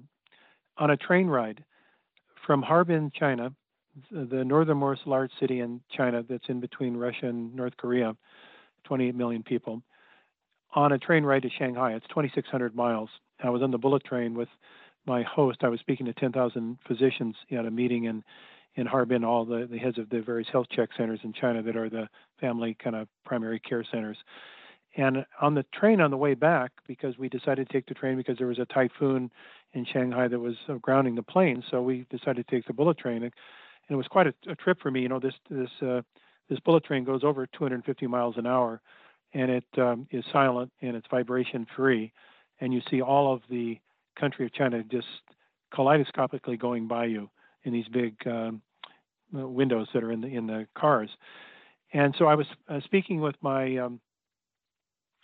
on 0.78 0.90
a 0.92 0.98
train 0.98 1.28
ride 1.28 1.64
from 2.46 2.62
Harbin, 2.62 3.12
China, 3.18 3.54
the 4.12 4.44
northernmost 4.44 5.02
large 5.06 5.32
city 5.40 5.60
in 5.60 5.80
China 5.96 6.24
that's 6.28 6.50
in 6.50 6.60
between 6.60 6.98
Russia 6.98 7.28
and 7.28 7.56
North 7.56 7.78
Korea, 7.78 8.16
28 8.86 9.16
million 9.16 9.44
people, 9.44 9.82
on 10.76 10.92
a 10.92 10.98
train 10.98 11.24
ride 11.24 11.44
to 11.44 11.50
Shanghai. 11.50 11.94
It's 11.94 12.08
2,600 12.08 12.76
miles. 12.76 13.10
I 13.44 13.50
was 13.50 13.62
on 13.62 13.72
the 13.72 13.78
bullet 13.78 14.04
train 14.04 14.34
with 14.34 14.50
my 15.06 15.24
host. 15.24 15.60
I 15.64 15.70
was 15.70 15.80
speaking 15.80 16.06
to 16.06 16.14
10,000 16.14 16.78
physicians 16.88 17.36
at 17.52 17.66
a 17.66 17.72
meeting 17.72 18.06
in 18.06 18.24
in 18.76 18.88
Harbin, 18.88 19.24
all 19.24 19.46
the, 19.46 19.68
the 19.70 19.78
heads 19.78 20.00
of 20.00 20.10
the 20.10 20.20
various 20.22 20.48
health 20.52 20.66
check 20.72 20.90
centers 20.98 21.20
in 21.24 21.32
China 21.32 21.62
that 21.62 21.76
are 21.76 21.92
the 21.92 22.10
family 22.42 22.76
kind 22.84 22.96
of 22.96 23.08
primary 23.24 23.60
care 23.60 23.84
centers. 23.84 24.18
And 24.96 25.26
on 25.42 25.54
the 25.54 25.64
train 25.74 26.02
on 26.02 26.12
the 26.12 26.18
way 26.18 26.34
back, 26.34 26.72
because 26.88 27.18
we 27.18 27.30
decided 27.30 27.68
to 27.68 27.74
take 27.74 27.88
the 27.88 27.94
train 27.94 28.18
because 28.18 28.38
there 28.38 28.48
was 28.48 28.60
a 28.60 28.66
typhoon 28.66 29.32
in 29.74 29.86
Shanghai 29.86 30.28
that 30.28 30.40
was 30.40 30.56
uh, 30.70 30.74
grounding 30.76 31.16
the 31.16 31.24
plane, 31.24 31.64
so 31.70 31.82
we 31.82 32.06
decided 32.10 32.48
to 32.48 32.56
take 32.56 32.66
the 32.66 32.74
bullet 32.74 32.98
train. 32.98 33.24
And, 33.24 33.34
it 33.90 33.96
was 33.96 34.08
quite 34.08 34.28
a, 34.28 34.34
a, 34.48 34.56
trip 34.56 34.82
for 34.82 34.90
me. 34.90 35.02
You 35.02 35.10
know, 35.10 35.20
this 35.20 35.34
this 35.50 35.70
uh, 35.82 36.02
this 36.50 36.60
bullet 36.62 36.86
train 36.86 37.04
goes 37.04 37.24
over 37.24 37.46
250 37.46 38.08
miles 38.08 38.38
an 38.38 38.48
hour, 38.48 38.82
and 39.34 39.52
it 39.52 39.66
um, 39.78 40.08
is 40.10 40.24
silent 40.32 40.72
and 40.82 40.96
it's 40.96 41.06
vibration 41.12 41.68
free, 41.76 42.14
and 42.62 42.74
you 42.74 42.82
see 42.90 43.02
all 43.02 43.34
of 43.34 43.42
the 43.50 43.78
country 44.20 44.46
of 44.46 44.54
China 44.54 44.84
just 44.84 45.08
kaleidoscopically 45.74 46.58
going 46.58 46.88
by 46.88 47.06
you 47.06 47.30
in 47.64 47.74
these 47.74 47.88
big 47.88 48.16
um, 48.28 48.62
uh, 49.36 49.48
windows 49.48 49.88
that 49.94 50.04
are 50.04 50.12
in 50.12 50.22
the 50.22 50.28
in 50.28 50.48
the 50.48 50.68
cars. 50.78 51.10
And 51.94 52.16
so 52.18 52.26
I 52.26 52.36
was 52.36 52.48
uh, 52.68 52.80
speaking 52.86 53.22
with 53.22 53.36
my 53.42 53.78
um, 53.78 54.00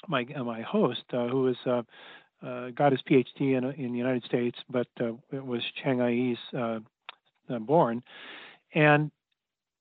my 0.07 0.25
uh, 0.35 0.43
my 0.43 0.61
host, 0.61 1.03
uh, 1.13 1.27
who 1.27 1.47
is 1.47 1.57
uh, 1.65 1.81
uh, 2.45 2.69
got 2.69 2.91
his 2.91 3.01
PhD 3.01 3.57
in 3.57 3.63
in 3.63 3.91
the 3.91 3.97
United 3.97 4.23
States, 4.23 4.57
but 4.69 4.87
was 5.31 5.61
Shanghaiese 5.83 6.81
born, 7.61 8.03
and 8.73 9.11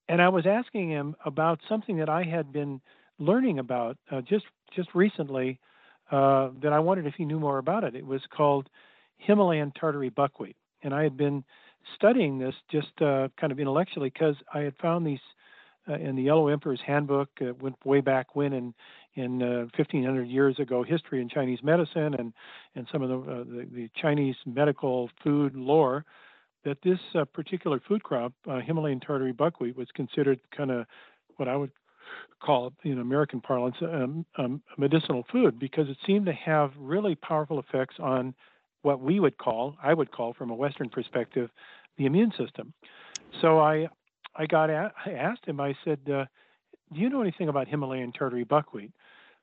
and 0.09 0.23
I 0.23 0.29
was 0.29 0.47
asking 0.47 0.91
him 0.91 1.15
about 1.25 1.61
something 1.69 1.99
that 1.99 2.09
I 2.09 2.25
had 2.25 2.53
been 2.53 2.81
learning 3.19 3.59
about 3.59 3.99
just 4.25 4.47
just 4.75 4.89
recently 4.95 5.61
that 6.11 6.71
I 6.73 6.79
wondered 6.79 7.07
if 7.07 7.15
he 7.15 7.25
knew 7.25 7.39
more 7.39 7.59
about 7.59 7.85
it. 7.85 7.95
It 7.95 8.07
was 8.07 8.23
called 8.31 8.69
Himalayan 9.19 9.73
tartary 9.73 10.09
buckwheat, 10.09 10.57
and 10.83 10.95
I 10.95 11.03
had 11.03 11.17
been 11.17 11.45
studying 11.95 12.39
this 12.39 12.55
just 12.71 13.01
uh, 13.01 13.29
kind 13.39 13.53
of 13.53 13.61
intellectually 13.61 14.11
because 14.11 14.37
I 14.53 14.61
had 14.61 14.77
found 14.77 15.07
these 15.07 15.21
uh, 15.89 15.95
in 15.95 16.17
the 16.17 16.23
Yellow 16.23 16.49
Emperor's 16.49 16.81
Handbook. 16.87 17.29
Uh, 17.41 17.53
went 17.61 17.77
way 17.85 18.01
back 18.01 18.35
when 18.37 18.53
in 18.53 18.75
in 19.15 19.41
1500 19.41 20.21
uh, 20.21 20.25
years 20.25 20.59
ago 20.59 20.83
history 20.83 21.21
in 21.21 21.29
Chinese 21.29 21.61
medicine 21.63 22.15
and 22.15 22.33
and 22.75 22.87
some 22.93 23.03
of 23.03 23.09
the 23.09 23.19
uh, 23.19 23.45
the, 23.45 23.69
the, 23.73 23.91
Chinese 24.01 24.37
medical 24.47 25.11
food 25.23 25.55
lore 25.55 26.05
that 26.65 26.79
this 26.83 26.99
uh, 27.15 27.25
particular 27.25 27.81
food 27.87 28.03
crop, 28.03 28.33
Himalayan 28.65 29.01
tartary 29.01 29.33
buckwheat, 29.33 29.77
was 29.77 29.89
considered 29.95 30.41
kind 30.55 30.71
of 30.71 30.87
what 31.37 31.49
I 31.49 31.57
would 31.57 31.71
call 32.43 32.73
in 32.85 32.99
American 32.99 33.41
parlance 33.41 33.77
um, 33.83 34.27
um, 34.37 34.63
medicinal 34.77 35.25
food 35.31 35.59
because 35.59 35.89
it 35.89 35.97
seemed 36.07 36.27
to 36.27 36.33
have 36.33 36.73
really 36.79 37.15
powerful 37.15 37.59
effects 37.59 37.97
on 37.99 38.35
what 38.83 39.01
we 39.01 39.21
would 39.21 39.39
call, 39.39 39.77
I 39.83 39.95
would 39.95 40.11
call 40.11 40.35
from 40.35 40.51
a 40.51 40.55
Western 40.55 40.89
perspective, 40.89 41.51
the 41.97 42.07
immune 42.07 42.33
system. 42.39 42.73
So 43.41 43.59
I, 43.59 43.89
I 44.37 44.47
got 44.47 44.71
at, 44.71 44.93
I 45.05 45.13
asked 45.13 45.45
him. 45.45 45.61
I 45.61 45.75
said, 45.85 45.99
uh, 46.07 46.25
"Do 46.93 47.01
you 47.01 47.09
know 47.11 47.21
anything 47.21 47.49
about 47.49 47.69
Himalayan 47.69 48.13
tartary 48.13 48.45
buckwheat?" 48.45 48.93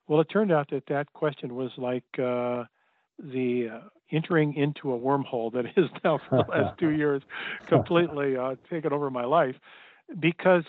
Well, 0.08 0.22
it 0.22 0.26
turned 0.26 0.52
out 0.52 0.70
that 0.72 0.86
that 0.88 1.12
question 1.14 1.56
was 1.56 1.72
like 1.78 2.04
uh, 2.18 2.64
the 3.20 3.70
uh, 3.74 3.80
entering 4.12 4.54
into 4.54 4.94
a 4.94 5.00
wormhole 5.00 5.52
that 5.54 5.66
is 5.76 5.90
now 6.04 6.20
for 6.30 6.44
the 6.44 6.52
last 6.52 6.80
two 6.80 6.90
years 6.98 7.22
completely 7.68 8.38
uh, 8.38 8.56
taken 8.70 8.94
over 8.94 9.10
my 9.10 9.26
life, 9.26 9.56
because 10.20 10.64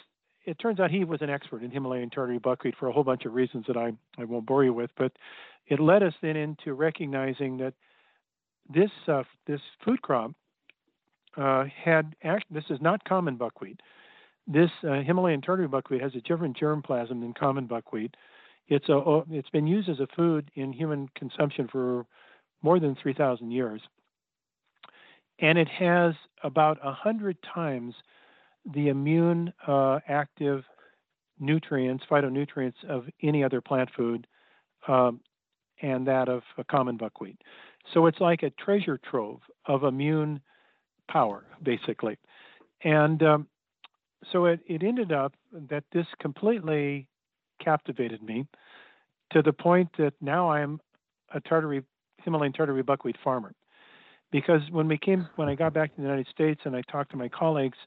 it 0.45 0.59
turns 0.59 0.81
out 0.81 0.91
he 0.91 1.05
was 1.05 1.23
an 1.23 1.31
expert 1.31 1.63
in 1.63 1.71
Himalayan 1.71 2.11
tartary 2.11 2.39
buckwheat 2.39 2.75
for 2.79 2.89
a 2.89 2.93
whole 2.93 3.05
bunch 3.05 3.25
of 3.25 3.35
reasons 3.35 3.65
that 3.67 3.77
I, 3.77 3.93
I 4.19 4.25
won't 4.25 4.47
bore 4.47 4.65
you 4.65 4.73
with. 4.73 4.91
But 4.97 5.13
it 5.67 5.81
led 5.81 6.03
us 6.03 6.15
then 6.23 6.37
into 6.37 6.73
recognizing 6.75 7.59
that 7.59 7.75
this 8.73 8.91
uh, 9.09 9.23
this 9.47 9.61
food 9.85 10.03
crop 10.03 10.33
uh, 11.37 11.65
had 11.85 12.15
actually 12.23 12.55
this 12.55 12.71
is 12.71 12.81
not 12.81 13.05
common 13.05 13.37
buckwheat. 13.37 13.81
This 14.47 14.71
uh, 14.89 15.03
Himalayan 15.03 15.41
tartary 15.41 15.69
buckwheat 15.69 16.01
has 16.03 16.15
a 16.15 16.21
different 16.21 16.59
germplasm 16.59 17.21
than 17.21 17.35
common 17.35 17.67
buckwheat. 17.67 18.15
It's 18.69 18.89
a 18.89 19.23
it's 19.31 19.51
been 19.51 19.67
used 19.67 19.89
as 19.89 20.01
a 20.01 20.09
food 20.17 20.51
in 20.55 20.73
human 20.73 21.09
consumption 21.17 21.69
for 21.71 22.07
more 22.63 22.81
than 22.81 22.97
3,000 23.01 23.51
years, 23.51 23.81
and 25.39 25.59
it 25.59 25.69
has 25.69 26.15
about 26.43 26.79
hundred 26.81 27.37
times 27.55 27.95
the 28.75 28.89
immune 28.89 29.53
uh, 29.67 30.01
active 30.09 30.65
nutrients, 31.39 32.05
phytonutrients 32.11 32.83
of 32.89 33.05
any 33.23 33.45
other 33.45 33.61
plant 33.61 33.91
food, 33.97 34.27
um, 34.89 35.21
and 35.83 36.07
that 36.07 36.29
of 36.29 36.43
a 36.59 36.65
common 36.65 36.97
buckwheat. 36.97 37.37
So 37.93 38.07
it's 38.07 38.21
like 38.21 38.43
a 38.43 38.51
treasure 38.51 38.99
trove 38.99 39.41
of 39.67 39.85
immune 39.85 40.41
power, 41.09 41.45
basically. 41.63 42.19
And 42.83 43.23
um, 43.23 43.47
so 44.33 44.47
it, 44.47 44.61
it 44.67 44.83
ended 44.83 45.13
up 45.13 45.35
that 45.71 45.85
this 45.93 46.07
completely 46.21 47.07
captivated 47.63 48.23
me 48.23 48.47
to 49.33 49.43
the 49.43 49.53
point 49.53 49.89
that 49.99 50.13
now 50.21 50.51
I'm 50.51 50.81
a 51.35 51.41
tartary, 51.41 51.83
Himalayan 52.23 52.53
tartary 52.53 52.83
buckwheat 52.83 53.17
farmer. 53.23 53.55
Because 54.33 54.61
when 54.71 54.89
we 54.89 54.99
came, 54.99 55.29
when 55.37 55.49
I 55.49 55.55
got 55.55 55.73
back 55.73 55.91
to 55.91 55.97
the 55.97 56.03
United 56.03 56.27
States 56.29 56.61
and 56.65 56.75
I 56.75 56.83
talked 56.91 57.13
to 57.13 57.17
my 57.17 57.29
colleagues 57.29 57.79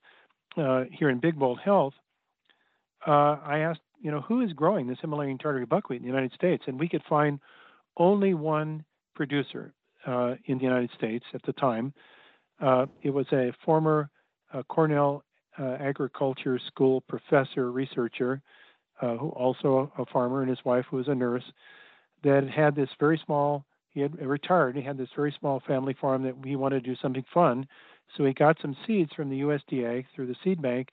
uh, 0.58 0.86
here 0.92 1.10
in 1.10 1.20
Big 1.20 1.38
Bold 1.38 1.60
Health, 1.64 1.94
uh, 3.06 3.38
I 3.44 3.60
asked, 3.60 3.82
you 4.02 4.12
know, 4.12 4.22
who 4.22 4.42
is 4.42 4.54
growing 4.54 4.88
this 4.88 4.98
Himalayan 5.02 5.38
tartary 5.38 5.66
buckwheat 5.66 6.02
in 6.02 6.04
the 6.04 6.12
United 6.12 6.34
States? 6.34 6.64
And 6.68 6.80
we 6.80 6.88
could 6.88 7.04
find 7.08 7.40
only 7.98 8.34
one 8.34 8.86
producer 9.16 9.74
uh, 10.06 10.36
in 10.46 10.58
the 10.58 10.64
United 10.64 10.90
States 10.98 11.26
at 11.34 11.44
the 11.44 11.54
time. 11.54 11.94
Uh, 12.62 12.86
it 13.04 13.10
was 13.10 13.26
a 13.32 13.54
former 13.66 14.10
uh, 14.54 14.64
Cornell 14.64 15.24
uh, 15.58 15.78
Agriculture 15.80 16.60
School 16.68 17.02
professor, 17.02 17.72
researcher, 17.72 18.42
uh, 19.02 19.16
who 19.16 19.30
also 19.30 19.92
a 19.98 20.06
farmer, 20.06 20.42
and 20.42 20.50
his 20.50 20.64
wife, 20.66 20.86
who 20.90 20.98
was 20.98 21.08
a 21.08 21.16
nurse, 21.16 21.44
that 22.24 22.50
had 22.50 22.76
this 22.76 22.90
very 23.00 23.22
small. 23.26 23.66
He 23.92 24.02
had 24.02 24.20
retired. 24.20 24.76
He 24.76 24.82
had 24.82 24.98
this 24.98 25.10
very 25.16 25.34
small 25.40 25.62
family 25.66 25.96
farm 26.00 26.24
that 26.24 26.36
he 26.44 26.56
wanted 26.56 26.84
to 26.84 26.90
do 26.90 26.96
something 27.02 27.26
fun. 27.34 27.68
So 28.16 28.26
he 28.26 28.34
got 28.34 28.58
some 28.62 28.76
seeds 28.86 29.12
from 29.16 29.30
the 29.30 29.42
USDA 29.42 30.06
through 30.14 30.28
the 30.28 30.36
seed 30.44 30.62
bank 30.62 30.90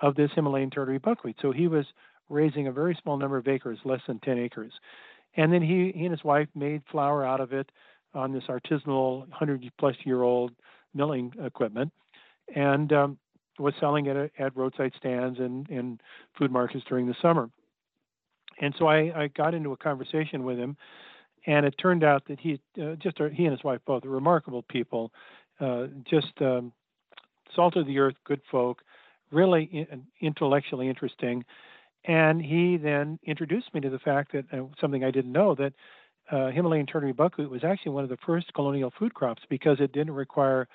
of 0.00 0.14
this 0.14 0.30
Himalayan 0.34 0.70
tartary 0.70 0.98
buckwheat. 0.98 1.36
So 1.42 1.52
he 1.52 1.68
was 1.68 1.86
raising 2.28 2.68
a 2.68 2.72
very 2.72 2.96
small 3.02 3.16
number 3.16 3.36
of 3.36 3.48
acres, 3.48 3.78
less 3.84 4.00
than 4.06 4.20
10 4.20 4.38
acres. 4.38 4.72
And 5.36 5.52
then 5.52 5.62
he, 5.62 5.92
he 5.94 6.04
and 6.04 6.12
his 6.12 6.24
wife 6.24 6.48
made 6.54 6.82
flour 6.90 7.24
out 7.24 7.40
of 7.40 7.52
it 7.52 7.70
on 8.14 8.32
this 8.32 8.44
artisanal 8.48 9.20
100 9.20 9.70
plus 9.78 9.96
year 10.04 10.22
old 10.22 10.52
milling 10.94 11.32
equipment. 11.44 11.92
and 12.54 12.92
um, 12.92 13.18
was 13.58 13.74
selling 13.78 14.06
it 14.06 14.32
at, 14.38 14.56
roadside 14.56 14.92
stands 14.96 15.38
and, 15.38 15.68
and 15.68 16.00
food 16.38 16.50
markets 16.50 16.84
during 16.88 17.06
the 17.06 17.14
summer. 17.20 17.50
And 18.60 18.74
so 18.78 18.86
I, 18.86 19.22
I 19.22 19.28
got 19.28 19.54
into 19.54 19.72
a 19.72 19.76
conversation 19.76 20.44
with 20.44 20.58
him, 20.58 20.76
and 21.46 21.64
it 21.64 21.74
turned 21.78 22.04
out 22.04 22.24
that 22.28 22.40
he 22.40 22.60
uh, 22.80 22.94
just 22.96 23.18
he 23.18 23.44
and 23.44 23.52
his 23.52 23.64
wife 23.64 23.80
both 23.86 24.04
are 24.04 24.10
remarkable 24.10 24.62
people, 24.62 25.12
uh, 25.60 25.86
just 26.08 26.32
um, 26.40 26.72
salt 27.54 27.76
of 27.76 27.86
the 27.86 27.98
earth, 27.98 28.16
good 28.24 28.40
folk, 28.50 28.82
really 29.30 29.64
in, 29.64 30.04
intellectually 30.20 30.88
interesting. 30.88 31.44
And 32.04 32.42
he 32.42 32.76
then 32.76 33.18
introduced 33.24 33.72
me 33.74 33.80
to 33.80 33.90
the 33.90 33.98
fact 33.98 34.32
that 34.32 34.44
uh, 34.52 34.64
something 34.80 35.04
I 35.04 35.10
didn't 35.10 35.32
know 35.32 35.54
that 35.54 35.72
uh, 36.30 36.50
Himalayan 36.50 36.86
tartary 36.86 37.12
buckwheat 37.12 37.50
was 37.50 37.64
actually 37.64 37.92
one 37.92 38.04
of 38.04 38.10
the 38.10 38.18
first 38.24 38.52
colonial 38.54 38.92
food 38.98 39.14
crops 39.14 39.42
because 39.48 39.80
it 39.80 39.92
didn't 39.92 40.14
require 40.14 40.68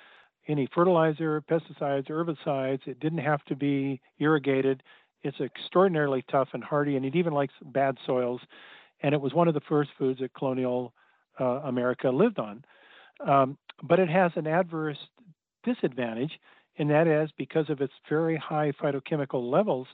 any 0.48 0.68
fertilizer, 0.74 1.42
pesticides, 1.42 2.08
herbicides. 2.10 2.88
It 2.88 3.00
didn't 3.00 3.20
have 3.20 3.44
to 3.46 3.56
be 3.56 4.02
irrigated. 4.20 4.84
It's 5.24 5.40
extraordinarily 5.40 6.24
tough 6.30 6.50
and 6.54 6.64
hardy, 6.64 6.98
and 6.98 7.06
it 7.06 7.16
even 7.16 7.34
likes 7.34 7.54
bad 7.64 7.98
soils. 8.06 8.42
And 9.02 9.14
it 9.14 9.22
was 9.22 9.34
one 9.34 9.48
of 9.48 9.54
the 9.54 9.62
first 9.62 9.92
foods 9.98 10.20
that 10.20 10.34
colonial 10.34 10.94
uh, 11.40 11.62
America 11.64 12.10
lived 12.10 12.40
on. 12.40 12.64
Um, 13.26 13.58
but 13.82 14.00
it 14.00 14.10
has 14.10 14.32
an 14.36 14.48
adverse 14.48 14.98
disadvantage, 15.64 16.40
and 16.78 16.90
that 16.90 17.08
is 17.08 17.30
because 17.38 17.70
of 17.70 17.82
its 17.82 17.94
very 18.10 18.38
high 18.38 18.72
phytochemical 18.72 19.50
levels, 19.50 19.88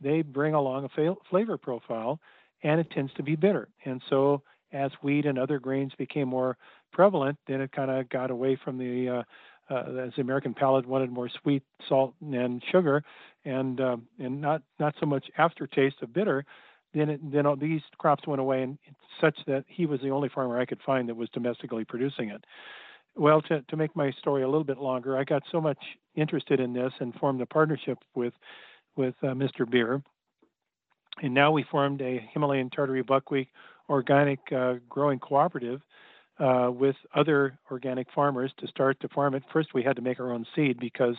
they 0.00 0.22
bring 0.22 0.54
along 0.54 0.84
a 0.84 1.14
flavor 1.30 1.56
profile, 1.56 2.20
and 2.62 2.80
it 2.80 2.90
tends 2.90 3.12
to 3.14 3.22
be 3.22 3.36
bitter. 3.36 3.68
And 3.84 4.02
so, 4.10 4.42
as 4.74 4.90
wheat 5.02 5.24
and 5.24 5.38
other 5.38 5.58
grains 5.58 5.92
became 5.96 6.28
more 6.28 6.58
prevalent, 6.92 7.38
then 7.46 7.60
it 7.60 7.72
kind 7.72 7.90
of 7.90 8.08
got 8.08 8.30
away 8.30 8.58
from 8.62 8.76
the 8.76 9.08
uh, 9.08 9.22
uh, 9.70 10.06
as 10.06 10.12
the 10.16 10.20
American 10.20 10.52
palate 10.52 10.86
wanted 10.86 11.10
more 11.10 11.30
sweet, 11.42 11.62
salt, 11.88 12.14
and 12.20 12.62
sugar, 12.70 13.02
and 13.44 13.80
um, 13.80 14.06
and 14.18 14.40
not 14.40 14.62
not 14.78 14.94
so 15.00 15.06
much 15.06 15.24
aftertaste 15.38 15.96
of 16.02 16.12
bitter. 16.12 16.44
Then 16.92 17.08
it, 17.10 17.32
then 17.32 17.46
all 17.46 17.56
these 17.56 17.80
crops 17.98 18.26
went 18.26 18.40
away, 18.40 18.62
and 18.62 18.78
such 19.20 19.36
that 19.46 19.64
he 19.66 19.86
was 19.86 20.00
the 20.00 20.10
only 20.10 20.28
farmer 20.28 20.60
I 20.60 20.66
could 20.66 20.80
find 20.84 21.08
that 21.08 21.16
was 21.16 21.28
domestically 21.30 21.84
producing 21.84 22.28
it. 22.30 22.44
Well, 23.16 23.40
to 23.42 23.62
to 23.62 23.76
make 23.76 23.96
my 23.96 24.10
story 24.12 24.42
a 24.42 24.48
little 24.48 24.64
bit 24.64 24.78
longer, 24.78 25.16
I 25.16 25.24
got 25.24 25.42
so 25.50 25.60
much 25.60 25.78
interested 26.14 26.60
in 26.60 26.72
this 26.72 26.92
and 27.00 27.14
formed 27.14 27.40
a 27.40 27.46
partnership 27.46 27.98
with 28.14 28.34
with 28.96 29.14
uh, 29.22 29.28
Mr. 29.28 29.68
Beer, 29.68 30.02
and 31.22 31.32
now 31.32 31.50
we 31.52 31.64
formed 31.70 32.02
a 32.02 32.28
Himalayan 32.32 32.70
Tartary 32.70 33.02
buckwheat 33.02 33.48
organic 33.88 34.40
uh, 34.52 34.74
growing 34.88 35.18
cooperative 35.18 35.80
uh, 36.38 36.70
with 36.70 36.96
other 37.14 37.58
organic 37.70 38.08
farmers 38.14 38.52
to 38.58 38.66
start 38.66 38.98
to 39.00 39.08
farm 39.08 39.34
it. 39.34 39.42
First, 39.52 39.74
we 39.74 39.82
had 39.82 39.96
to 39.96 40.02
make 40.02 40.20
our 40.20 40.32
own 40.32 40.46
seed 40.54 40.78
because 40.78 41.16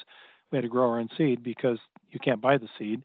we 0.52 0.58
had 0.58 0.64
to 0.64 0.70
grow 0.70 0.90
our 0.90 1.00
own 1.00 1.10
seed 1.18 1.44
because 1.44 1.80
you 2.12 2.20
can't 2.20 2.42
buy 2.42 2.58
the 2.58 2.70
seed. 2.78 3.04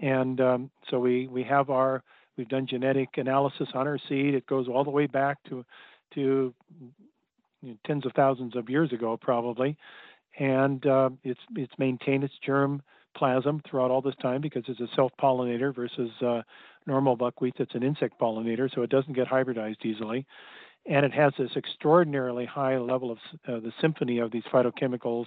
And 0.00 0.40
um, 0.40 0.70
so 0.88 0.98
we 0.98 1.26
we 1.26 1.42
have 1.44 1.70
our 1.70 2.02
we've 2.36 2.48
done 2.48 2.66
genetic 2.66 3.10
analysis 3.16 3.68
on 3.74 3.86
our 3.86 3.98
seed. 4.08 4.34
It 4.34 4.46
goes 4.46 4.68
all 4.68 4.84
the 4.84 4.90
way 4.90 5.06
back 5.06 5.38
to 5.48 5.64
to 6.14 6.54
you 7.62 7.68
know, 7.68 7.76
tens 7.86 8.06
of 8.06 8.12
thousands 8.12 8.56
of 8.56 8.70
years 8.70 8.92
ago, 8.92 9.16
probably, 9.16 9.76
and 10.38 10.84
uh, 10.86 11.10
it's 11.22 11.40
it's 11.56 11.72
maintained 11.78 12.24
its 12.24 12.34
germ 12.44 12.82
plasm 13.16 13.60
throughout 13.68 13.90
all 13.90 14.00
this 14.00 14.14
time 14.22 14.40
because 14.40 14.62
it's 14.68 14.80
a 14.80 14.88
self-pollinator 14.94 15.74
versus 15.74 16.10
uh, 16.24 16.42
normal 16.86 17.16
buckwheat 17.16 17.54
that's 17.58 17.74
an 17.74 17.82
insect 17.82 18.18
pollinator, 18.20 18.72
so 18.74 18.82
it 18.82 18.90
doesn't 18.90 19.12
get 19.12 19.28
hybridized 19.28 19.84
easily. 19.84 20.26
And 20.86 21.04
it 21.04 21.12
has 21.12 21.32
this 21.38 21.50
extraordinarily 21.56 22.46
high 22.46 22.78
level 22.78 23.10
of 23.10 23.18
uh, 23.46 23.60
the 23.60 23.72
symphony 23.80 24.18
of 24.18 24.30
these 24.30 24.44
phytochemicals 24.52 25.26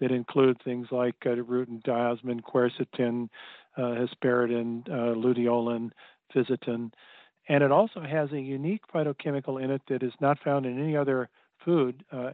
that 0.00 0.10
include 0.10 0.60
things 0.62 0.88
like 0.90 1.14
uh, 1.26 1.30
rutin, 1.30 1.82
diosmin, 1.82 2.40
quercetin, 2.40 3.28
uh, 3.76 4.04
hesperidin, 4.04 4.88
uh, 4.88 5.14
luteolin, 5.14 5.90
fisetin, 6.34 6.90
and 7.48 7.64
it 7.64 7.72
also 7.72 8.00
has 8.00 8.30
a 8.32 8.40
unique 8.40 8.82
phytochemical 8.94 9.62
in 9.62 9.70
it 9.70 9.82
that 9.88 10.02
is 10.02 10.12
not 10.20 10.38
found 10.38 10.66
in 10.66 10.80
any 10.80 10.96
other 10.96 11.28
food 11.64 12.04
uh, 12.12 12.30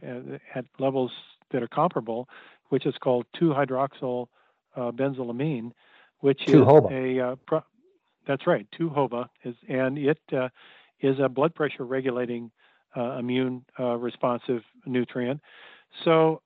at, 0.55 0.65
levels 0.79 1.11
that 1.51 1.63
are 1.63 1.67
comparable, 1.67 2.29
which 2.69 2.85
is 2.85 2.93
called 2.99 3.25
2-hydroxyl 3.39 4.27
uh, 4.75 4.91
benzylamine, 4.91 5.71
which 6.19 6.47
is 6.47 6.61
a 6.91 7.19
uh, 7.19 7.35
pro- 7.47 7.63
that's 8.27 8.45
right, 8.45 8.67
2-HOBA, 8.79 9.29
is, 9.43 9.55
and 9.67 9.97
it 9.97 10.19
is 11.01 11.15
a 11.19 11.29
blood 11.29 11.55
pressure 11.55 11.85
regulating 11.85 12.51
uh, 12.95 13.17
immune 13.17 13.65
uh, 13.79 13.95
responsive 13.95 14.61
nutrient. 14.85 15.39
So 16.03 16.41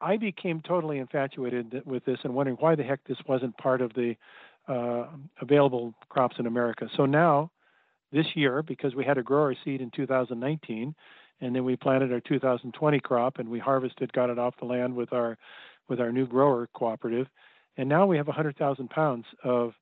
I 0.00 0.16
became 0.16 0.60
totally 0.60 0.98
infatuated 0.98 1.82
with 1.84 2.04
this 2.04 2.18
and 2.24 2.34
wondering 2.34 2.56
why 2.58 2.74
the 2.74 2.82
heck 2.82 3.00
this 3.04 3.18
wasn't 3.26 3.56
part 3.56 3.80
of 3.80 3.92
the 3.94 4.16
uh, 4.68 5.06
available 5.40 5.94
crops 6.08 6.36
in 6.38 6.46
America. 6.46 6.88
So 6.96 7.06
now, 7.06 7.50
this 8.12 8.26
year, 8.34 8.62
because 8.62 8.94
we 8.94 9.04
had 9.04 9.18
a 9.18 9.22
grower 9.22 9.54
seed 9.64 9.80
in 9.80 9.90
2019, 9.90 10.94
and 11.40 11.56
then 11.56 11.64
we 11.64 11.76
planted 11.76 12.12
our 12.12 12.20
2020 12.20 13.00
crop 13.00 13.38
and 13.38 13.48
we 13.48 13.58
harvested, 13.58 14.12
got 14.12 14.30
it 14.30 14.38
off 14.38 14.54
the 14.58 14.66
land 14.66 14.94
with 14.94 15.12
our 15.12 15.36
with 15.88 15.98
our 15.98 16.12
new 16.12 16.26
grower 16.26 16.68
cooperative, 16.74 17.26
and 17.76 17.88
now 17.88 18.06
we 18.06 18.16
have 18.16 18.28
100,000 18.28 18.88
pounds 18.88 19.24
of 19.42 19.72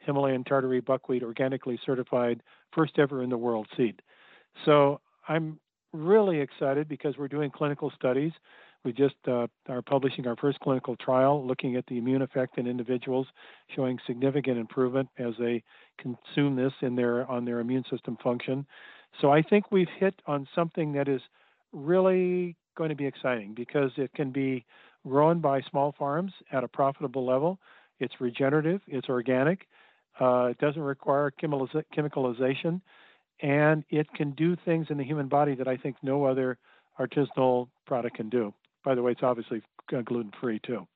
Himalayan 0.00 0.44
Tartary 0.44 0.80
buckwheat 0.80 1.22
organically 1.22 1.78
certified, 1.84 2.42
first 2.74 2.98
ever 2.98 3.22
in 3.22 3.30
the 3.30 3.38
world 3.38 3.66
seed. 3.76 4.00
So 4.64 5.00
I'm 5.28 5.58
really 5.92 6.40
excited 6.40 6.88
because 6.88 7.16
we're 7.18 7.28
doing 7.28 7.50
clinical 7.50 7.90
studies. 7.94 8.32
We 8.84 8.92
just 8.92 9.16
uh, 9.26 9.48
are 9.68 9.82
publishing 9.82 10.26
our 10.26 10.36
first 10.36 10.60
clinical 10.60 10.96
trial 10.96 11.44
looking 11.44 11.76
at 11.76 11.84
the 11.86 11.98
immune 11.98 12.22
effect 12.22 12.58
in 12.58 12.66
individuals, 12.66 13.26
showing 13.74 13.98
significant 14.06 14.56
improvement 14.58 15.08
as 15.18 15.34
they 15.38 15.62
consume 15.98 16.56
this 16.56 16.72
in 16.80 16.94
their 16.94 17.28
on 17.28 17.44
their 17.44 17.58
immune 17.58 17.84
system 17.90 18.16
function. 18.22 18.66
So 19.20 19.32
I 19.32 19.42
think 19.42 19.72
we've 19.72 19.88
hit 19.98 20.14
on 20.26 20.46
something 20.54 20.92
that 20.92 21.08
is 21.08 21.20
really 21.72 22.56
going 22.76 22.90
to 22.90 22.96
be 22.96 23.06
exciting 23.06 23.52
because 23.54 23.90
it 23.96 24.12
can 24.14 24.30
be 24.30 24.64
grown 25.06 25.40
by 25.40 25.60
small 25.62 25.94
farms 25.98 26.32
at 26.52 26.62
a 26.62 26.68
profitable 26.68 27.26
level. 27.26 27.58
It's 27.98 28.14
regenerative, 28.20 28.80
it's 28.86 29.08
organic, 29.08 29.66
uh, 30.20 30.46
it 30.46 30.58
doesn't 30.58 30.82
require 30.82 31.32
chemicalization, 31.40 32.80
and 33.40 33.84
it 33.90 34.12
can 34.14 34.32
do 34.32 34.56
things 34.64 34.86
in 34.90 34.98
the 34.98 35.04
human 35.04 35.28
body 35.28 35.54
that 35.54 35.68
I 35.68 35.76
think 35.76 35.96
no 36.02 36.24
other 36.24 36.58
artisanal 36.98 37.68
product 37.86 38.16
can 38.16 38.28
do. 38.28 38.52
By 38.84 38.94
the 38.94 39.02
way, 39.02 39.12
it's 39.12 39.22
obviously 39.22 39.62
gluten 39.88 40.32
free 40.40 40.60
too. 40.64 40.86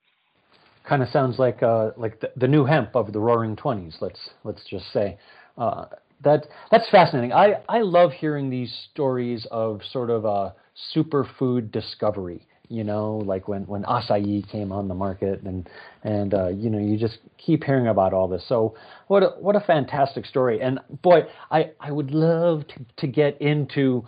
Kind 0.89 1.03
of 1.03 1.09
sounds 1.09 1.39
like 1.39 1.62
uh, 1.62 1.91
like 1.97 2.20
the, 2.20 2.33
the, 2.37 2.49
new 2.49 2.64
hemp 2.64 2.97
of 2.97 3.12
the 3.12 3.20
Roaring 3.20 3.55
Twenties. 3.55 3.97
Let's 4.01 4.31
let's 4.45 4.64
just 4.68 4.93
say. 4.93 5.18
Uh, 5.57 5.87
that 6.25 6.47
that's 6.70 6.89
fascinating. 6.91 7.33
I, 7.33 7.61
I 7.68 7.81
love 7.81 8.12
hearing 8.12 8.51
these 8.51 8.73
stories 8.91 9.47
of 9.51 9.81
sort 9.91 10.11
of 10.11 10.25
a 10.25 10.55
superfood 10.95 11.70
discovery 11.70 12.47
you 12.73 12.85
know, 12.85 13.16
like 13.16 13.49
when 13.49 13.66
when 13.66 13.83
acai 13.83 14.51
came 14.51 14.73
on 14.73 14.89
the 14.89 14.95
market, 14.95 15.43
and 15.43 15.68
and 16.03 16.33
uh, 16.33 16.49
you 16.49 16.70
know, 16.70 16.79
you 16.79 16.97
just 16.97 17.18
keep 17.37 17.64
hearing 17.64 17.87
about 17.87 18.14
all 18.14 18.29
this. 18.29 18.43
So 18.49 18.75
what 19.09 19.23
a, 19.23 19.27
what 19.39 19.57
a 19.57 19.61
fantastic 19.61 20.25
story! 20.25 20.62
And 20.62 20.81
boy, 21.03 21.25
I 21.51 21.73
I 21.79 21.93
would 21.93 22.12
love 22.12 22.66
to 22.68 22.75
to 22.99 23.07
get 23.07 23.41
into 23.43 24.05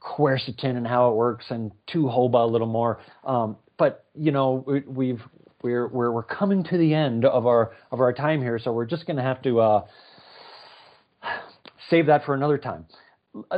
quercetin 0.00 0.76
and 0.76 0.86
how 0.86 1.10
it 1.10 1.14
works, 1.14 1.46
and 1.50 1.70
2-HOBA 1.94 2.34
a 2.34 2.46
little 2.46 2.66
more. 2.66 3.00
Um, 3.24 3.56
but 3.78 4.04
you 4.16 4.32
know, 4.32 4.64
we, 4.66 4.80
we've 4.80 5.22
we're 5.62 5.86
we're 5.86 6.10
we're 6.10 6.24
coming 6.24 6.64
to 6.64 6.76
the 6.76 6.92
end 6.94 7.24
of 7.24 7.46
our 7.46 7.72
of 7.92 8.00
our 8.00 8.12
time 8.12 8.42
here, 8.42 8.58
so 8.58 8.72
we're 8.72 8.84
just 8.84 9.06
going 9.06 9.16
to 9.16 9.22
have 9.22 9.40
to 9.42 9.60
uh, 9.60 9.86
save 11.88 12.06
that 12.06 12.24
for 12.24 12.34
another 12.34 12.58
time. 12.58 12.86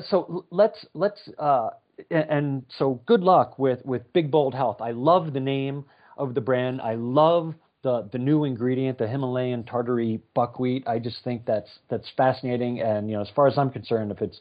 So 0.09 0.45
let's 0.51 0.85
let's 0.93 1.21
uh, 1.39 1.71
and 2.11 2.65
so 2.79 3.01
good 3.07 3.21
luck 3.21 3.59
with 3.59 3.85
with 3.85 4.13
Big 4.13 4.31
Bold 4.31 4.55
Health. 4.55 4.81
I 4.81 4.93
love 4.93 5.33
the 5.33 5.41
name 5.41 5.85
of 6.17 6.35
the 6.35 6.41
brand. 6.41 6.81
I 6.81 6.95
love 6.95 7.55
the 7.83 8.09
the 8.11 8.19
new 8.19 8.45
ingredient, 8.45 8.99
the 8.99 9.07
Himalayan 9.07 9.65
Tartary 9.65 10.21
buckwheat. 10.35 10.87
I 10.89 10.99
just 10.99 11.23
think 11.25 11.45
that's 11.47 11.71
that's 11.89 12.09
fascinating. 12.17 12.81
And 12.81 13.09
you 13.09 13.17
know, 13.17 13.23
as 13.23 13.31
far 13.35 13.47
as 13.47 13.57
I'm 13.59 13.71
concerned, 13.71 14.11
if 14.11 14.23
it's 14.23 14.41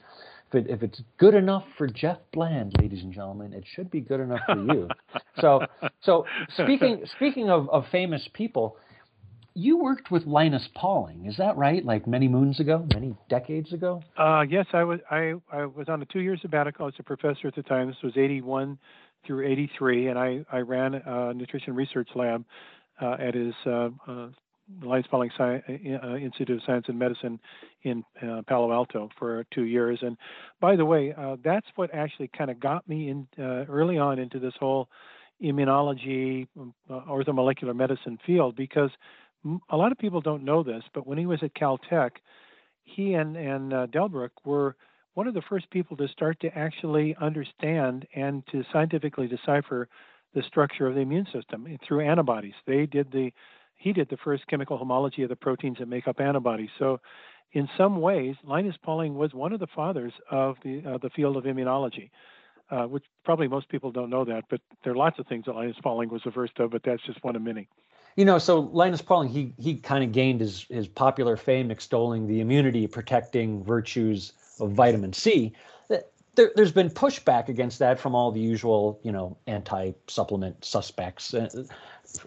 if, 0.52 0.66
it, 0.66 0.70
if 0.70 0.84
it's 0.84 1.02
good 1.18 1.36
enough 1.36 1.64
for 1.78 1.88
Jeff 1.88 2.18
Bland, 2.32 2.76
ladies 2.80 3.04
and 3.04 3.14
gentlemen, 3.14 3.54
it 3.54 3.64
should 3.76 3.90
be 3.92 4.02
good 4.02 4.20
enough 4.20 4.42
for 4.46 4.58
you. 4.58 4.88
so 5.40 5.62
so 6.02 6.26
speaking 6.58 7.04
speaking 7.16 7.50
of, 7.50 7.70
of 7.70 7.86
famous 7.92 8.28
people, 8.34 8.78
you 9.56 9.78
worked 9.78 10.12
with 10.12 10.26
Linus 10.26 10.68
Pauling, 10.76 11.26
is 11.26 11.38
that 11.38 11.56
right? 11.58 11.86
Like 11.86 12.08
many 12.08 12.28
moons 12.28 12.60
ago, 12.60 12.88
many 12.94 13.16
decades 13.30 13.72
ago? 13.74 14.02
Uh, 14.18 14.42
yes, 14.42 14.66
I 14.74 14.84
was. 14.84 15.00
I, 15.12 15.34
I 15.52 15.66
was 15.66 15.90
on 15.90 16.02
a 16.02 16.06
two-year 16.06 16.38
sabbatical 16.42 16.88
as 16.88 16.94
a 17.00 17.04
professor 17.04 17.48
at 17.48 17.56
the 17.56 17.64
time. 17.64 17.88
This 17.88 18.02
was 18.04 18.14
'81 18.18 18.78
through 19.26 19.48
'83, 19.48 20.08
and 20.08 20.20
I, 20.20 20.46
I 20.52 20.60
ran 20.60 20.96
a 20.96 21.34
nutrition 21.34 21.76
research 21.76 22.10
lab 22.16 22.44
uh, 23.02 23.18
at 23.20 23.36
his 23.36 23.54
uh, 23.66 23.90
uh, 24.08 24.28
Linus 24.82 25.08
Pauling 25.10 25.30
Sci- 25.38 26.00
uh, 26.04 26.16
Institute 26.16 26.58
of 26.58 26.62
Science 26.66 26.86
and 26.88 26.98
Medicine 26.98 27.40
in 27.84 28.04
uh, 28.22 28.42
Palo 28.48 28.72
Alto 28.72 29.10
for 29.20 29.46
two 29.54 29.64
years. 29.64 30.00
And 30.02 30.18
by 30.62 30.76
the 30.76 30.86
way, 30.86 31.14
uh, 31.16 31.38
that's 31.44 31.68
what 31.76 31.94
actually 31.94 32.30
kind 32.36 32.50
of 32.50 32.60
got 32.60 32.88
me 32.88 33.10
in 33.10 33.28
uh, 33.38 33.66
early 33.70 33.98
on 33.98 34.20
into 34.20 34.40
this 34.40 34.54
whole 34.60 34.90
immunology 35.42 36.48
uh, 36.58 37.02
orthomolecular 37.10 37.76
medicine 37.76 38.18
field 38.26 38.56
because 38.56 38.92
a 39.70 39.78
lot 39.78 39.92
of 39.92 39.98
people 39.98 40.22
don't 40.22 40.44
know 40.44 40.64
this, 40.64 40.84
but 40.94 41.06
when 41.06 41.18
he 41.18 41.26
was 41.26 41.40
at 41.44 41.54
Caltech, 41.54 42.12
he 42.84 43.14
and, 43.14 43.36
and 43.36 43.74
uh, 43.74 43.88
Delbruck 43.88 44.32
were 44.46 44.76
one 45.14 45.28
of 45.28 45.34
the 45.34 45.42
first 45.42 45.70
people 45.70 45.96
to 45.98 46.08
start 46.08 46.40
to 46.42 46.58
actually 46.58 47.16
understand 47.22 48.08
and 48.16 48.44
to 48.52 48.64
scientifically 48.72 49.28
decipher 49.28 49.88
the 50.34 50.44
structure 50.44 50.88
of 50.88 50.96
the 50.96 51.02
immune 51.02 51.28
system 51.32 51.68
through 51.88 52.02
antibodies. 52.02 52.54
They 52.66 52.86
did 52.86 53.12
the 53.12 53.32
he 53.76 53.92
did 53.92 54.10
the 54.10 54.18
first 54.24 54.48
chemical 54.48 54.78
homology 54.78 55.24
of 55.24 55.30
the 55.30 55.36
proteins 55.36 55.78
that 55.80 55.90
make 55.90 56.08
up 56.08 56.22
antibodies. 56.22 56.70
So 56.80 57.02
in 57.52 57.68
some 57.78 58.00
ways, 58.00 58.36
Linus 58.44 58.76
Pauling 58.82 59.16
was 59.16 59.34
one 59.34 59.52
of 59.52 59.60
the 59.60 59.68
fathers 59.68 60.14
of 60.32 60.56
the 60.64 60.82
uh, 60.88 60.98
the 60.98 61.10
field 61.10 61.38
of 61.38 61.44
immunology, 61.44 62.10
uh, 62.72 62.84
which 62.86 63.04
probably 63.24 63.48
most 63.48 63.70
people 63.70 63.92
don't 63.92 64.10
know 64.10 64.26
that. 64.26 64.46
But 64.50 64.62
there 64.84 64.94
are 64.94 64.98
lots 64.98 65.20
of 65.20 65.28
things 65.28 65.46
that 65.46 65.56
Linus 65.56 65.78
Pauling 65.84 66.10
was 66.10 66.22
the 66.26 66.32
first 66.32 66.58
of, 66.60 66.72
but 66.72 66.82
that's 66.84 67.04
just 67.04 67.24
one 67.24 67.36
of 67.36 67.42
many. 67.42 67.68
You 68.16 68.26
know, 68.26 68.38
so 68.38 68.60
Linus 68.74 69.02
Pauling, 69.02 69.30
he 69.30 69.54
he 69.58 69.76
kind 69.76 70.04
of 70.04 70.12
gained 70.12 70.42
his 70.42 70.66
his 70.70 70.88
popular 70.88 71.38
fame 71.38 71.72
extolling 71.72 72.28
the 72.28 72.42
immunity 72.42 72.88
protecting 72.88 73.64
virtues 73.64 74.34
of 74.60 74.72
vitamin 74.72 75.14
C. 75.14 75.54
There, 76.36 76.52
has 76.58 76.72
been 76.72 76.90
pushback 76.90 77.48
against 77.48 77.78
that 77.78 78.00
from 78.00 78.16
all 78.16 78.32
the 78.32 78.40
usual, 78.40 79.00
you 79.04 79.12
know, 79.12 79.38
anti-supplement 79.46 80.66
suspects, 80.66 81.32
uh, 81.36 81.48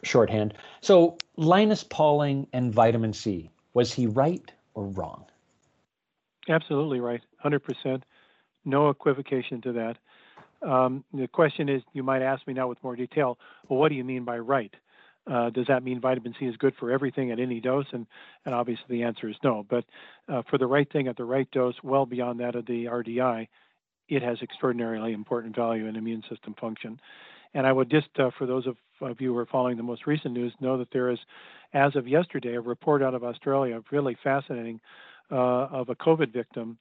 shorthand. 0.05 0.55
So 0.81 1.19
Linus 1.37 1.83
Pauling 1.83 2.47
and 2.53 2.73
vitamin 2.73 3.13
C, 3.13 3.51
was 3.75 3.93
he 3.93 4.07
right 4.07 4.49
or 4.75 4.85
wrong? 4.85 5.25
Absolutely 6.49 7.01
right, 7.01 7.21
hundred 7.39 7.65
percent, 7.65 8.05
no 8.65 8.91
equivocation 8.91 9.61
to 9.63 9.73
that. 9.73 9.99
Um, 10.63 11.05
the 11.13 11.27
question 11.27 11.69
is, 11.69 11.83
you 11.93 12.05
might 12.05 12.23
ask 12.23 12.47
me 12.47 12.55
now 12.55 12.69
with 12.69 12.83
more 12.85 12.95
detail. 12.95 13.39
Well, 13.69 13.81
what 13.81 13.89
do 13.89 13.97
you 13.97 14.05
mean 14.05 14.25
by 14.25 14.39
right? 14.39 14.73
Uh, 15.27 15.51
does 15.51 15.67
that 15.67 15.83
mean 15.83 16.01
vitamin 16.01 16.35
C 16.39 16.47
is 16.47 16.57
good 16.57 16.75
for 16.79 16.91
everything 16.91 17.31
at 17.31 17.41
any 17.41 17.61
dose? 17.61 17.87
And, 17.93 18.07
and 18.45 18.55
obviously 18.55 18.85
the 18.89 19.03
answer 19.03 19.29
is 19.29 19.37
no. 19.43 19.67
But 19.69 19.85
uh, 20.29 20.43
for 20.49 20.59
the 20.59 20.67
right 20.67 20.91
thing 20.91 21.09
at 21.09 21.17
the 21.17 21.25
right 21.25 21.51
dose, 21.51 21.75
well 21.83 22.07
beyond 22.07 22.41
that 22.41 22.55
of 22.55 22.67
the 22.67 22.85
RDI, 22.85 23.49
it 24.09 24.23
has 24.23 24.39
extraordinarily 24.41 25.13
important 25.13 25.57
value 25.57 25.87
in 25.87 25.97
immune 25.97 26.23
system 26.31 26.55
function. 26.61 27.01
And 27.55 27.67
I 27.67 27.73
would 27.73 27.91
just, 27.91 28.09
uh, 28.19 28.31
for 28.39 28.47
those 28.47 28.67
of, 28.67 28.77
of, 29.01 29.21
you 29.21 29.33
who 29.33 29.39
are 29.39 29.47
following 29.47 29.77
the 29.77 29.83
most 29.83 30.07
recent 30.07 30.35
news, 30.35 30.53
know 30.61 30.79
that 30.79 30.93
there 30.93 31.11
is, 31.11 31.19
as 31.73 31.97
of 31.97 32.07
yesterday, 32.07 32.55
a 32.55 32.61
report 32.61 33.03
out 33.03 33.15
of 33.15 33.25
Australia, 33.25 33.83
really 33.91 34.17
fascinating, 34.23 34.81
uh, 35.31 35.35
of 35.35 35.89
a 35.89 35.95
COVID 35.97 36.33
victim, 36.33 36.79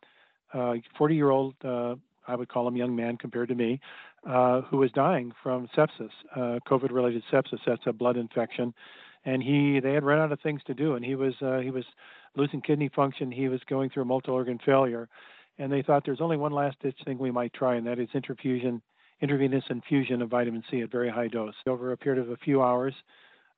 40-year-old 0.54 1.56
uh, 1.64 1.96
I 2.28 2.36
would 2.36 2.50
call 2.50 2.68
him 2.68 2.76
young 2.76 2.96
man 2.96 3.18
compared 3.18 3.50
to 3.50 3.56
me, 3.56 3.80
uh, 4.26 4.62
who 4.62 4.78
was 4.78 4.92
dying 4.92 5.32
from 5.44 5.68
sepsis, 5.76 6.10
uh, 6.36 6.60
COVID-related 6.68 7.24
sepsis. 7.32 7.60
That's 7.66 7.84
a 7.86 7.94
blood 7.94 8.18
infection, 8.18 8.74
and 9.24 9.44
he 9.44 9.80
they 9.80 9.94
had 9.94 10.04
run 10.04 10.20
out 10.20 10.32
of 10.32 10.40
things 10.42 10.62
to 10.68 10.74
do, 10.74 10.96
and 10.96 11.06
he 11.06 11.16
was 11.16 11.34
uh, 11.42 11.60
he 11.60 11.72
was 11.72 11.86
losing 12.36 12.62
kidney 12.62 12.90
function. 12.96 13.32
He 13.32 13.48
was 13.48 13.62
going 13.70 13.90
through 13.90 14.04
a 14.04 14.06
multi-organ 14.06 14.60
failure, 14.66 15.08
and 15.58 15.72
they 15.72 15.82
thought 15.82 16.04
there's 16.06 16.22
only 16.22 16.38
one 16.38 16.52
last 16.52 16.78
ditch 16.82 16.98
thing 17.06 17.18
we 17.18 17.32
might 17.32 17.54
try, 17.54 17.76
and 17.76 17.88
that 17.88 18.00
is 18.00 18.10
intravenous 19.22 19.64
infusion 19.70 20.22
of 20.22 20.30
vitamin 20.30 20.64
C 20.70 20.82
at 20.82 20.92
very 20.92 21.10
high 21.10 21.28
dose 21.28 21.54
over 21.68 21.92
a 21.92 21.98
period 21.98 22.22
of 22.22 22.32
a 22.32 22.38
few 22.38 22.62
hours. 22.62 22.94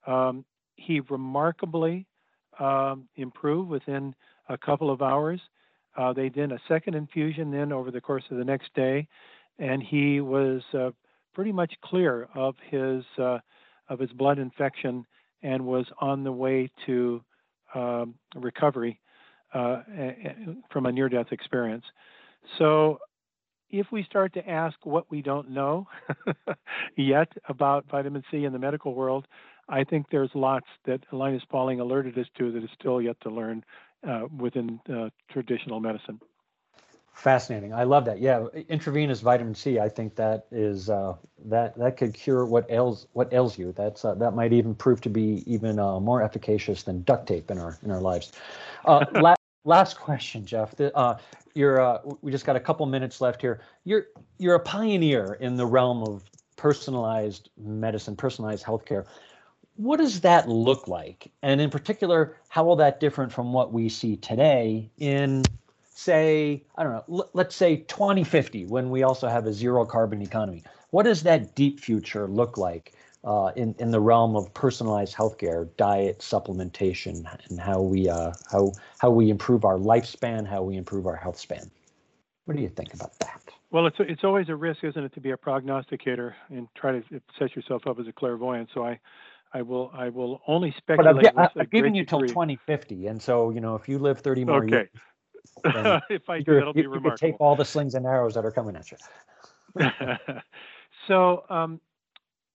Um, 0.05 0.45
he 0.76 0.99
remarkably 0.99 2.05
um, 2.59 3.07
improved 3.15 3.70
within 3.70 4.13
a 4.49 4.57
couple 4.57 4.89
of 4.89 5.01
hours. 5.01 5.41
Uh, 5.97 6.13
they 6.13 6.30
did 6.30 6.51
a 6.51 6.59
second 6.68 6.93
infusion 6.93 7.51
then 7.51 7.72
over 7.72 7.89
the 7.89 7.99
course 7.99 8.24
of 8.30 8.38
the 8.38 8.45
next 8.45 8.74
day, 8.76 9.07
and 9.59 9.81
he 9.81 10.21
was 10.21 10.61
uh, 10.73 10.91
pretty 11.33 11.51
much 11.51 11.73
clear 11.83 12.27
of 12.35 12.55
his 12.69 13.03
uh, 13.19 13.39
of 13.89 13.99
his 13.99 14.11
blood 14.11 14.39
infection 14.39 15.05
and 15.43 15.65
was 15.65 15.85
on 15.99 16.23
the 16.23 16.31
way 16.31 16.69
to 16.85 17.23
um, 17.73 18.15
recovery 18.35 18.99
uh, 19.53 19.81
from 20.71 20.85
a 20.85 20.91
near-death 20.91 21.27
experience. 21.31 21.85
So, 22.57 22.99
if 23.69 23.87
we 23.91 24.03
start 24.03 24.33
to 24.33 24.49
ask 24.49 24.77
what 24.83 25.09
we 25.11 25.21
don't 25.21 25.49
know 25.49 25.87
yet 26.97 27.31
about 27.49 27.85
vitamin 27.89 28.23
C 28.31 28.45
in 28.45 28.53
the 28.53 28.59
medical 28.59 28.93
world, 28.93 29.27
I 29.67 29.83
think 29.83 30.05
there's 30.09 30.29
lots 30.33 30.67
that 30.85 31.01
Linus 31.11 31.43
Pauling 31.49 31.81
alerted 31.81 32.17
us 32.17 32.27
to 32.37 32.51
that 32.51 32.63
is 32.63 32.69
still 32.79 33.01
yet 33.01 33.17
to 33.21 33.29
learn 33.29 33.63
uh, 34.07 34.23
within 34.37 34.79
uh, 34.89 35.09
traditional 35.29 35.79
medicine. 35.81 36.19
Fascinating. 37.18 37.74
I 37.74 37.84
love 37.84 38.05
that. 38.05 38.20
Yeah, 38.20 38.45
intravenous 38.70 39.22
vitamin 39.22 39.55
C. 39.55 39.80
I 39.80 39.89
think 39.89 40.15
that 40.18 40.45
is 40.51 40.88
uh, 40.88 41.15
that 41.45 41.76
that 41.80 41.97
could 41.97 42.13
cure 42.13 42.45
what 42.45 42.70
ails 42.70 43.07
what 43.13 43.34
ails 43.34 43.57
you. 43.57 43.74
That's 43.76 44.05
uh, 44.05 44.13
that 44.15 44.36
might 44.36 44.53
even 44.53 44.76
prove 44.76 45.01
to 45.01 45.09
be 45.09 45.43
even 45.47 45.80
uh, 45.80 45.99
more 45.99 46.22
efficacious 46.22 46.84
than 46.84 47.01
duct 47.01 47.28
tape 47.28 47.49
in 47.49 47.57
our 47.57 47.80
in 47.84 47.89
our 47.89 47.99
lives. 47.99 48.34
Uh, 48.86 49.03
last, 49.13 49.39
last 49.65 49.99
question, 49.99 50.45
Jeff. 50.45 50.76
The, 50.76 50.95
uh, 50.95 51.18
you're 51.55 51.82
uh, 51.82 52.01
we 52.22 52.32
just 52.32 52.45
got 52.45 52.55
a 52.55 52.59
couple 52.59 52.86
minutes 52.86 53.20
left 53.20 53.41
here. 53.41 53.61
You're 53.84 54.05
you're 54.38 54.55
a 54.55 54.59
pioneer 54.59 55.39
in 55.39 55.57
the 55.57 55.65
realm 55.65 56.03
of 56.03 56.30
personalized 56.55 57.49
medicine, 57.57 58.15
personalized 58.15 58.63
healthcare 58.63 59.07
what 59.78 59.97
does 59.97 60.22
that 60.22 60.49
look 60.49 60.88
like? 60.88 61.32
And 61.43 61.61
in 61.61 61.70
particular, 61.70 62.36
how 62.49 62.63
will 62.63 62.76
that 62.78 62.99
different 62.99 63.32
from 63.32 63.53
what 63.53 63.72
we 63.72 63.89
see 63.89 64.18
today 64.18 64.89
in, 64.97 65.43
say, 65.97 66.63
I 66.75 66.83
don't 66.83 66.93
know, 66.93 67.03
l- 67.19 67.29
let's 67.33 67.55
say 67.55 67.77
2050, 67.77 68.65
when 68.65 68.89
we 68.89 69.03
also 69.03 69.27
have 69.27 69.47
a 69.47 69.53
zero 69.53 69.85
carbon 69.85 70.21
economy? 70.21 70.63
What 70.91 71.03
does 71.03 71.23
that 71.23 71.55
deep 71.55 71.79
future 71.79 72.27
look 72.27 72.57
like 72.57 72.93
uh, 73.23 73.51
in, 73.55 73.75
in 73.79 73.91
the 73.91 73.99
realm 73.99 74.35
of 74.35 74.53
personalized 74.53 75.15
healthcare, 75.15 75.67
diet, 75.75 76.19
supplementation, 76.19 77.25
and 77.49 77.59
how 77.59 77.81
we, 77.81 78.07
uh, 78.07 78.31
how, 78.49 78.75
how 78.99 79.09
we 79.09 79.29
improve 79.29 79.65
our 79.65 79.77
lifespan, 79.77 80.47
how 80.47 80.61
we 80.61 80.77
improve 80.77 81.07
our 81.07 81.15
health 81.15 81.37
span? 81.37 81.69
What 82.45 82.55
do 82.55 82.63
you 82.63 82.69
think 82.69 82.93
about 82.93 83.17
that? 83.19 83.41
Well, 83.69 83.85
it's 83.87 83.97
it's 83.99 84.23
always 84.23 84.47
a 84.47 84.55
risk, 84.55 84.85
isn't 84.85 85.03
it, 85.03 85.13
to 85.15 85.19
be 85.19 85.31
a 85.31 85.37
prognosticator 85.37 86.33
and 86.47 86.69
try 86.77 86.93
to 86.93 87.03
set 87.37 87.53
yourself 87.53 87.85
up 87.85 87.99
as 87.99 88.07
a 88.07 88.13
clairvoyant. 88.13 88.69
So 88.73 88.85
I 88.85 88.97
I 89.53 89.61
will 89.61 89.91
I 89.93 90.07
will 90.07 90.41
only 90.47 90.73
speculate. 90.77 91.33
But 91.35 91.37
I've, 91.37 91.51
I've 91.63 91.69
given 91.69 91.93
you 91.93 92.05
till 92.05 92.21
2050, 92.21 93.07
and 93.07 93.21
so 93.21 93.49
you 93.49 93.59
know 93.59 93.75
if 93.75 93.89
you 93.89 93.99
live 93.99 94.19
30 94.19 94.45
more 94.45 94.63
okay. 94.63 94.71
years, 94.77 94.89
if 96.09 96.29
I 96.29 96.41
do, 96.41 96.55
that'll 96.55 96.75
you, 96.75 96.83
be 96.83 96.87
remarkable. 96.87 97.11
You 97.11 97.33
take 97.33 97.41
all 97.41 97.55
the 97.55 97.65
slings 97.65 97.95
and 97.95 98.05
arrows 98.05 98.33
that 98.35 98.45
are 98.45 98.51
coming 98.51 98.75
at 98.75 98.91
you. 98.91 98.97
so 101.07 101.43
um, 101.49 101.79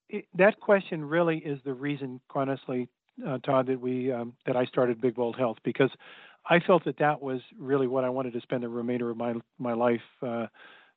it, 0.08 0.26
that 0.34 0.60
question 0.60 1.04
really 1.04 1.38
is 1.38 1.58
the 1.64 1.74
reason, 1.74 2.20
honestly, 2.34 2.88
uh, 3.26 3.38
Todd, 3.38 3.66
that 3.66 3.80
we 3.80 4.10
um, 4.12 4.34
that 4.46 4.56
I 4.56 4.64
started 4.66 5.00
Big 5.00 5.14
Bold 5.14 5.36
Health 5.36 5.58
because 5.64 5.90
I 6.48 6.60
felt 6.60 6.84
that 6.84 6.98
that 6.98 7.22
was 7.22 7.40
really 7.58 7.86
what 7.86 8.04
I 8.04 8.08
wanted 8.08 8.32
to 8.34 8.40
spend 8.40 8.62
the 8.62 8.68
remainder 8.68 9.10
of 9.10 9.16
my 9.16 9.34
my 9.58 9.74
life 9.74 10.00
uh, 10.22 10.46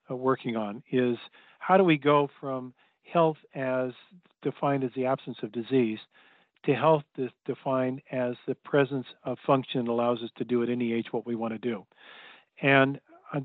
uh, 0.10 0.16
working 0.16 0.56
on 0.56 0.84
is 0.92 1.18
how 1.60 1.78
do 1.78 1.84
we 1.84 1.98
go 1.98 2.30
from 2.40 2.74
health 3.12 3.38
as 3.54 3.92
defined 4.42 4.84
as 4.84 4.92
the 4.96 5.06
absence 5.06 5.38
of 5.44 5.52
disease 5.52 6.00
to 6.66 6.74
health 6.74 7.04
is 7.18 7.32
defined 7.46 8.02
as 8.12 8.36
the 8.48 8.56
presence 8.56 9.06
of 9.24 9.38
function 9.46 9.88
allows 9.88 10.22
us 10.22 10.30
to 10.38 10.44
do 10.44 10.64
at 10.64 10.70
any 10.70 10.94
age 10.94 11.08
what 11.12 11.26
we 11.26 11.36
want 11.36 11.54
to 11.54 11.60
do. 11.60 11.86
And 12.62 13.00
uh, 13.34 13.42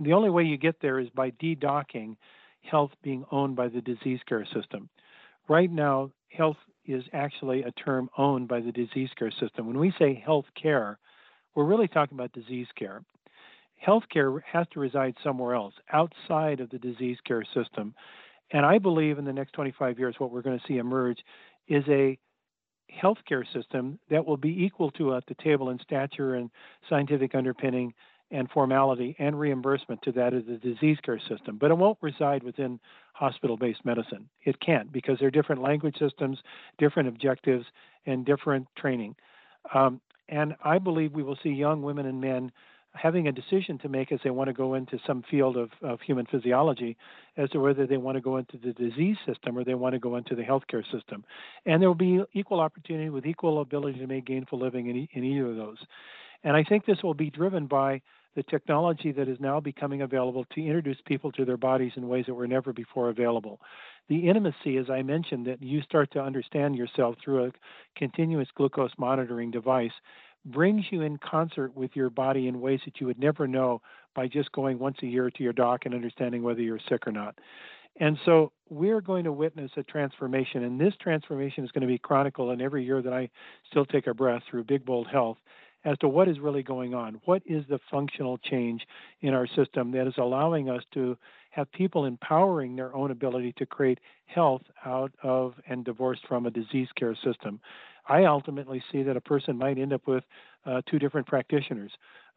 the 0.00 0.12
only 0.12 0.30
way 0.30 0.44
you 0.44 0.56
get 0.56 0.80
there 0.80 0.98
is 0.98 1.08
by 1.10 1.30
de-docking 1.30 2.16
health 2.62 2.90
being 3.02 3.24
owned 3.30 3.56
by 3.56 3.68
the 3.68 3.80
disease 3.80 4.20
care 4.28 4.46
system. 4.54 4.88
Right 5.48 5.70
now, 5.70 6.10
health 6.28 6.56
is 6.86 7.04
actually 7.12 7.62
a 7.62 7.72
term 7.72 8.10
owned 8.16 8.48
by 8.48 8.60
the 8.60 8.72
disease 8.72 9.10
care 9.18 9.30
system. 9.30 9.66
When 9.66 9.78
we 9.78 9.92
say 9.98 10.14
health 10.14 10.46
care, 10.60 10.98
we're 11.54 11.64
really 11.64 11.88
talking 11.88 12.16
about 12.16 12.32
disease 12.32 12.66
care. 12.76 13.02
Health 13.76 14.04
care 14.12 14.40
has 14.40 14.66
to 14.72 14.80
reside 14.80 15.14
somewhere 15.22 15.54
else 15.54 15.74
outside 15.92 16.60
of 16.60 16.70
the 16.70 16.78
disease 16.78 17.18
care 17.26 17.44
system 17.54 17.94
and 18.50 18.64
I 18.64 18.78
believe 18.78 19.18
in 19.18 19.24
the 19.24 19.32
next 19.32 19.52
25 19.52 19.98
years, 19.98 20.14
what 20.18 20.30
we're 20.30 20.42
going 20.42 20.58
to 20.58 20.64
see 20.66 20.78
emerge 20.78 21.18
is 21.68 21.84
a 21.88 22.18
healthcare 22.92 23.44
system 23.52 23.98
that 24.10 24.24
will 24.24 24.36
be 24.36 24.64
equal 24.64 24.90
to 24.92 25.14
at 25.14 25.26
the 25.26 25.34
table 25.34 25.70
in 25.70 25.78
stature 25.80 26.34
and 26.34 26.50
scientific 26.88 27.34
underpinning 27.34 27.92
and 28.30 28.50
formality 28.50 29.14
and 29.18 29.38
reimbursement 29.38 30.00
to 30.02 30.12
that 30.12 30.34
of 30.34 30.46
the 30.46 30.56
disease 30.56 30.98
care 31.04 31.20
system. 31.20 31.56
But 31.58 31.70
it 31.70 31.78
won't 31.78 31.98
reside 32.00 32.42
within 32.42 32.80
hospital 33.12 33.56
based 33.56 33.84
medicine. 33.84 34.28
It 34.42 34.60
can't 34.60 34.92
because 34.92 35.18
there 35.18 35.28
are 35.28 35.32
different 35.32 35.62
language 35.62 35.98
systems, 35.98 36.38
different 36.78 37.08
objectives, 37.08 37.66
and 38.06 38.24
different 38.24 38.66
training. 38.76 39.14
Um, 39.72 40.00
and 40.28 40.54
I 40.64 40.78
believe 40.78 41.12
we 41.12 41.22
will 41.22 41.38
see 41.42 41.50
young 41.50 41.82
women 41.82 42.06
and 42.06 42.20
men 42.20 42.50
having 42.94 43.26
a 43.26 43.32
decision 43.32 43.78
to 43.78 43.88
make 43.88 44.12
as 44.12 44.20
they 44.22 44.30
want 44.30 44.48
to 44.48 44.54
go 44.54 44.74
into 44.74 44.98
some 45.06 45.22
field 45.30 45.56
of, 45.56 45.70
of 45.82 46.00
human 46.00 46.26
physiology 46.26 46.96
as 47.36 47.50
to 47.50 47.58
whether 47.58 47.86
they 47.86 47.96
want 47.96 48.16
to 48.16 48.20
go 48.20 48.36
into 48.36 48.56
the 48.56 48.72
disease 48.72 49.16
system 49.26 49.58
or 49.58 49.64
they 49.64 49.74
want 49.74 49.94
to 49.94 49.98
go 49.98 50.16
into 50.16 50.34
the 50.34 50.42
healthcare 50.42 50.84
system. 50.92 51.24
And 51.66 51.82
there 51.82 51.88
will 51.88 51.94
be 51.94 52.22
equal 52.32 52.60
opportunity 52.60 53.10
with 53.10 53.26
equal 53.26 53.60
ability 53.60 53.98
to 53.98 54.06
make 54.06 54.26
gainful 54.26 54.58
living 54.58 54.88
in, 54.88 55.08
in 55.12 55.24
either 55.24 55.50
of 55.50 55.56
those. 55.56 55.78
And 56.44 56.56
I 56.56 56.62
think 56.62 56.86
this 56.86 57.02
will 57.02 57.14
be 57.14 57.30
driven 57.30 57.66
by 57.66 58.00
the 58.36 58.42
technology 58.42 59.12
that 59.12 59.28
is 59.28 59.38
now 59.40 59.60
becoming 59.60 60.02
available 60.02 60.44
to 60.54 60.60
introduce 60.60 60.98
people 61.06 61.30
to 61.32 61.44
their 61.44 61.56
bodies 61.56 61.92
in 61.96 62.08
ways 62.08 62.26
that 62.26 62.34
were 62.34 62.48
never 62.48 62.72
before 62.72 63.08
available. 63.08 63.60
The 64.08 64.28
intimacy, 64.28 64.76
as 64.76 64.90
I 64.90 65.02
mentioned, 65.02 65.46
that 65.46 65.62
you 65.62 65.80
start 65.82 66.10
to 66.12 66.20
understand 66.20 66.76
yourself 66.76 67.16
through 67.24 67.46
a 67.46 67.52
continuous 67.96 68.48
glucose 68.54 68.90
monitoring 68.98 69.50
device 69.50 69.92
brings 70.44 70.84
you 70.90 71.02
in 71.02 71.18
concert 71.18 71.74
with 71.76 71.90
your 71.94 72.10
body 72.10 72.48
in 72.48 72.60
ways 72.60 72.80
that 72.84 73.00
you 73.00 73.06
would 73.06 73.18
never 73.18 73.46
know 73.46 73.80
by 74.14 74.28
just 74.28 74.52
going 74.52 74.78
once 74.78 74.98
a 75.02 75.06
year 75.06 75.30
to 75.30 75.42
your 75.42 75.52
doc 75.52 75.82
and 75.84 75.94
understanding 75.94 76.42
whether 76.42 76.60
you're 76.60 76.80
sick 76.88 77.06
or 77.06 77.12
not. 77.12 77.38
And 78.00 78.18
so 78.24 78.52
we're 78.68 79.00
going 79.00 79.24
to 79.24 79.32
witness 79.32 79.70
a 79.76 79.82
transformation, 79.84 80.64
and 80.64 80.80
this 80.80 80.94
transformation 81.00 81.64
is 81.64 81.70
going 81.70 81.82
to 81.82 81.86
be 81.86 81.98
chronicled 81.98 82.52
in 82.52 82.60
every 82.60 82.84
year 82.84 83.00
that 83.02 83.12
I 83.12 83.30
still 83.70 83.84
take 83.84 84.06
a 84.06 84.14
breath 84.14 84.42
through 84.50 84.64
Big 84.64 84.84
Bold 84.84 85.06
Health 85.06 85.38
as 85.84 85.96
to 85.98 86.08
what 86.08 86.28
is 86.28 86.40
really 86.40 86.62
going 86.62 86.94
on. 86.94 87.20
What 87.24 87.42
is 87.46 87.64
the 87.68 87.78
functional 87.90 88.38
change 88.38 88.86
in 89.20 89.34
our 89.34 89.46
system 89.46 89.92
that 89.92 90.06
is 90.06 90.14
allowing 90.18 90.70
us 90.70 90.82
to 90.94 91.16
have 91.50 91.70
people 91.70 92.04
empowering 92.04 92.74
their 92.74 92.94
own 92.96 93.10
ability 93.10 93.54
to 93.58 93.66
create 93.66 94.00
health 94.26 94.62
out 94.84 95.12
of 95.22 95.54
and 95.68 95.84
divorced 95.84 96.26
from 96.26 96.46
a 96.46 96.50
disease 96.50 96.88
care 96.96 97.14
system? 97.14 97.60
I 98.06 98.24
ultimately 98.24 98.82
see 98.92 99.02
that 99.02 99.16
a 99.16 99.20
person 99.20 99.56
might 99.56 99.78
end 99.78 99.92
up 99.92 100.06
with 100.06 100.24
uh, 100.66 100.82
two 100.88 100.98
different 100.98 101.26
practitioners. 101.26 101.92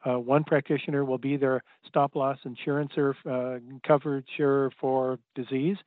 Uh, 0.05 0.19
one 0.19 0.43
practitioner 0.43 1.03
will 1.03 1.17
be 1.17 1.37
their 1.37 1.63
stop 1.87 2.15
loss 2.15 2.37
insurance 2.45 2.91
uh, 2.97 3.57
coverage 3.85 4.27
for 4.79 5.19
disease 5.35 5.77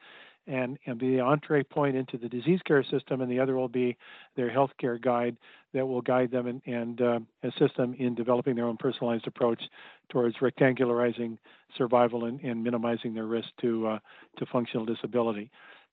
and, 0.47 0.78
and 0.87 0.99
be 0.99 1.16
the 1.16 1.20
entree 1.20 1.62
point 1.62 1.97
into 1.97 2.18
the 2.18 2.28
disease 2.28 2.61
care 2.66 2.83
system, 2.83 3.20
and 3.20 3.31
the 3.31 3.39
other 3.39 3.57
will 3.57 3.68
be 3.68 3.97
their 4.37 4.51
healthcare 4.51 5.01
guide 5.01 5.37
that 5.72 5.87
will 5.87 6.01
guide 6.01 6.31
them 6.31 6.47
and, 6.47 6.62
and 6.66 7.01
uh, 7.01 7.20
assist 7.45 7.76
them 7.76 7.95
in 7.99 8.14
developing 8.14 8.57
their 8.57 8.66
own 8.66 8.76
personalized 8.76 9.26
approach 9.26 9.62
towards 10.09 10.37
rectangularizing 10.39 11.39
survival 11.76 12.24
and, 12.24 12.41
and 12.41 12.64
minimizing 12.64 13.14
their 13.14 13.26
risk 13.26 13.49
to 13.61 13.87
uh, 13.87 13.99
to 14.39 14.47
functional 14.47 14.85
disability. 14.85 15.51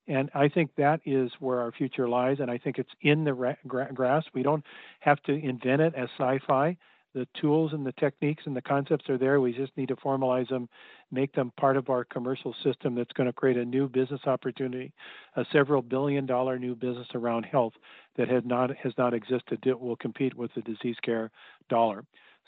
And 0.08 0.30
I 0.34 0.48
think 0.48 0.72
that 0.78 1.02
is 1.06 1.32
where 1.40 1.60
our 1.60 1.72
future 1.72 2.08
lies, 2.08 2.38
and 2.40 2.50
I 2.50 2.58
think 2.58 2.78
it's 2.78 2.90
in 3.02 3.24
the 3.26 3.34
ra- 3.34 3.56
gra- 3.68 3.92
grasp. 3.94 4.30
We 4.34 4.44
don't 4.44 4.64
have 5.02 5.22
to 5.24 5.34
invent 5.34 5.82
it 5.82 5.94
as 5.96 6.10
sci-fi 6.18 6.78
the 7.18 7.28
tools 7.40 7.74
and 7.74 7.86
the 7.86 7.94
techniques 7.94 8.44
and 8.46 8.56
the 8.56 8.62
concepts 8.62 9.10
are 9.10 9.18
there. 9.18 9.42
We 9.42 9.52
just 9.52 9.76
need 9.76 9.88
to 9.88 9.96
formalize 9.96 10.50
them, 10.50 10.70
make 11.12 11.34
them 11.34 11.52
part 11.58 11.76
of 11.76 11.90
our 11.90 12.04
commercial 12.04 12.54
system 12.64 12.94
that's 12.94 13.12
going 13.14 13.26
to 13.26 13.34
create 13.34 13.58
a 13.58 13.66
new 13.66 13.90
business 13.90 14.22
opportunity, 14.28 14.94
a 15.36 15.44
several 15.52 15.82
billion 15.82 16.28
dollar 16.28 16.60
new 16.60 16.76
business 16.76 17.08
around 17.16 17.44
health 17.44 17.74
that 18.18 18.28
had 18.28 18.46
not 18.46 18.76
has 18.78 18.94
not 19.00 19.16
existed 19.16 19.60
that 19.64 19.80
will 19.80 19.96
compete 19.96 20.36
with 20.36 20.52
the 20.54 20.62
disease 20.62 20.98
care 21.02 21.32
dollar. 21.70 22.04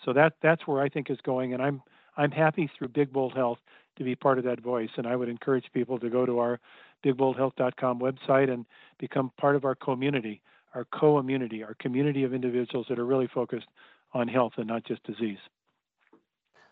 So 0.06 0.14
that 0.14 0.34
that's 0.42 0.68
where 0.68 0.84
I 0.84 0.90
think 0.90 1.10
is 1.10 1.20
going, 1.24 1.54
and 1.54 1.64
I'm 1.64 1.82
I'm 2.16 2.32
happy 2.32 2.70
through 2.78 2.90
Big 2.90 3.12
Bold 3.12 3.34
Health 3.34 3.60
to 3.98 4.04
be 4.04 4.16
part 4.16 4.38
of 4.38 4.44
that 4.46 4.62
voice, 4.62 4.90
and 4.98 5.08
I 5.08 5.16
would 5.16 5.30
encourage 5.30 5.66
people 5.74 5.98
to 6.00 6.10
go 6.10 6.28
to 6.28 6.38
our 6.40 6.60
bigboldhealth.com 7.04 8.00
website 8.00 8.52
and 8.52 8.66
become 8.98 9.32
part 9.38 9.56
of 9.56 9.66
our 9.66 9.76
community, 9.76 10.42
our 10.74 10.86
co-immunity, 10.86 11.64
our 11.64 11.76
community 11.76 12.24
of 12.24 12.34
individuals 12.34 12.88
that 12.90 13.00
are 13.00 13.06
really 13.06 13.28
focused 13.28 13.68
on 14.14 14.28
health 14.28 14.54
and 14.58 14.68
not 14.68 14.84
just 14.84 15.04
disease. 15.04 15.40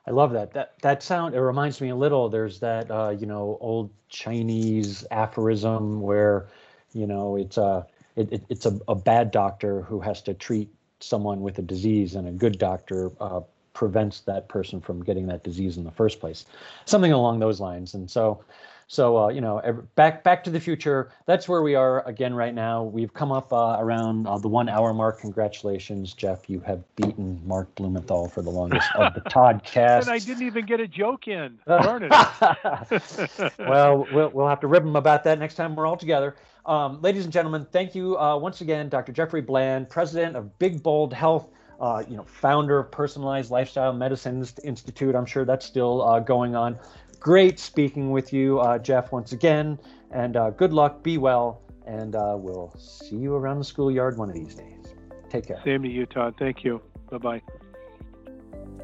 I 0.08 0.12
love 0.12 0.32
that. 0.32 0.54
That 0.54 0.80
that 0.82 1.04
sound 1.04 1.36
it 1.36 1.42
reminds 1.42 1.82
me 1.82 1.90
a 1.90 1.96
little. 1.96 2.30
There's 2.30 2.60
that 2.62 2.90
uh, 2.90 3.10
you 3.10 3.26
know 3.26 3.58
old 3.60 3.92
Chinese 4.08 5.06
aphorism 5.12 6.02
where 6.02 6.48
you 6.94 7.06
know 7.06 7.36
it's 7.36 7.58
a 7.58 7.86
it, 8.16 8.32
it, 8.32 8.44
it's 8.48 8.66
a, 8.66 8.80
a 8.88 8.96
bad 8.96 9.32
doctor 9.32 9.82
who 9.82 10.00
has 10.00 10.22
to 10.24 10.34
treat 10.34 10.74
someone 11.02 11.42
with 11.42 11.60
a 11.60 11.62
disease, 11.62 12.16
and 12.16 12.28
a 12.28 12.32
good 12.32 12.58
doctor 12.58 13.12
uh, 13.20 13.42
prevents 13.74 14.22
that 14.22 14.48
person 14.48 14.82
from 14.82 15.04
getting 15.04 15.28
that 15.28 15.44
disease 15.44 15.78
in 15.78 15.84
the 15.84 15.92
first 15.92 16.20
place. 16.20 16.46
Something 16.86 17.12
along 17.12 17.40
those 17.40 17.60
lines. 17.60 17.94
And 17.94 18.10
so 18.10 18.44
so 18.88 19.18
uh, 19.18 19.28
you 19.28 19.42
know, 19.42 19.60
every, 19.60 19.84
back 19.96 20.24
Back 20.24 20.44
to 20.46 20.50
the 20.50 20.60
Future. 20.60 21.12
That's 21.26 21.48
where 21.50 21.62
we 21.62 21.76
are 21.76 22.08
again 22.08 22.34
right 22.34 22.54
now. 22.54 22.84
We've 22.84 23.14
come 23.14 23.34
up 23.34 23.52
uh, 23.52 23.76
around 23.80 24.28
uh, 24.28 24.38
the 24.38 24.48
one 24.48 24.70
hour 24.70 24.94
mark. 24.94 25.20
Congratulations, 25.20 26.14
Jeff. 26.14 26.50
You 26.50 26.62
have 26.62 26.84
beaten 26.96 27.42
Mark 27.46 27.74
Blumenthal 27.76 28.30
for 28.30 28.42
the 28.42 28.50
longest 28.50 28.88
of 28.96 29.14
the 29.14 29.22
Toddcast. 29.30 30.04
and 30.04 30.10
I 30.10 30.20
didn't 30.20 30.48
even 30.48 30.66
get 30.66 30.80
a 30.80 30.88
joke 30.88 31.28
in. 31.28 31.60
Darn 31.68 32.04
it. 32.04 32.12
well, 33.60 34.08
well, 34.14 34.32
we'll 34.34 34.48
have 34.48 34.62
to 34.62 34.68
rib 34.68 34.84
him 34.84 34.96
about 34.96 35.26
that 35.26 35.38
next 35.38 35.56
time 35.56 35.76
we're 35.76 35.86
all 35.86 35.98
together. 35.98 36.36
Um, 36.66 37.02
ladies 37.02 37.26
and 37.26 37.34
gentlemen, 37.34 37.68
thank 37.72 37.94
you 37.94 38.18
uh, 38.18 38.38
once 38.38 38.62
again, 38.62 38.88
Dr. 38.88 39.12
Jeffrey 39.12 39.42
Bland, 39.42 39.90
president 39.90 40.38
of 40.38 40.58
Big 40.60 40.82
Bold 40.82 41.14
Health. 41.14 41.50
Uh, 41.80 42.04
you 42.10 42.18
know, 42.18 42.24
founder 42.24 42.80
of 42.80 42.90
Personalized 42.90 43.52
Lifestyle 43.52 43.94
Medicine 43.94 44.44
Institute. 44.64 45.14
I'm 45.14 45.28
sure 45.28 45.46
that's 45.46 45.64
still 45.64 46.02
uh, 46.02 46.20
going 46.20 46.56
on 46.56 46.80
great 47.20 47.60
speaking 47.60 48.12
with 48.12 48.32
you, 48.32 48.60
uh, 48.60 48.78
Jeff, 48.78 49.12
once 49.12 49.32
again. 49.32 49.80
And 50.12 50.38
uh, 50.38 50.52
good 50.52 50.74
luck, 50.74 51.04
be 51.04 51.18
well, 51.18 51.62
and 51.86 52.16
uh, 52.16 52.36
we'll 52.38 52.74
see 52.78 53.18
you 53.18 53.36
around 53.36 53.60
the 53.60 53.66
schoolyard 53.66 54.18
one 54.18 54.30
of 54.30 54.36
these 54.36 54.56
days. 54.56 54.96
Take 55.30 55.48
care. 55.48 55.60
Same 55.66 55.84
to 55.84 55.90
you, 55.90 56.06
Todd. 56.06 56.36
Thank 56.40 56.64
you. 56.64 56.82
Bye 57.12 57.18
bye. 57.18 57.42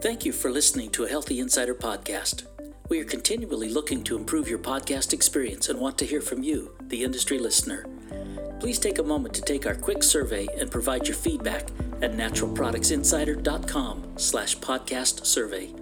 Thank 0.02 0.26
you 0.26 0.34
for 0.34 0.52
listening 0.52 0.90
to 0.92 1.06
a 1.06 1.10
Healthy 1.10 1.40
Insider 1.40 1.74
podcast. 1.74 2.44
We 2.90 3.00
are 3.00 3.06
continually 3.06 3.70
looking 3.70 4.04
to 4.04 4.18
improve 4.18 4.50
your 4.50 4.60
podcast 4.60 5.14
experience 5.14 5.70
and 5.70 5.80
want 5.80 5.98
to 6.00 6.06
hear 6.06 6.20
from 6.20 6.44
you, 6.44 6.76
the 6.82 7.04
industry 7.04 7.40
listener. 7.40 7.86
Please 8.60 8.80
take 8.80 9.00
a 9.00 9.04
moment 9.04 9.34
to 9.36 9.42
take 9.42 9.66
our 9.66 9.76
quick 9.76 10.04
survey 10.04 10.48
and 10.60 10.70
provide 10.70 11.08
your 11.08 11.16
feedback 11.16 11.70
at 12.02 12.14
naturalproductsinsider.com 12.14 14.18
slash 14.18 14.58
podcast 14.58 15.26
survey. 15.26 15.74